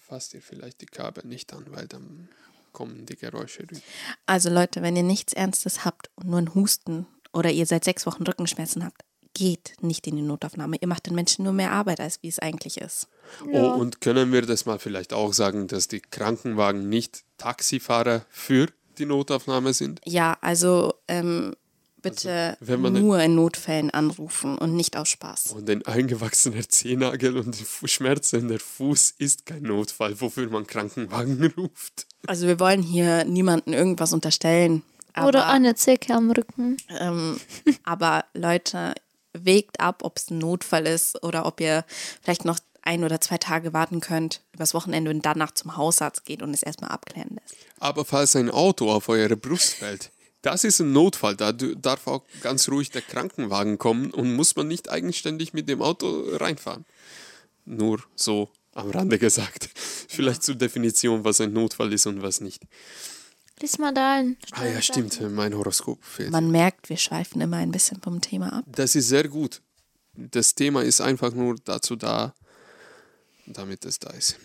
Fass 0.08 0.30
dir 0.30 0.42
vielleicht 0.42 0.82
die 0.82 0.86
Kabel 0.86 1.26
nicht 1.26 1.54
an, 1.54 1.66
weil 1.70 1.88
dann 1.88 2.30
kommen 2.74 3.06
die 3.06 3.16
Geräusche 3.16 3.62
rüber. 3.64 3.80
Also 4.26 4.50
Leute, 4.50 4.82
wenn 4.82 4.96
ihr 4.96 5.04
nichts 5.04 5.34
Ernstes 5.34 5.86
habt 5.86 6.10
und 6.16 6.28
nur 6.28 6.38
einen 6.40 6.54
Husten 6.56 7.08
oder 7.34 7.52
ihr 7.52 7.66
seit 7.66 7.84
sechs 7.84 8.06
Wochen 8.06 8.24
Rückenschmerzen 8.24 8.84
habt, 8.84 9.02
geht 9.40 9.74
nicht 9.82 10.06
in 10.08 10.18
die 10.18 10.22
Notaufnahme. 10.22 10.78
Ihr 10.82 10.88
macht 10.88 11.06
den 11.08 11.16
Menschen 11.16 11.44
nur 11.46 11.54
mehr 11.54 11.72
Arbeit, 11.72 12.00
als 12.02 12.20
wie 12.22 12.28
es 12.28 12.40
eigentlich 12.40 12.78
ist. 12.80 13.08
Ja. 13.52 13.62
Oh, 13.62 13.80
und 13.80 14.02
können 14.02 14.32
wir 14.34 14.42
das 14.42 14.66
mal 14.66 14.80
vielleicht 14.80 15.14
auch 15.14 15.32
sagen, 15.34 15.68
dass 15.68 15.88
die 15.88 16.02
Krankenwagen 16.02 16.90
nicht 16.90 17.24
Taxifahrer 17.38 18.26
für 18.30 18.68
die 18.98 19.06
Notaufnahme 19.06 19.74
sind? 19.74 20.02
Ja, 20.06 20.38
also 20.42 20.94
ähm, 21.08 21.56
bitte 22.02 22.58
Also, 22.60 22.68
wenn 22.72 22.82
man- 22.82 22.94
nur 22.94 23.20
in 23.22 23.36
Notfällen 23.36 23.90
anrufen 23.92 24.58
und 24.58 24.76
nicht 24.76 24.98
aus 24.98 25.10
Spaß. 25.10 25.54
Und 25.54 25.70
ein 25.70 25.86
eingewachsener 25.86 26.68
Zehnagel 26.68 27.38
und 27.38 27.56
Fu- 27.56 27.88
schmerzender 27.88 28.60
Fuß 28.60 29.16
ist 29.20 29.46
kein 29.46 29.64
Notfall, 29.64 30.20
wofür 30.20 30.50
man 30.50 30.68
Krankenwagen 30.68 31.54
ruft. 31.58 32.08
Also 32.28 32.46
wir 32.48 32.60
wollen 32.60 32.82
hier 32.84 33.24
niemanden 33.26 33.72
irgendwas 33.74 34.12
unterstellen. 34.14 34.84
Aber, 35.14 35.28
Oder 35.30 35.48
eine 35.50 35.76
Zecke 35.76 36.14
am 36.14 36.30
Rücken. 36.32 36.78
ähm, 37.00 37.40
aber 37.84 38.26
Leute, 38.34 38.94
wägt 39.34 39.80
ab, 39.80 40.04
ob 40.04 40.18
es 40.18 40.30
ein 40.30 40.38
Notfall 40.38 40.88
ist 40.88 41.24
oder 41.24 41.46
ob 41.46 41.60
ihr 41.62 41.86
vielleicht 42.22 42.46
noch 42.46 42.60
ein 42.82 43.04
oder 43.04 43.22
zwei 43.22 43.38
Tage 43.38 43.74
warten 43.74 44.00
könnt 44.00 44.42
übers 44.54 44.74
Wochenende 44.74 45.12
und 45.12 45.26
danach 45.26 45.52
zum 45.52 45.78
Hausarzt 45.78 46.26
geht 46.26 46.42
und 46.42 46.54
es 46.54 46.64
erstmal 46.64 46.92
abklären 46.92 47.38
lässt. 47.42 47.56
Aber 47.80 48.06
falls 48.06 48.36
ein 48.36 48.50
Auto 48.50 48.92
auf 48.92 49.10
eure 49.10 49.38
Brust 49.38 49.74
fällt, 49.74 50.12
das 50.42 50.64
ist 50.64 50.80
ein 50.80 50.94
Notfall. 50.94 51.36
Da 51.36 51.52
darf 51.52 52.08
auch 52.08 52.24
ganz 52.42 52.70
ruhig 52.70 52.90
der 52.92 53.02
Krankenwagen 53.02 53.78
kommen 53.78 54.12
und 54.12 54.34
muss 54.36 54.56
man 54.56 54.68
nicht 54.68 54.90
eigenständig 54.90 55.54
mit 55.54 55.68
dem 55.68 55.82
Auto 55.82 56.24
reinfahren. 56.38 56.86
Nur 57.66 58.02
so 58.16 58.50
am 58.74 58.90
Rande 58.90 59.20
gesagt. 59.20 59.70
Vielleicht 60.08 60.44
zur 60.44 60.56
Definition, 60.56 61.24
was 61.26 61.42
ein 61.42 61.54
Notfall 61.54 61.92
ist 61.92 62.06
und 62.06 62.22
was 62.22 62.40
nicht. 62.42 62.64
Lies 63.62 63.78
mal 63.78 63.94
dein. 63.94 64.38
Ah 64.52 64.66
ja, 64.66 64.82
stimmt, 64.82 65.20
mein 65.32 65.54
Horoskop 65.54 66.04
fehlt. 66.04 66.32
Man 66.32 66.50
merkt, 66.50 66.90
wir 66.90 66.98
schweifen 66.98 67.42
immer 67.42 67.58
ein 67.58 67.72
bisschen 67.72 68.02
vom 68.02 68.22
Thema 68.22 68.54
ab. 68.54 68.66
Das 68.68 68.96
ist 68.96 69.10
sehr 69.10 69.28
gut. 69.28 69.62
Das 70.16 70.56
Thema 70.56 70.84
ist 70.84 71.02
einfach 71.02 71.34
nur 71.34 71.56
dazu 71.64 71.96
da, 71.96 72.34
damit 73.46 73.86
es 73.86 74.00
da 74.00 74.12
ist. 74.12 74.38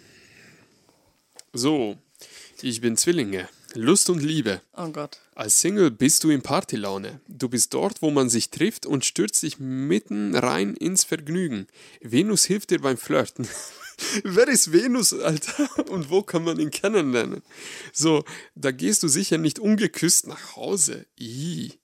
So, 1.53 1.97
ich 2.63 2.81
bin 2.81 2.97
Zwillinge. 2.97 3.49
Lust 3.75 4.09
und 4.09 4.23
Liebe. 4.23 4.61
Oh 4.77 4.89
Gott. 4.89 5.19
Als 5.35 5.61
Single 5.61 5.91
bist 5.91 6.23
du 6.23 6.31
in 6.31 6.43
Partylaune. 6.43 7.21
Du 7.27 7.49
bist 7.49 7.75
dort, 7.75 8.03
wo 8.03 8.11
man 8.11 8.29
sich 8.29 8.51
trifft 8.51 8.87
und 8.87 9.05
stürzt 9.05 9.43
dich 9.43 9.59
mitten 9.59 10.37
rein 10.37 10.75
ins 10.75 11.03
Vergnügen. 11.03 11.67
Venus 12.01 12.45
hilft 12.45 12.71
dir 12.71 12.81
beim 12.81 12.97
Flirten. 12.97 13.49
Wer 14.25 14.49
ist 14.49 14.73
Venus, 14.73 15.13
Alter? 15.13 15.69
Und 15.91 16.11
wo 16.11 16.23
kann 16.23 16.45
man 16.45 16.59
ihn 16.59 16.71
kennenlernen? 16.71 17.43
So, 17.93 18.25
da 18.55 18.71
gehst 18.71 19.03
du 19.03 19.09
sicher 19.09 19.39
nicht 19.39 19.59
ungeküsst 19.59 20.27
nach 20.27 20.57
Hause. 20.57 21.07
Ih. 21.19 21.79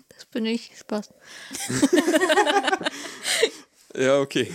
Das 0.08 0.24
bin 0.26 0.46
ich. 0.46 0.72
Spaß. 0.78 1.10
Ja, 3.96 4.20
okay. 4.20 4.48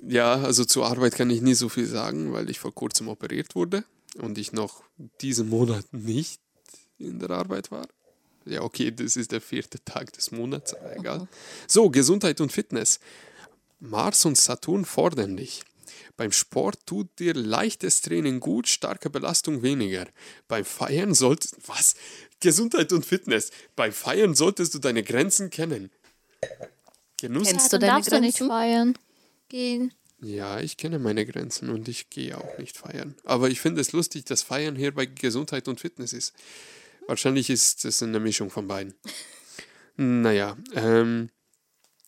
Ja, 0.00 0.34
also 0.36 0.64
zur 0.64 0.86
Arbeit 0.86 1.14
kann 1.14 1.30
ich 1.30 1.42
nie 1.42 1.54
so 1.54 1.68
viel 1.68 1.86
sagen, 1.86 2.32
weil 2.32 2.48
ich 2.48 2.58
vor 2.58 2.74
kurzem 2.74 3.08
operiert 3.08 3.54
wurde 3.54 3.84
und 4.16 4.38
ich 4.38 4.52
noch 4.52 4.82
diesen 5.20 5.48
Monat 5.48 5.84
nicht 5.92 6.40
in 6.98 7.18
der 7.18 7.30
Arbeit 7.30 7.70
war. 7.70 7.86
Ja, 8.48 8.62
okay, 8.62 8.90
das 8.90 9.16
ist 9.16 9.32
der 9.32 9.40
vierte 9.40 9.82
Tag 9.84 10.12
des 10.12 10.30
Monats, 10.30 10.74
aber 10.74 10.96
egal. 10.96 11.28
So, 11.66 11.90
Gesundheit 11.90 12.40
und 12.40 12.52
Fitness. 12.52 13.00
Mars 13.80 14.24
und 14.24 14.36
Saturn 14.36 14.84
fordern 14.84 15.36
dich. 15.36 15.62
Beim 16.16 16.32
Sport 16.32 16.84
tut 16.86 17.06
dir 17.20 17.34
leichtes 17.34 18.00
Training 18.00 18.40
gut, 18.40 18.66
starke 18.66 19.08
Belastung 19.10 19.62
weniger. 19.62 20.06
Beim 20.48 20.64
Feiern 20.64 21.14
solltest 21.14 21.56
was? 21.66 21.94
Gesundheit 22.40 22.92
und 22.92 23.06
Fitness. 23.06 23.50
Beim 23.76 23.92
Feiern 23.92 24.34
solltest 24.34 24.74
du 24.74 24.78
deine 24.80 25.02
Grenzen 25.04 25.50
kennen. 25.50 25.90
Genuss 27.20 27.48
Kennst 27.48 27.72
Ja, 27.72 27.78
du 27.78 27.86
deine 27.86 27.92
darfst 27.92 28.12
du 28.12 28.20
nicht 28.20 28.38
Grenzen? 28.38 28.48
feiern. 28.48 28.98
Gehen. 29.48 29.94
Ja, 30.20 30.58
ich 30.58 30.76
kenne 30.76 30.98
meine 30.98 31.24
Grenzen 31.24 31.70
und 31.70 31.88
ich 31.88 32.10
gehe 32.10 32.36
auch 32.36 32.58
nicht 32.58 32.76
feiern. 32.76 33.14
Aber 33.24 33.48
ich 33.48 33.60
finde 33.60 33.80
es 33.80 33.92
lustig, 33.92 34.24
dass 34.24 34.42
Feiern 34.42 34.74
hier 34.74 34.92
bei 34.92 35.06
Gesundheit 35.06 35.68
und 35.68 35.80
Fitness 35.80 36.12
ist. 36.12 36.32
Wahrscheinlich 37.08 37.48
ist 37.48 37.84
es 37.86 38.02
eine 38.02 38.20
Mischung 38.20 38.50
von 38.50 38.68
beiden. 38.68 38.94
Naja, 39.96 40.56
ähm, 40.74 41.30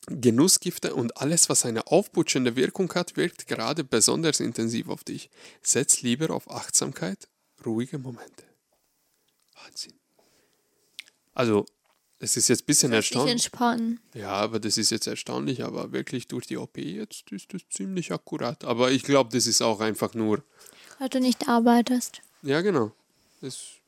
Genussgifte 0.06 0.94
und 0.94 1.16
alles, 1.16 1.48
was 1.48 1.64
eine 1.64 1.86
aufputschende 1.86 2.54
Wirkung 2.54 2.92
hat, 2.94 3.16
wirkt 3.16 3.46
gerade 3.48 3.82
besonders 3.82 4.40
intensiv 4.40 4.88
auf 4.90 5.02
dich. 5.02 5.30
Setz 5.62 6.02
lieber 6.02 6.30
auf 6.34 6.50
Achtsamkeit, 6.50 7.28
ruhige 7.64 7.98
Momente. 7.98 8.44
Wahnsinn. 9.54 9.94
Also, 11.32 11.64
es 12.18 12.36
ist 12.36 12.48
jetzt 12.48 12.64
ein 12.64 12.66
bisschen 12.66 12.92
erstaunlich. 12.92 13.32
entspannen. 13.32 14.00
Ja, 14.12 14.32
aber 14.32 14.60
das 14.60 14.76
ist 14.76 14.90
jetzt 14.90 15.06
erstaunlich, 15.06 15.64
aber 15.64 15.92
wirklich 15.92 16.28
durch 16.28 16.46
die 16.46 16.58
OP 16.58 16.76
jetzt 16.76 17.32
ist 17.32 17.54
das 17.54 17.62
ziemlich 17.70 18.12
akkurat. 18.12 18.64
Aber 18.64 18.90
ich 18.90 19.02
glaube, 19.02 19.30
das 19.32 19.46
ist 19.46 19.62
auch 19.62 19.80
einfach 19.80 20.12
nur, 20.12 20.44
Weil 20.98 21.08
du 21.08 21.20
nicht 21.20 21.48
arbeitest. 21.48 22.20
ja 22.42 22.60
genau, 22.60 22.92
das, 23.40 23.79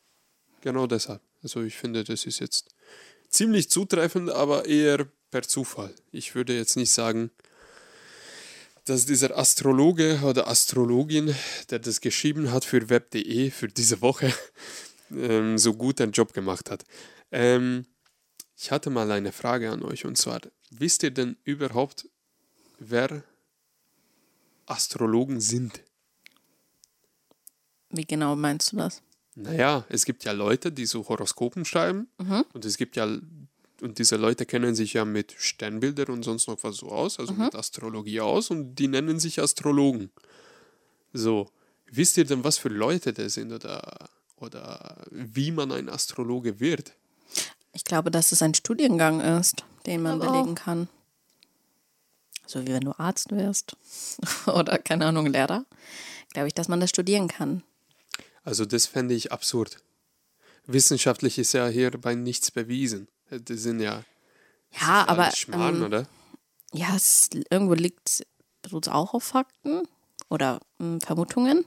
genau 0.63 0.87
deshalb. 0.87 1.21
Also 1.43 1.63
ich 1.63 1.77
finde, 1.77 2.05
das 2.05 2.25
ist 2.25 2.39
jetzt 2.39 2.75
ziemlich 3.29 3.69
zutreffend, 3.69 4.31
aber 4.31 4.65
eher 4.67 5.07
per 5.31 5.43
Zufall. 5.43 5.95
Ich 6.11 6.35
würde 6.35 6.57
jetzt 6.57 6.77
nicht 6.77 6.91
sagen, 6.91 7.31
dass 8.85 9.07
dieser 9.07 9.37
Astrologe 9.39 10.21
oder 10.25 10.49
Astrologin, 10.49 11.35
der 11.71 11.79
das 11.79 12.01
geschrieben 12.01 12.51
hat 12.53 12.65
für 12.65 12.89
web.de 12.89 13.51
für 13.51 13.69
diese 13.69 14.01
Woche, 14.01 14.33
ähm, 15.11 15.59
so 15.59 15.75
gut 15.75 16.01
einen 16.01 16.13
Job 16.13 16.33
gemacht 16.33 16.71
hat. 16.71 16.85
Ähm, 17.31 17.87
ich 18.57 18.71
hatte 18.71 18.91
mal 18.91 19.11
eine 19.11 19.33
Frage 19.33 19.71
an 19.71 19.83
euch 19.83 20.05
und 20.05 20.17
zwar, 20.17 20.41
wisst 20.71 21.03
ihr 21.03 21.11
denn 21.11 21.37
überhaupt, 21.45 22.09
wer 22.79 23.23
Astrologen 24.67 25.41
sind? 25.41 25.83
Wie 27.91 28.05
genau 28.05 28.37
meinst 28.37 28.73
du 28.73 28.77
das? 28.77 29.03
Naja, 29.35 29.85
es 29.89 30.05
gibt 30.05 30.25
ja 30.25 30.33
Leute, 30.33 30.73
die 30.73 30.87
so 30.87 31.09
Horoskopen 31.09 31.65
schreiben 31.65 32.09
und 32.53 32.65
es 32.65 32.77
gibt 32.77 32.97
ja, 32.97 33.07
und 33.81 33.99
diese 33.99 34.17
Leute 34.17 34.45
kennen 34.45 34.75
sich 34.75 34.93
ja 34.93 35.05
mit 35.05 35.35
Sternbildern 35.39 36.11
und 36.11 36.23
sonst 36.23 36.49
noch 36.49 36.63
was 36.63 36.77
so 36.77 36.89
aus, 36.89 37.19
also 37.19 37.33
mit 37.33 37.55
Astrologie 37.55 38.21
aus 38.21 38.51
und 38.51 38.75
die 38.75 38.89
nennen 38.89 39.19
sich 39.19 39.41
Astrologen. 39.41 40.11
So, 41.13 41.51
wisst 41.87 42.17
ihr 42.17 42.25
denn, 42.25 42.45
was 42.45 42.59
für 42.59 42.69
Leute 42.69 43.13
das 43.13 43.35
sind 43.35 43.53
oder, 43.53 44.09
oder 44.37 45.05
wie 45.11 45.51
man 45.51 45.73
ein 45.73 45.89
Astrologe 45.89 46.61
wird? 46.61 46.93
Ich 47.73 47.85
glaube, 47.85 48.11
dass 48.11 48.33
es 48.33 48.43
ein 48.43 48.55
Studiengang 48.55 49.21
ist, 49.21 49.65
den 49.87 50.03
man 50.03 50.19
belegen 50.19 50.55
kann. 50.55 50.89
So 52.47 52.63
wie 52.67 52.73
wenn 52.73 52.83
du 52.83 52.93
Arzt 52.99 53.31
wirst 53.31 53.77
oder, 54.47 54.77
keine 54.79 55.07
Ahnung, 55.07 55.27
Lehrer. 55.27 55.65
Glaube 56.35 56.49
ich, 56.49 56.55
dass 56.55 56.69
man 56.69 56.81
das 56.81 56.91
studieren 56.91 57.29
kann. 57.29 57.63
Also 58.45 58.65
das 58.65 58.87
fände 58.87 59.15
ich 59.15 59.33
absurd. 59.33 59.79
Wissenschaftlich 60.67 61.39
ist 61.39 61.53
ja 61.53 61.67
hierbei 61.67 62.15
nichts 62.15 62.51
bewiesen. 62.51 63.09
Das 63.31 63.61
sind 63.61 63.81
ja 63.81 64.05
Ja, 64.81 65.05
aber 65.09 65.31
Schmarrn, 65.33 65.77
ähm, 65.77 65.83
oder? 65.85 66.07
ja, 66.73 66.95
es, 66.95 67.29
irgendwo 67.51 67.75
liegt 67.75 68.25
es 68.63 68.89
auch 68.89 69.15
auf 69.15 69.25
Fakten 69.25 69.83
oder 70.29 70.61
ähm, 70.81 71.01
Vermutungen. 71.01 71.65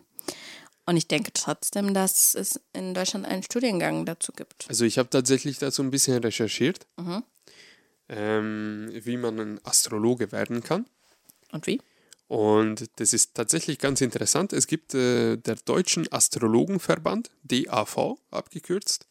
Und 0.85 0.97
ich 0.97 1.07
denke 1.07 1.31
trotzdem, 1.33 1.93
dass 1.93 2.35
es 2.35 2.59
in 2.73 2.93
Deutschland 2.93 3.25
einen 3.25 3.41
Studiengang 3.41 4.05
dazu 4.05 4.31
gibt. 4.31 4.65
Also 4.69 4.85
ich 4.85 4.99
habe 4.99 5.09
tatsächlich 5.09 5.57
dazu 5.57 5.81
ein 5.81 5.89
bisschen 5.89 6.21
recherchiert, 6.21 6.85
ähm, 8.07 8.89
wie 8.91 9.17
man 9.17 9.39
ein 9.39 9.65
Astrologe 9.65 10.31
werden 10.31 10.63
kann. 10.63 10.85
Und 11.51 11.65
wie? 11.65 11.81
Und 12.27 12.89
das 12.99 13.13
ist 13.13 13.35
tatsächlich 13.35 13.77
ganz 13.77 14.01
interessant. 14.01 14.51
Es 14.51 14.67
gibt 14.67 14.93
äh, 14.95 15.37
der 15.37 15.55
Deutschen 15.55 16.11
Astrologenverband, 16.11 17.29
DAV 17.43 18.17
abgekürzt. 18.31 19.07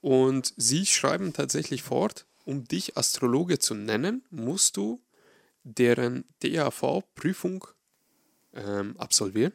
Und 0.00 0.52
sie 0.56 0.84
schreiben 0.84 1.32
tatsächlich 1.32 1.82
fort, 1.82 2.26
um 2.44 2.64
dich 2.64 2.96
Astrologe 2.96 3.58
zu 3.58 3.74
nennen, 3.74 4.24
musst 4.30 4.76
du 4.76 5.00
deren 5.64 6.24
DAV-Prüfung 6.40 7.66
ähm, 8.54 8.96
absolvieren. 8.98 9.52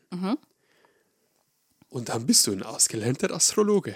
Und 1.89 2.10
dann 2.10 2.26
bist 2.26 2.48
du 2.48 2.52
ein 2.52 2.64
ausgelernter 2.64 3.32
Astrologe. 3.32 3.95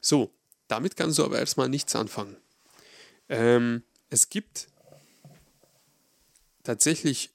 So, 0.00 0.32
damit 0.68 0.96
kannst 0.96 1.18
du 1.18 1.24
aber 1.24 1.38
erstmal 1.38 1.68
nichts 1.68 1.94
anfangen. 1.94 2.36
Ähm, 3.28 3.82
es 4.10 4.28
gibt 4.28 4.68
tatsächlich 6.62 7.31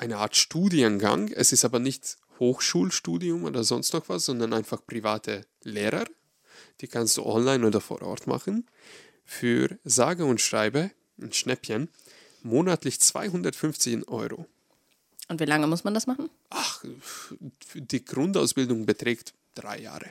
eine 0.00 0.16
Art 0.16 0.34
Studiengang. 0.34 1.28
Es 1.28 1.52
ist 1.52 1.64
aber 1.64 1.78
nicht 1.78 2.16
Hochschulstudium 2.38 3.44
oder 3.44 3.64
sonst 3.64 3.92
noch 3.92 4.08
was, 4.08 4.24
sondern 4.24 4.54
einfach 4.54 4.84
private 4.84 5.46
Lehrer. 5.62 6.04
Die 6.80 6.88
kannst 6.88 7.18
du 7.18 7.26
online 7.26 7.66
oder 7.66 7.82
vor 7.82 8.00
Ort 8.00 8.26
machen. 8.26 8.66
Für 9.26 9.78
sage 9.84 10.24
und 10.24 10.40
schreibe, 10.40 10.90
ein 11.20 11.32
Schnäppchen, 11.34 11.90
monatlich 12.42 12.98
215 12.98 14.04
Euro. 14.04 14.46
Und 15.28 15.38
wie 15.38 15.44
lange 15.44 15.66
muss 15.66 15.84
man 15.84 15.92
das 15.92 16.06
machen? 16.06 16.30
Ach, 16.48 16.82
die 17.74 18.04
Grundausbildung 18.04 18.86
beträgt 18.86 19.34
drei 19.54 19.80
Jahre. 19.80 20.10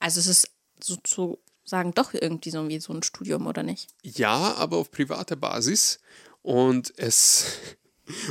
Also 0.00 0.18
es 0.18 0.26
ist 0.26 0.50
sozusagen 0.80 1.92
doch 1.94 2.14
irgendwie 2.14 2.50
so 2.50 2.66
wie 2.68 2.80
so 2.80 2.94
ein 2.94 3.02
Studium, 3.02 3.46
oder 3.46 3.62
nicht? 3.62 3.90
Ja, 4.02 4.54
aber 4.54 4.78
auf 4.78 4.90
privater 4.90 5.36
Basis. 5.36 6.00
Und 6.40 6.92
es 6.96 7.44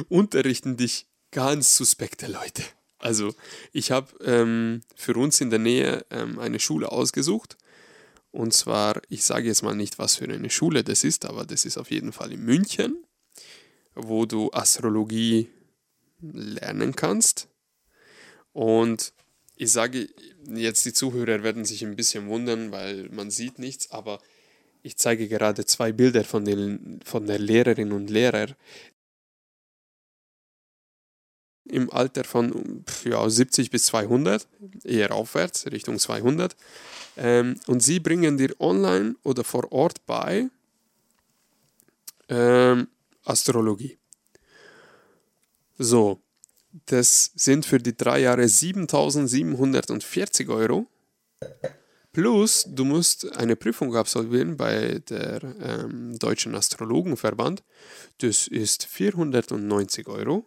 unterrichten 0.10 0.78
dich 0.78 1.08
ganz 1.32 1.78
suspekte 1.78 2.28
Leute. 2.28 2.64
Also 2.98 3.34
ich 3.72 3.92
habe 3.92 4.12
ähm, 4.24 4.82
für 4.96 5.16
uns 5.16 5.42
in 5.42 5.50
der 5.50 5.60
Nähe 5.60 6.06
ähm, 6.12 6.40
eine 6.40 6.60
Schule 6.60 6.92
ausgesucht. 6.92 7.58
Und 8.32 8.54
zwar, 8.54 9.02
ich 9.10 9.26
sage 9.26 9.48
jetzt 9.48 9.64
mal 9.64 9.76
nicht, 9.76 10.00
was 10.00 10.16
für 10.16 10.26
eine 10.26 10.50
Schule 10.50 10.84
das 10.84 11.04
ist, 11.04 11.26
aber 11.26 11.46
das 11.46 11.66
ist 11.66 11.78
auf 11.78 11.92
jeden 11.92 12.14
Fall 12.14 12.32
in 12.32 12.44
München, 12.44 13.04
wo 13.96 14.26
du 14.26 14.52
Astrologie 14.52 15.50
lernen 16.22 16.96
kannst. 16.96 17.50
Und 18.54 19.14
ich 19.56 19.72
sage 19.72 20.08
jetzt, 20.48 20.86
die 20.86 20.94
Zuhörer 20.94 21.44
werden 21.44 21.66
sich 21.66 21.84
ein 21.84 21.96
bisschen 21.96 22.28
wundern, 22.28 22.72
weil 22.72 23.10
man 23.10 23.32
sieht 23.32 23.60
nichts, 23.60 23.92
aber 23.92 24.22
ich 24.84 24.98
zeige 24.98 25.28
gerade 25.28 25.66
zwei 25.66 25.92
Bilder 25.92 26.24
von, 26.24 26.46
den, 26.46 27.00
von 27.04 27.26
der 27.28 27.40
Lehrerin 27.40 27.92
und 27.92 28.10
Lehrer 28.10 28.56
im 31.66 31.92
Alter 31.92 32.24
von 32.24 32.84
ja, 33.04 33.30
70 33.30 33.72
bis 33.72 33.86
200, 33.86 34.48
eher 34.84 35.14
aufwärts, 35.14 35.66
Richtung 35.68 36.00
200. 36.00 36.56
Ähm, 37.18 37.60
und 37.68 37.84
sie 37.84 38.00
bringen 38.00 38.38
dir 38.38 38.56
online 38.60 39.16
oder 39.24 39.44
vor 39.44 39.72
Ort 39.72 40.06
bei 40.06 40.50
ähm, 42.30 42.88
Astrologie. 43.26 43.98
So, 45.78 46.22
das 46.86 47.32
sind 47.36 47.66
für 47.66 47.80
die 47.80 47.96
drei 47.96 48.20
Jahre 48.20 48.48
7740 48.48 50.50
Euro. 50.50 50.88
Plus, 52.14 52.66
du 52.68 52.84
musst 52.84 53.32
eine 53.38 53.56
Prüfung 53.56 53.96
absolvieren 53.96 54.58
bei 54.58 55.02
der 55.10 55.42
ähm, 55.62 56.20
Deutschen 56.20 56.56
Astrologenverband. 56.56 57.64
Das 58.18 58.48
ist 58.48 58.86
490 58.86 60.08
Euro. 60.08 60.46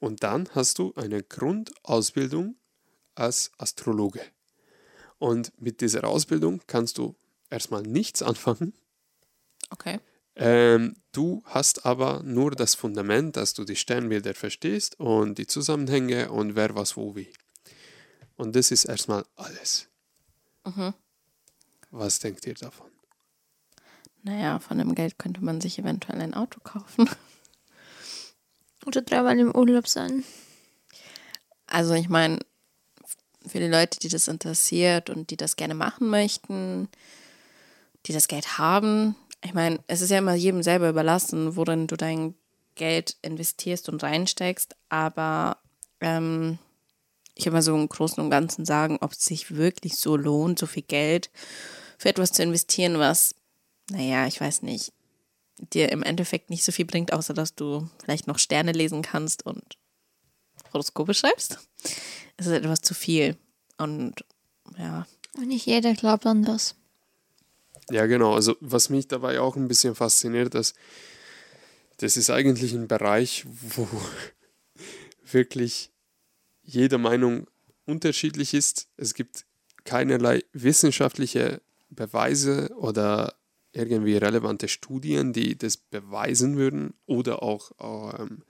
Und 0.00 0.22
dann 0.22 0.48
hast 0.54 0.78
du 0.78 0.94
eine 0.94 1.22
Grundausbildung 1.22 2.56
als 3.14 3.50
Astrologe. 3.58 4.20
Und 5.18 5.52
mit 5.60 5.80
dieser 5.80 6.04
Ausbildung 6.04 6.60
kannst 6.66 6.98
du 6.98 7.16
erstmal 7.50 7.82
nichts 7.82 8.22
anfangen. 8.22 8.74
Okay. 9.70 10.00
Ähm, 10.38 10.96
du 11.12 11.42
hast 11.46 11.86
aber 11.86 12.22
nur 12.22 12.50
das 12.50 12.74
Fundament, 12.74 13.36
dass 13.36 13.54
du 13.54 13.64
die 13.64 13.76
Sternbilder 13.76 14.34
verstehst 14.34 15.00
und 15.00 15.38
die 15.38 15.46
Zusammenhänge 15.46 16.30
und 16.30 16.56
wer 16.56 16.74
was 16.74 16.96
wo 16.96 17.16
wie. 17.16 17.32
Und 18.36 18.54
das 18.54 18.70
ist 18.70 18.84
erstmal 18.84 19.24
alles. 19.34 19.88
Was 21.90 22.18
denkt 22.18 22.46
ihr 22.46 22.54
davon? 22.54 22.90
Naja, 24.22 24.58
von 24.58 24.76
dem 24.76 24.94
Geld 24.94 25.18
könnte 25.18 25.42
man 25.42 25.60
sich 25.60 25.78
eventuell 25.78 26.20
ein 26.20 26.34
Auto 26.34 26.60
kaufen. 26.60 27.08
Oder 28.86 29.02
dreimal 29.02 29.38
im 29.38 29.54
Urlaub 29.54 29.88
sein. 29.88 30.24
Also 31.66 31.94
ich 31.94 32.08
meine, 32.08 32.38
für 33.46 33.58
die 33.58 33.66
Leute, 33.66 33.98
die 33.98 34.08
das 34.08 34.28
interessiert 34.28 35.10
und 35.10 35.30
die 35.30 35.36
das 35.36 35.56
gerne 35.56 35.74
machen 35.74 36.08
möchten, 36.08 36.88
die 38.06 38.12
das 38.12 38.28
Geld 38.28 38.58
haben, 38.58 39.16
ich 39.42 39.54
meine, 39.54 39.80
es 39.86 40.00
ist 40.00 40.10
ja 40.10 40.18
immer 40.18 40.34
jedem 40.34 40.62
selber 40.62 40.88
überlassen, 40.88 41.56
worin 41.56 41.86
du 41.86 41.96
dein 41.96 42.34
Geld 42.74 43.16
investierst 43.22 43.88
und 43.88 44.02
reinsteckst, 44.02 44.76
aber 44.88 45.58
ähm, 46.00 46.58
ich 47.34 47.50
mal 47.50 47.62
so 47.62 47.74
im 47.74 47.88
Großen 47.88 48.22
und 48.22 48.30
Ganzen 48.30 48.64
sagen, 48.64 48.98
ob 49.00 49.12
es 49.12 49.24
sich 49.24 49.56
wirklich 49.56 49.96
so 49.96 50.16
lohnt, 50.16 50.58
so 50.58 50.66
viel 50.66 50.82
Geld 50.82 51.30
für 51.98 52.08
etwas 52.08 52.32
zu 52.32 52.42
investieren, 52.42 52.98
was, 52.98 53.34
naja, 53.90 54.26
ich 54.26 54.40
weiß 54.40 54.62
nicht, 54.62 54.92
dir 55.58 55.90
im 55.90 56.02
Endeffekt 56.02 56.50
nicht 56.50 56.64
so 56.64 56.72
viel 56.72 56.84
bringt, 56.84 57.12
außer 57.12 57.34
dass 57.34 57.54
du 57.54 57.88
vielleicht 58.02 58.26
noch 58.26 58.38
Sterne 58.38 58.72
lesen 58.72 59.02
kannst 59.02 59.44
und 59.46 59.78
Horoskope 60.72 61.14
schreibst. 61.14 61.58
Es 62.36 62.46
ist 62.46 62.52
etwas 62.52 62.82
zu 62.82 62.94
viel. 62.94 63.36
Und 63.78 64.24
ja, 64.78 65.06
Und 65.36 65.48
nicht 65.48 65.66
jeder 65.66 65.94
glaubt 65.94 66.26
an 66.26 66.44
das. 66.44 66.74
Ja, 67.90 68.06
genau. 68.06 68.34
Also 68.34 68.56
was 68.60 68.90
mich 68.90 69.08
dabei 69.08 69.40
auch 69.40 69.56
ein 69.56 69.68
bisschen 69.68 69.94
fasziniert, 69.94 70.54
dass 70.54 70.74
das 71.98 72.16
ist 72.16 72.30
eigentlich 72.30 72.72
ein 72.74 72.88
Bereich, 72.88 73.44
wo 73.46 73.88
wirklich 75.30 75.90
jede 76.62 76.98
Meinung 76.98 77.46
unterschiedlich 77.86 78.52
ist. 78.52 78.88
Es 78.96 79.14
gibt 79.14 79.46
keinerlei 79.84 80.44
wissenschaftliche 80.52 81.62
Beweise 81.88 82.70
oder 82.76 83.36
irgendwie 83.76 84.16
relevante 84.16 84.68
Studien, 84.68 85.32
die 85.32 85.56
das 85.56 85.76
beweisen 85.76 86.56
würden 86.56 86.94
oder 87.06 87.42
auch, 87.42 87.72
ähm, 88.18 88.42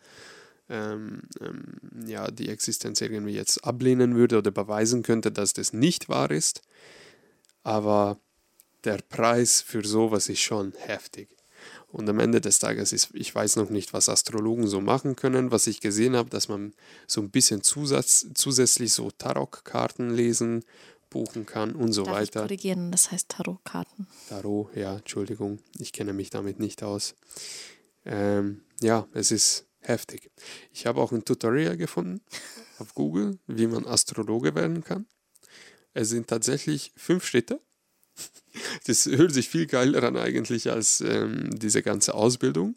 ähm, 0.68 1.22
ähm, 1.40 2.06
ja, 2.06 2.30
die 2.30 2.48
Existenz 2.48 3.00
irgendwie 3.00 3.34
jetzt 3.34 3.64
ablehnen 3.64 4.14
würde 4.14 4.38
oder 4.38 4.50
beweisen 4.50 5.02
könnte, 5.02 5.32
dass 5.32 5.52
das 5.52 5.72
nicht 5.72 6.08
wahr 6.08 6.30
ist. 6.30 6.62
Aber 7.62 8.18
der 8.84 8.98
Preis 9.08 9.60
für 9.60 9.84
sowas 9.84 10.28
ist 10.28 10.40
schon 10.40 10.72
heftig. 10.78 11.28
Und 11.88 12.08
am 12.08 12.18
Ende 12.20 12.40
des 12.40 12.58
Tages 12.58 12.92
ist, 12.92 13.10
ich 13.14 13.34
weiß 13.34 13.56
noch 13.56 13.70
nicht, 13.70 13.92
was 13.92 14.08
Astrologen 14.08 14.66
so 14.66 14.80
machen 14.80 15.16
können. 15.16 15.50
Was 15.50 15.66
ich 15.66 15.80
gesehen 15.80 16.14
habe, 16.14 16.28
dass 16.30 16.48
man 16.48 16.74
so 17.06 17.20
ein 17.20 17.30
bisschen 17.30 17.62
Zusatz, 17.62 18.26
zusätzlich 18.34 18.92
so 18.92 19.10
Tarotkarten 19.10 20.10
lesen, 20.10 20.64
buchen 21.16 21.46
kann 21.46 21.74
und 21.74 21.92
so 21.92 22.04
darf 22.04 22.14
ich 22.16 22.28
weiter. 22.28 22.42
korrigieren, 22.42 22.90
das 22.90 23.10
heißt 23.10 23.28
Tarotkarten. 23.30 24.06
Tarot, 24.28 24.76
ja, 24.76 24.96
Entschuldigung, 24.96 25.60
ich 25.78 25.92
kenne 25.92 26.12
mich 26.12 26.28
damit 26.30 26.60
nicht 26.60 26.82
aus. 26.82 27.14
Ähm, 28.04 28.60
ja, 28.82 29.08
es 29.14 29.30
ist 29.30 29.66
heftig. 29.80 30.30
Ich 30.72 30.86
habe 30.86 31.00
auch 31.00 31.12
ein 31.12 31.24
Tutorial 31.24 31.76
gefunden 31.76 32.20
auf 32.78 32.94
Google, 32.94 33.38
wie 33.46 33.66
man 33.66 33.86
Astrologe 33.86 34.54
werden 34.54 34.84
kann. 34.84 35.06
Es 35.94 36.10
sind 36.10 36.26
tatsächlich 36.26 36.92
fünf 36.96 37.26
Schritte. 37.26 37.60
Das 38.86 39.04
hört 39.04 39.34
sich 39.34 39.50
viel 39.50 39.66
geiler 39.66 40.02
an 40.02 40.16
eigentlich 40.16 40.70
als 40.70 41.02
ähm, 41.02 41.50
diese 41.58 41.82
ganze 41.82 42.14
Ausbildung. 42.14 42.74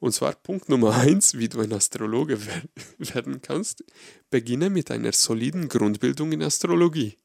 Und 0.00 0.12
zwar 0.12 0.32
Punkt 0.34 0.68
Nummer 0.68 0.94
eins, 0.94 1.34
wie 1.34 1.48
du 1.48 1.60
ein 1.60 1.72
Astrologe 1.72 2.38
wer 2.46 2.62
werden 3.14 3.42
kannst. 3.42 3.84
Beginne 4.30 4.70
mit 4.70 4.90
einer 4.90 5.12
soliden 5.12 5.68
Grundbildung 5.68 6.32
in 6.32 6.42
Astrologie. 6.42 7.16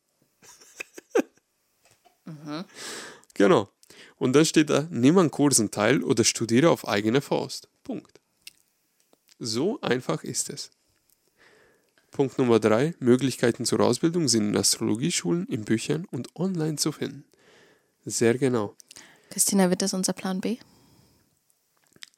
Genau. 3.36 3.70
Und 4.18 4.34
dann 4.34 4.46
steht 4.46 4.70
da, 4.70 4.88
nimm 4.92 5.18
an 5.18 5.32
Kursen 5.32 5.72
teil 5.72 6.04
oder 6.04 6.24
studiere 6.24 6.70
auf 6.70 6.88
eigene 6.88 7.20
Faust. 7.20 7.68
Punkt. 7.84 8.22
So 9.40 9.82
einfach 9.82 10.24
ist 10.24 10.50
es. 10.50 10.70
Punkt 12.12 12.38
Nummer 12.38 12.60
drei, 12.60 12.94
Möglichkeiten 13.00 13.66
zur 13.66 13.80
Ausbildung 13.80 14.28
sind 14.28 14.50
in 14.50 14.58
Astrologieschulen, 14.58 15.48
in 15.48 15.66
Büchern 15.66 16.06
und 16.12 16.36
online 16.36 16.76
zu 16.76 16.92
finden. 16.92 17.26
Sehr 18.06 18.38
genau. 18.38 18.76
Christina, 19.32 19.70
wird 19.70 19.82
das 19.82 19.94
unser 19.96 20.14
Plan 20.14 20.40
B? 20.40 20.58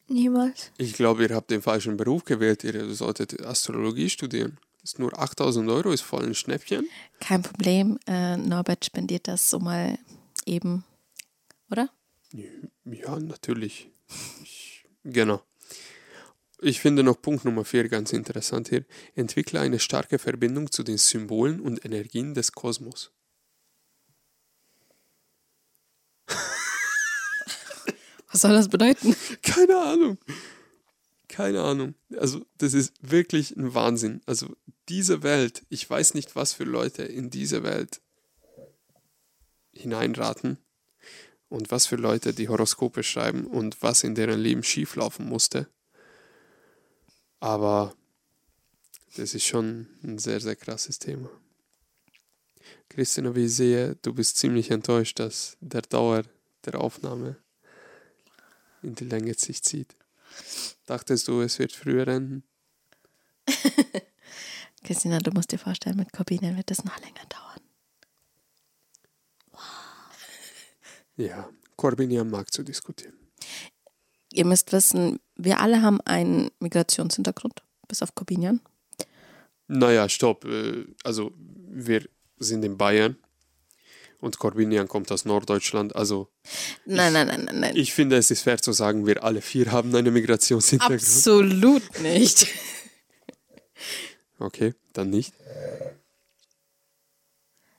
Niemals. 0.08 0.72
Ich 0.78 0.94
glaube, 0.94 1.26
ihr 1.26 1.36
habt 1.36 1.50
den 1.50 1.62
falschen 1.62 1.98
Beruf 1.98 2.24
gewählt. 2.26 2.64
Ihr 2.64 2.94
solltet 2.94 3.42
Astrologie 3.44 4.10
studieren. 4.10 4.60
Ist 4.84 5.00
nur 5.00 5.18
8000 5.18 5.68
Euro, 5.70 5.92
ist 5.92 6.02
voll 6.02 6.26
ein 6.26 6.36
Schnäppchen. 6.36 6.88
Kein 7.20 7.42
Problem. 7.42 7.98
Äh, 8.06 8.38
Norbert 8.38 8.86
spendiert 8.86 9.28
das 9.28 9.50
so 9.50 9.58
mal 9.58 9.98
eben, 10.46 10.84
oder? 11.72 11.90
Ja, 12.84 13.20
natürlich. 13.20 13.90
Ich, 14.44 14.86
genau. 15.04 15.42
Ich 16.62 16.80
finde 16.80 17.04
noch 17.04 17.20
Punkt 17.20 17.46
Nummer 17.46 17.66
4 17.66 17.90
ganz 17.90 18.14
interessant 18.14 18.70
hier. 18.70 18.86
Entwickle 19.16 19.60
eine 19.60 19.80
starke 19.80 20.20
Verbindung 20.20 20.72
zu 20.72 20.84
den 20.84 20.98
Symbolen 20.98 21.60
und 21.60 21.84
Energien 21.84 22.36
des 22.36 22.52
Kosmos. 22.52 23.12
Was 28.36 28.42
soll 28.42 28.52
das 28.52 28.68
bedeuten? 28.68 29.16
Keine 29.44 29.78
Ahnung. 29.78 30.18
Keine 31.30 31.62
Ahnung. 31.62 31.96
Also, 32.18 32.46
das 32.58 32.74
ist 32.74 32.94
wirklich 33.00 33.56
ein 33.56 33.74
Wahnsinn. 33.74 34.20
Also, 34.26 34.54
diese 34.90 35.24
Welt, 35.24 35.64
ich 35.70 35.90
weiß 35.90 36.16
nicht, 36.16 36.36
was 36.36 36.52
für 36.52 36.66
Leute 36.66 37.04
in 37.04 37.30
diese 37.30 37.64
Welt 37.64 38.02
hineinraten 39.72 40.58
und 41.48 41.72
was 41.72 41.88
für 41.88 41.96
Leute 41.96 42.34
die 42.34 42.50
Horoskope 42.50 43.04
schreiben 43.04 43.48
und 43.48 43.82
was 43.82 44.04
in 44.04 44.16
deren 44.16 44.42
Leben 44.42 44.64
schieflaufen 44.64 45.26
musste. 45.30 45.70
Aber 47.40 47.96
das 49.16 49.34
ist 49.34 49.46
schon 49.46 49.88
ein 50.04 50.18
sehr, 50.18 50.42
sehr 50.42 50.58
krasses 50.58 51.00
Thema. 51.00 51.30
Christina, 52.90 53.34
wie 53.34 53.46
ich 53.46 53.56
sehe, 53.56 53.96
du 54.02 54.14
bist 54.14 54.36
ziemlich 54.36 54.72
enttäuscht, 54.72 55.20
dass 55.20 55.56
der 55.62 55.84
Dauer 55.84 56.24
der 56.66 56.82
Aufnahme 56.82 57.38
in 58.86 58.96
die 58.96 59.06
Länge 59.06 59.34
sich 59.34 59.62
zieht. 59.64 59.96
Dachtest 60.86 61.28
du, 61.28 61.42
es 61.42 61.60
wird 61.60 61.72
früher 61.74 62.08
enden? 62.08 62.44
Christina, 64.84 65.20
du 65.20 65.32
musst 65.32 65.52
dir 65.52 65.60
vorstellen, 65.60 65.98
mit 65.98 66.14
Corbinian 66.14 66.56
wird 66.58 66.70
das 66.72 66.84
noch 66.84 66.98
länger 67.00 67.26
dauern. 67.30 67.62
Ja, 71.18 71.50
Corbinian 71.76 72.30
mag 72.30 72.52
zu 72.54 72.64
diskutieren. 72.64 73.14
Ihr 74.34 74.46
müsst 74.46 74.72
wissen, 74.74 75.20
wir 75.36 75.60
alle 75.62 75.82
haben 75.82 76.02
einen 76.02 76.52
Migrationshintergrund, 76.60 77.64
bis 77.88 78.02
auf 78.02 78.14
Corbinian. 78.16 78.60
Naja, 79.68 80.10
stopp. 80.10 80.44
äh, 80.46 80.86
Also, 81.04 81.32
wir 81.38 82.08
sind 82.38 82.64
in 82.66 82.78
Bayern 82.78 83.16
und 84.20 84.40
Corbinian 84.40 84.88
kommt 84.88 85.12
aus 85.12 85.26
Norddeutschland. 85.26 85.96
Also, 85.96 86.30
Nein, 86.86 87.14
nein, 87.14 87.28
nein, 87.28 87.46
nein, 87.46 87.60
nein. 87.60 87.76
ich 87.76 87.94
finde, 87.94 88.18
es 88.18 88.32
ist 88.32 88.42
fair 88.42 88.58
zu 88.62 88.72
sagen, 88.74 89.06
wir 89.06 89.24
alle 89.24 89.42
vier 89.42 89.72
haben 89.72 89.94
einen 89.96 90.14
Migrationshintergrund. 90.14 91.02
Absolut 91.02 92.02
nicht. 92.02 92.48
Okay, 94.38 94.74
dann 94.92 95.10
nicht. 95.12 95.34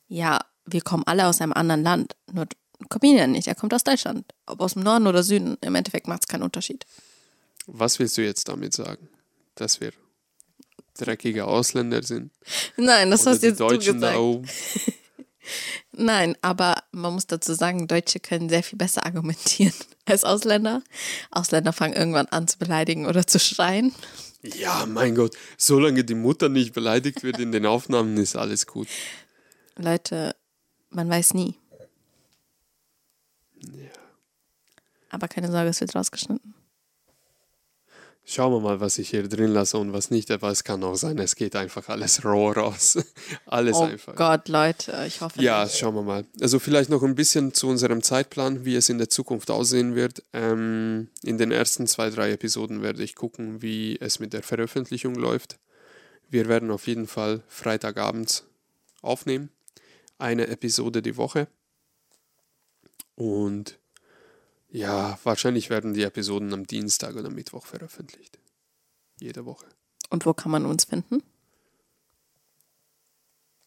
Ja, 0.09 0.41
wir 0.65 0.81
kommen 0.81 1.03
alle 1.07 1.27
aus 1.27 1.41
einem 1.43 1.53
anderen 1.53 1.83
Land. 1.83 2.17
Nur 2.33 2.47
Corbinian 2.89 3.33
nicht. 3.33 3.47
Er 3.47 3.55
kommt 3.55 3.75
aus 3.75 3.85
Deutschland. 3.85 4.25
Ob 4.47 4.61
aus 4.61 4.73
dem 4.75 4.83
Norden 4.83 5.07
oder 5.07 5.23
Süden, 5.23 5.57
im 5.61 5.75
Endeffekt 5.75 6.09
macht 6.09 6.23
es 6.23 6.29
keinen 6.29 6.43
Unterschied. 6.43 6.87
Was 7.67 7.99
willst 7.99 8.17
du 8.17 8.23
jetzt 8.25 8.49
damit 8.49 8.73
sagen? 8.73 9.09
Dass 9.55 9.81
wir 9.81 9.93
dreckige 10.97 11.45
Ausländer 11.47 12.03
sind? 12.03 12.33
Nein, 12.77 13.11
das 13.11 13.23
Oder 13.23 13.33
hast 13.33 13.43
jetzt 13.43 13.61
du 13.61 13.69
Deutschen 13.69 14.01
da 14.01 14.09
gesagt. 14.13 14.19
oben? 14.21 14.49
Nein, 15.93 16.37
aber 16.43 16.83
man 16.93 17.15
muss 17.15 17.27
dazu 17.27 17.55
sagen, 17.55 17.89
Deutsche 17.89 18.21
können 18.21 18.49
sehr 18.49 18.63
viel 18.63 18.79
besser 18.79 19.07
argumentieren 19.07 19.75
als 20.05 20.25
Ausländer. 20.25 20.83
Ausländer 21.31 21.73
fangen 21.73 21.95
irgendwann 21.95 22.27
an 22.27 22.49
zu 22.49 22.59
beleidigen 22.59 23.07
oder 23.07 23.27
zu 23.27 23.39
schreien. 23.39 23.95
Ja, 24.43 24.87
mein 24.87 25.15
Gott. 25.15 25.37
Solange 25.57 26.05
die 26.05 26.15
Mutter 26.15 26.49
nicht 26.49 26.73
beleidigt 26.73 27.23
wird 27.23 27.39
in 27.39 27.53
den 27.53 27.67
Aufnahmen, 27.67 28.17
ist 28.17 28.37
alles 28.37 28.67
gut. 28.67 28.89
Leute, 29.77 30.37
man 30.91 31.09
weiß 31.09 31.35
nie. 31.35 31.57
Aber 35.11 35.29
keine 35.29 35.51
Sorge, 35.51 35.71
es 35.71 35.81
wird 35.81 35.95
rausgeschnitten. 35.95 36.56
Schauen 38.29 38.53
wir 38.53 38.59
mal, 38.59 38.81
was 38.81 38.99
ich 38.99 39.11
hier 39.11 39.29
drin 39.29 39.53
lasse 39.53 39.79
und 39.79 39.93
was 39.93 40.11
nicht. 40.11 40.33
Aber 40.33 40.51
es 40.51 40.65
kann 40.65 40.83
auch 40.83 40.97
sein, 40.97 41.17
es 41.19 41.37
geht 41.37 41.55
einfach 41.55 41.89
alles 41.89 42.25
roh 42.25 42.51
raus. 42.51 42.99
alles 43.47 43.77
Oh 43.77 43.85
einfach. 43.85 44.17
Gott, 44.17 44.49
Leute, 44.49 45.05
ich 45.07 45.21
hoffe. 45.21 45.41
Ja, 45.41 45.63
nicht. 45.63 45.79
schauen 45.79 45.95
wir 45.95 46.03
mal. 46.03 46.25
Also 46.41 46.59
vielleicht 46.59 46.91
noch 46.91 47.05
ein 47.05 47.15
bisschen 47.15 47.55
zu 47.55 47.69
unserem 47.69 48.03
Zeitplan, 48.03 48.65
wie 48.65 48.75
es 48.75 48.89
in 48.89 48.99
der 48.99 49.09
Zukunft 49.09 49.49
aussehen 49.49 49.95
wird. 49.95 50.25
Ähm, 50.33 51.09
in 51.23 51.39
den 51.39 51.53
ersten 51.53 51.87
zwei, 51.87 52.11
drei 52.11 52.33
Episoden 52.33 52.83
werde 52.83 53.05
ich 53.05 53.15
gucken, 53.15 53.63
wie 53.63 53.97
es 54.01 54.19
mit 54.19 54.33
der 54.33 54.43
Veröffentlichung 54.43 55.15
läuft. 55.15 55.61
Wir 56.29 56.49
werden 56.49 56.73
auf 56.73 56.89
jeden 56.89 57.07
Fall 57.07 57.45
Freitagabends 57.47 58.43
aufnehmen. 59.03 59.51
Eine 60.19 60.49
Episode 60.49 61.01
die 61.01 61.17
Woche. 61.17 61.47
Und 63.15 63.79
ja, 64.69 65.19
wahrscheinlich 65.23 65.71
werden 65.71 65.95
die 65.95 66.03
Episoden 66.03 66.53
am 66.53 66.67
Dienstag 66.67 67.17
oder 67.17 67.31
Mittwoch 67.31 67.67
veröffentlicht. 67.67 68.39
Jede 69.21 69.45
Woche. 69.45 69.67
Und 70.11 70.27
wo 70.27 70.35
kann 70.35 70.51
man 70.53 70.67
uns 70.67 70.85
finden? 70.85 71.23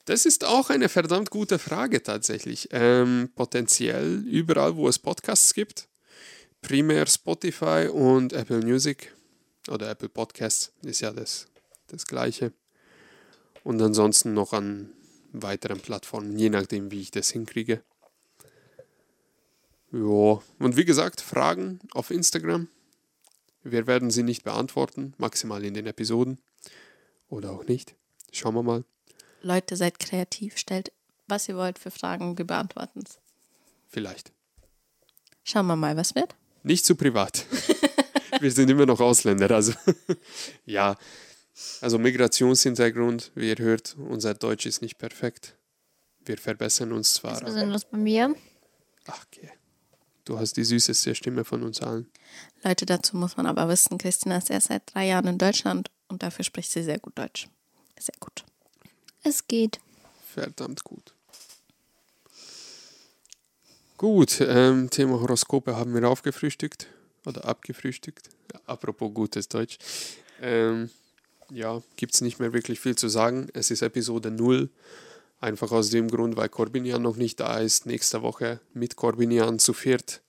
Das 0.05 0.25
ist 0.25 0.43
auch 0.43 0.69
eine 0.69 0.89
verdammt 0.89 1.29
gute 1.29 1.59
Frage 1.59 2.01
tatsächlich. 2.01 2.69
Ähm, 2.71 3.29
potenziell 3.35 4.23
überall, 4.25 4.75
wo 4.75 4.87
es 4.87 4.97
Podcasts 4.97 5.53
gibt. 5.53 5.87
Primär 6.61 7.05
Spotify 7.07 7.87
und 7.91 8.33
Apple 8.33 8.65
Music 8.65 9.13
oder 9.69 9.89
Apple 9.89 10.09
Podcasts 10.09 10.73
ist 10.81 11.01
ja 11.01 11.11
das, 11.11 11.47
das 11.87 12.05
gleiche. 12.05 12.53
Und 13.63 13.81
ansonsten 13.81 14.33
noch 14.33 14.53
an 14.53 14.89
weiteren 15.31 15.79
Plattformen, 15.79 16.37
je 16.37 16.49
nachdem, 16.49 16.91
wie 16.91 17.01
ich 17.01 17.11
das 17.11 17.29
hinkriege. 17.29 17.83
Ja, 19.91 20.41
und 20.59 20.77
wie 20.77 20.85
gesagt, 20.85 21.21
Fragen 21.21 21.79
auf 21.93 22.11
Instagram. 22.11 22.67
Wir 23.63 23.87
werden 23.87 24.11
sie 24.11 24.23
nicht 24.23 24.43
beantworten, 24.43 25.13
maximal 25.17 25.63
in 25.63 25.73
den 25.73 25.87
Episoden. 25.87 26.39
Oder 27.29 27.51
auch 27.51 27.65
nicht. 27.65 27.95
Schauen 28.31 28.55
wir 28.55 28.63
mal. 28.63 28.83
Leute, 29.41 29.75
seid 29.75 29.99
kreativ. 29.99 30.57
Stellt, 30.57 30.91
was 31.27 31.49
ihr 31.49 31.55
wollt 31.55 31.79
für 31.79 31.91
Fragen. 31.91 32.37
Wir 32.37 32.45
beantworten 32.45 33.01
es. 33.05 33.19
Vielleicht. 33.87 34.31
Schauen 35.43 35.67
wir 35.67 35.75
mal, 35.75 35.97
was 35.97 36.15
wird. 36.15 36.35
Nicht 36.63 36.85
zu 36.85 36.95
privat. 36.95 37.45
wir 38.39 38.51
sind 38.51 38.69
immer 38.69 38.85
noch 38.85 38.99
Ausländer. 38.99 39.49
Also 39.51 39.73
ja, 40.65 40.95
also 41.81 41.97
Migrationshintergrund, 41.97 43.31
wie 43.35 43.49
ihr 43.49 43.57
hört, 43.57 43.95
unser 43.97 44.33
Deutsch 44.33 44.65
ist 44.65 44.81
nicht 44.81 44.97
perfekt. 44.97 45.55
Wir 46.23 46.37
verbessern 46.37 46.91
uns 46.91 47.13
zwar. 47.13 47.41
Was 47.41 47.49
ist 47.49 47.55
denn 47.55 47.69
los 47.69 47.85
bei 47.85 47.97
mir? 47.97 48.35
Ach, 49.07 49.25
okay. 49.25 49.49
Du 50.29 50.37
hast 50.37 50.57
die 50.57 50.63
süßeste 50.63 51.15
Stimme 51.15 51.43
von 51.43 51.63
uns 51.63 51.81
allen. 51.81 52.05
Leute, 52.63 52.85
dazu 52.85 53.17
muss 53.17 53.35
man 53.35 53.47
aber 53.47 53.67
wissen, 53.67 53.97
Christina 53.97 54.37
ist 54.37 54.51
erst 54.51 54.67
seit 54.67 54.83
drei 54.93 55.07
Jahren 55.07 55.25
in 55.25 55.39
Deutschland 55.39 55.89
und 56.07 56.21
dafür 56.21 56.45
spricht 56.45 56.69
sie 56.69 56.83
sehr 56.83 56.99
gut 56.99 57.17
Deutsch. 57.17 57.49
Sehr 57.99 58.13
gut. 58.19 58.45
Es 59.23 59.47
geht. 59.47 59.79
Verdammt 60.31 60.83
gut. 60.83 61.15
Gut, 63.97 64.39
ähm, 64.41 64.91
Thema 64.91 65.19
Horoskope 65.19 65.75
haben 65.75 65.95
wir 65.95 66.07
aufgefrühstückt 66.07 66.85
oder 67.25 67.45
abgefrühstückt. 67.45 68.29
Ja, 68.53 68.59
apropos 68.67 69.11
gutes 69.11 69.49
Deutsch. 69.49 69.79
Ähm, 70.43 70.91
ja, 71.49 71.81
gibt 71.95 72.13
es 72.13 72.21
nicht 72.21 72.39
mehr 72.39 72.53
wirklich 72.53 72.79
viel 72.79 72.95
zu 72.95 73.09
sagen. 73.09 73.47
Es 73.53 73.71
ist 73.71 73.81
Episode 73.81 74.29
0. 74.29 74.69
Einfach 75.39 75.71
aus 75.71 75.89
dem 75.89 76.09
Grund, 76.09 76.35
weil 76.35 76.49
Corbinian 76.49 77.01
noch 77.01 77.15
nicht 77.15 77.39
da 77.39 77.59
ist. 77.59 77.85
Nächste 77.85 78.21
Woche 78.21 78.59
mit 78.73 78.95
Corbinian 78.97 79.57
zu 79.57 79.73
viert. 79.73 80.21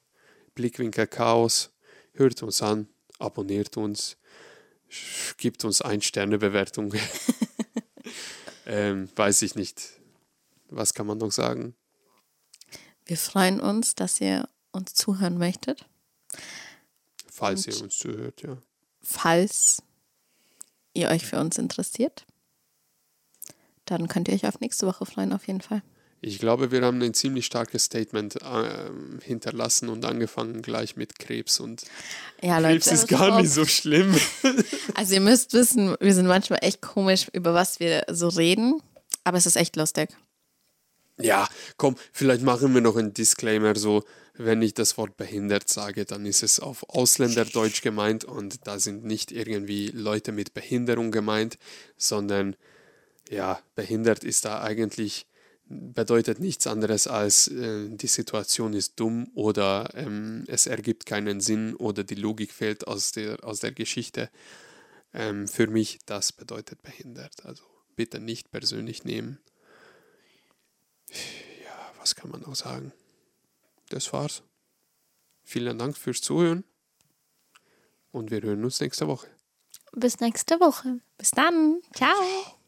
Blickwinkel 0.55 1.07
Chaos. 1.09 1.71
Hört 2.13 2.43
uns 2.43 2.63
an, 2.63 2.89
abonniert 3.19 3.77
uns, 3.77 4.17
gibt 5.37 5.65
uns 5.65 5.81
ein 5.81 6.01
Sterne 6.03 6.39
Bewertung. 6.39 6.93
ähm, 8.67 9.09
weiß 9.17 9.43
ich 9.43 9.55
nicht. 9.55 9.83
Was 10.69 10.95
kann 10.95 11.07
man 11.07 11.19
noch 11.19 11.33
sagen? 11.33 11.75
Wir 13.07 13.17
freuen 13.17 13.61
uns, 13.61 13.95
dass 13.95 14.21
ihr 14.21 14.49
uns 14.71 14.95
zuhören 14.95 15.39
möchtet. 15.39 15.89
Falls 17.29 17.67
Und- 17.67 17.75
ihr 17.75 17.83
uns 17.83 17.97
zuhört, 17.99 18.43
ja. 18.43 18.59
Falls 19.03 19.83
ihr 20.93 21.09
euch 21.09 21.25
für 21.25 21.41
uns 21.41 21.59
interessiert, 21.59 22.27
dann 23.99 24.09
könnt 24.09 24.29
ihr 24.29 24.35
euch 24.35 24.47
auf 24.47 24.61
nächste 24.61 24.87
Woche 24.87 25.07
freuen, 25.07 25.33
auf 25.33 25.47
jeden 25.47 25.61
Fall. 25.61 25.83
Ich 26.23 26.39
glaube, 26.39 26.71
wir 26.71 26.83
haben 26.83 27.01
ein 27.01 27.15
ziemlich 27.15 27.47
starkes 27.47 27.85
Statement 27.85 28.37
ähm, 28.45 29.21
hinterlassen 29.23 29.89
und 29.89 30.05
angefangen 30.05 30.61
gleich 30.61 30.95
mit 30.97 31.19
Krebs. 31.19 31.61
Und 31.61 31.83
Ja, 32.43 32.61
Krebs 32.61 32.87
Leute. 32.87 32.95
ist 32.95 33.09
gar 33.09 33.41
nicht 33.41 33.51
so 33.51 33.65
schlimm. 33.65 34.15
Also 34.95 35.15
ihr 35.15 35.21
müsst 35.21 35.55
wissen, 35.55 35.97
wir 35.99 36.13
sind 36.13 36.27
manchmal 36.27 36.59
echt 36.63 36.83
komisch, 36.83 37.29
über 37.33 37.55
was 37.55 37.81
wir 37.81 38.05
so 38.11 38.29
reden, 38.29 38.83
aber 39.25 39.39
es 39.39 39.47
ist 39.47 39.57
echt 39.57 39.77
lustig. 39.77 40.11
Ja, 41.19 41.49
komm, 41.79 41.97
vielleicht 42.13 42.43
machen 42.43 42.75
wir 42.75 42.81
noch 42.83 42.97
einen 42.97 43.15
Disclaimer, 43.15 43.75
so, 43.77 44.03
wenn 44.35 44.61
ich 44.63 44.75
das 44.75 44.99
Wort 44.99 45.17
behindert 45.17 45.69
sage, 45.69 46.05
dann 46.05 46.27
ist 46.27 46.43
es 46.43 46.61
auf 46.61 46.89
Ausländerdeutsch 46.89 47.83
gemeint 47.83 48.25
und 48.25 48.67
da 48.67 48.79
sind 48.79 49.05
nicht 49.05 49.33
irgendwie 49.33 49.89
Leute 49.89 50.33
mit 50.33 50.55
Behinderung 50.55 51.11
gemeint, 51.11 51.57
sondern 51.97 52.57
ja, 53.31 53.61
behindert 53.75 54.25
ist 54.25 54.45
da 54.45 54.61
eigentlich, 54.61 55.27
bedeutet 55.65 56.41
nichts 56.41 56.67
anderes 56.67 57.07
als 57.07 57.49
äh, 57.49 57.89
die 57.89 58.09
Situation 58.09 58.75
ist 58.75 58.99
dumm 58.99 59.31
oder 59.35 59.91
ähm, 59.95 60.45
es 60.49 60.67
ergibt 60.67 61.07
keinen 61.07 61.41
Sinn 61.41 61.75
oder 61.77 62.05
die 62.05 62.17
Logik 62.17 62.53
fehlt 62.53 62.87
aus 62.87 63.13
der, 63.13 63.45
aus 63.45 63.61
der 63.61 63.73
Geschichte. 63.73 64.31
Ähm, 65.15 65.49
für 65.49 65.69
mich, 65.69 66.01
das 66.07 66.33
bedeutet 66.33 66.83
behindert. 66.83 67.47
Also 67.47 67.63
bitte 67.97 68.21
nicht 68.21 68.51
persönlich 68.51 69.05
nehmen 69.05 69.39
was 72.01 72.15
kann 72.15 72.31
man 72.31 72.41
noch 72.41 72.57
sagen? 72.57 72.93
Das 73.89 74.13
war's. 74.13 74.43
Vielen 75.43 75.79
Dank 75.79 75.97
fürs 75.97 76.21
Zuhören 76.21 76.65
und 78.11 78.31
wir 78.31 78.41
hören 78.43 78.65
uns 78.65 78.81
nächste 78.81 79.07
Woche. 79.07 79.29
Bis 79.93 80.21
nächste 80.21 80.61
Woche. 80.61 81.01
Bis 81.19 81.31
dann. 81.33 81.81
Ciao. 81.95 82.59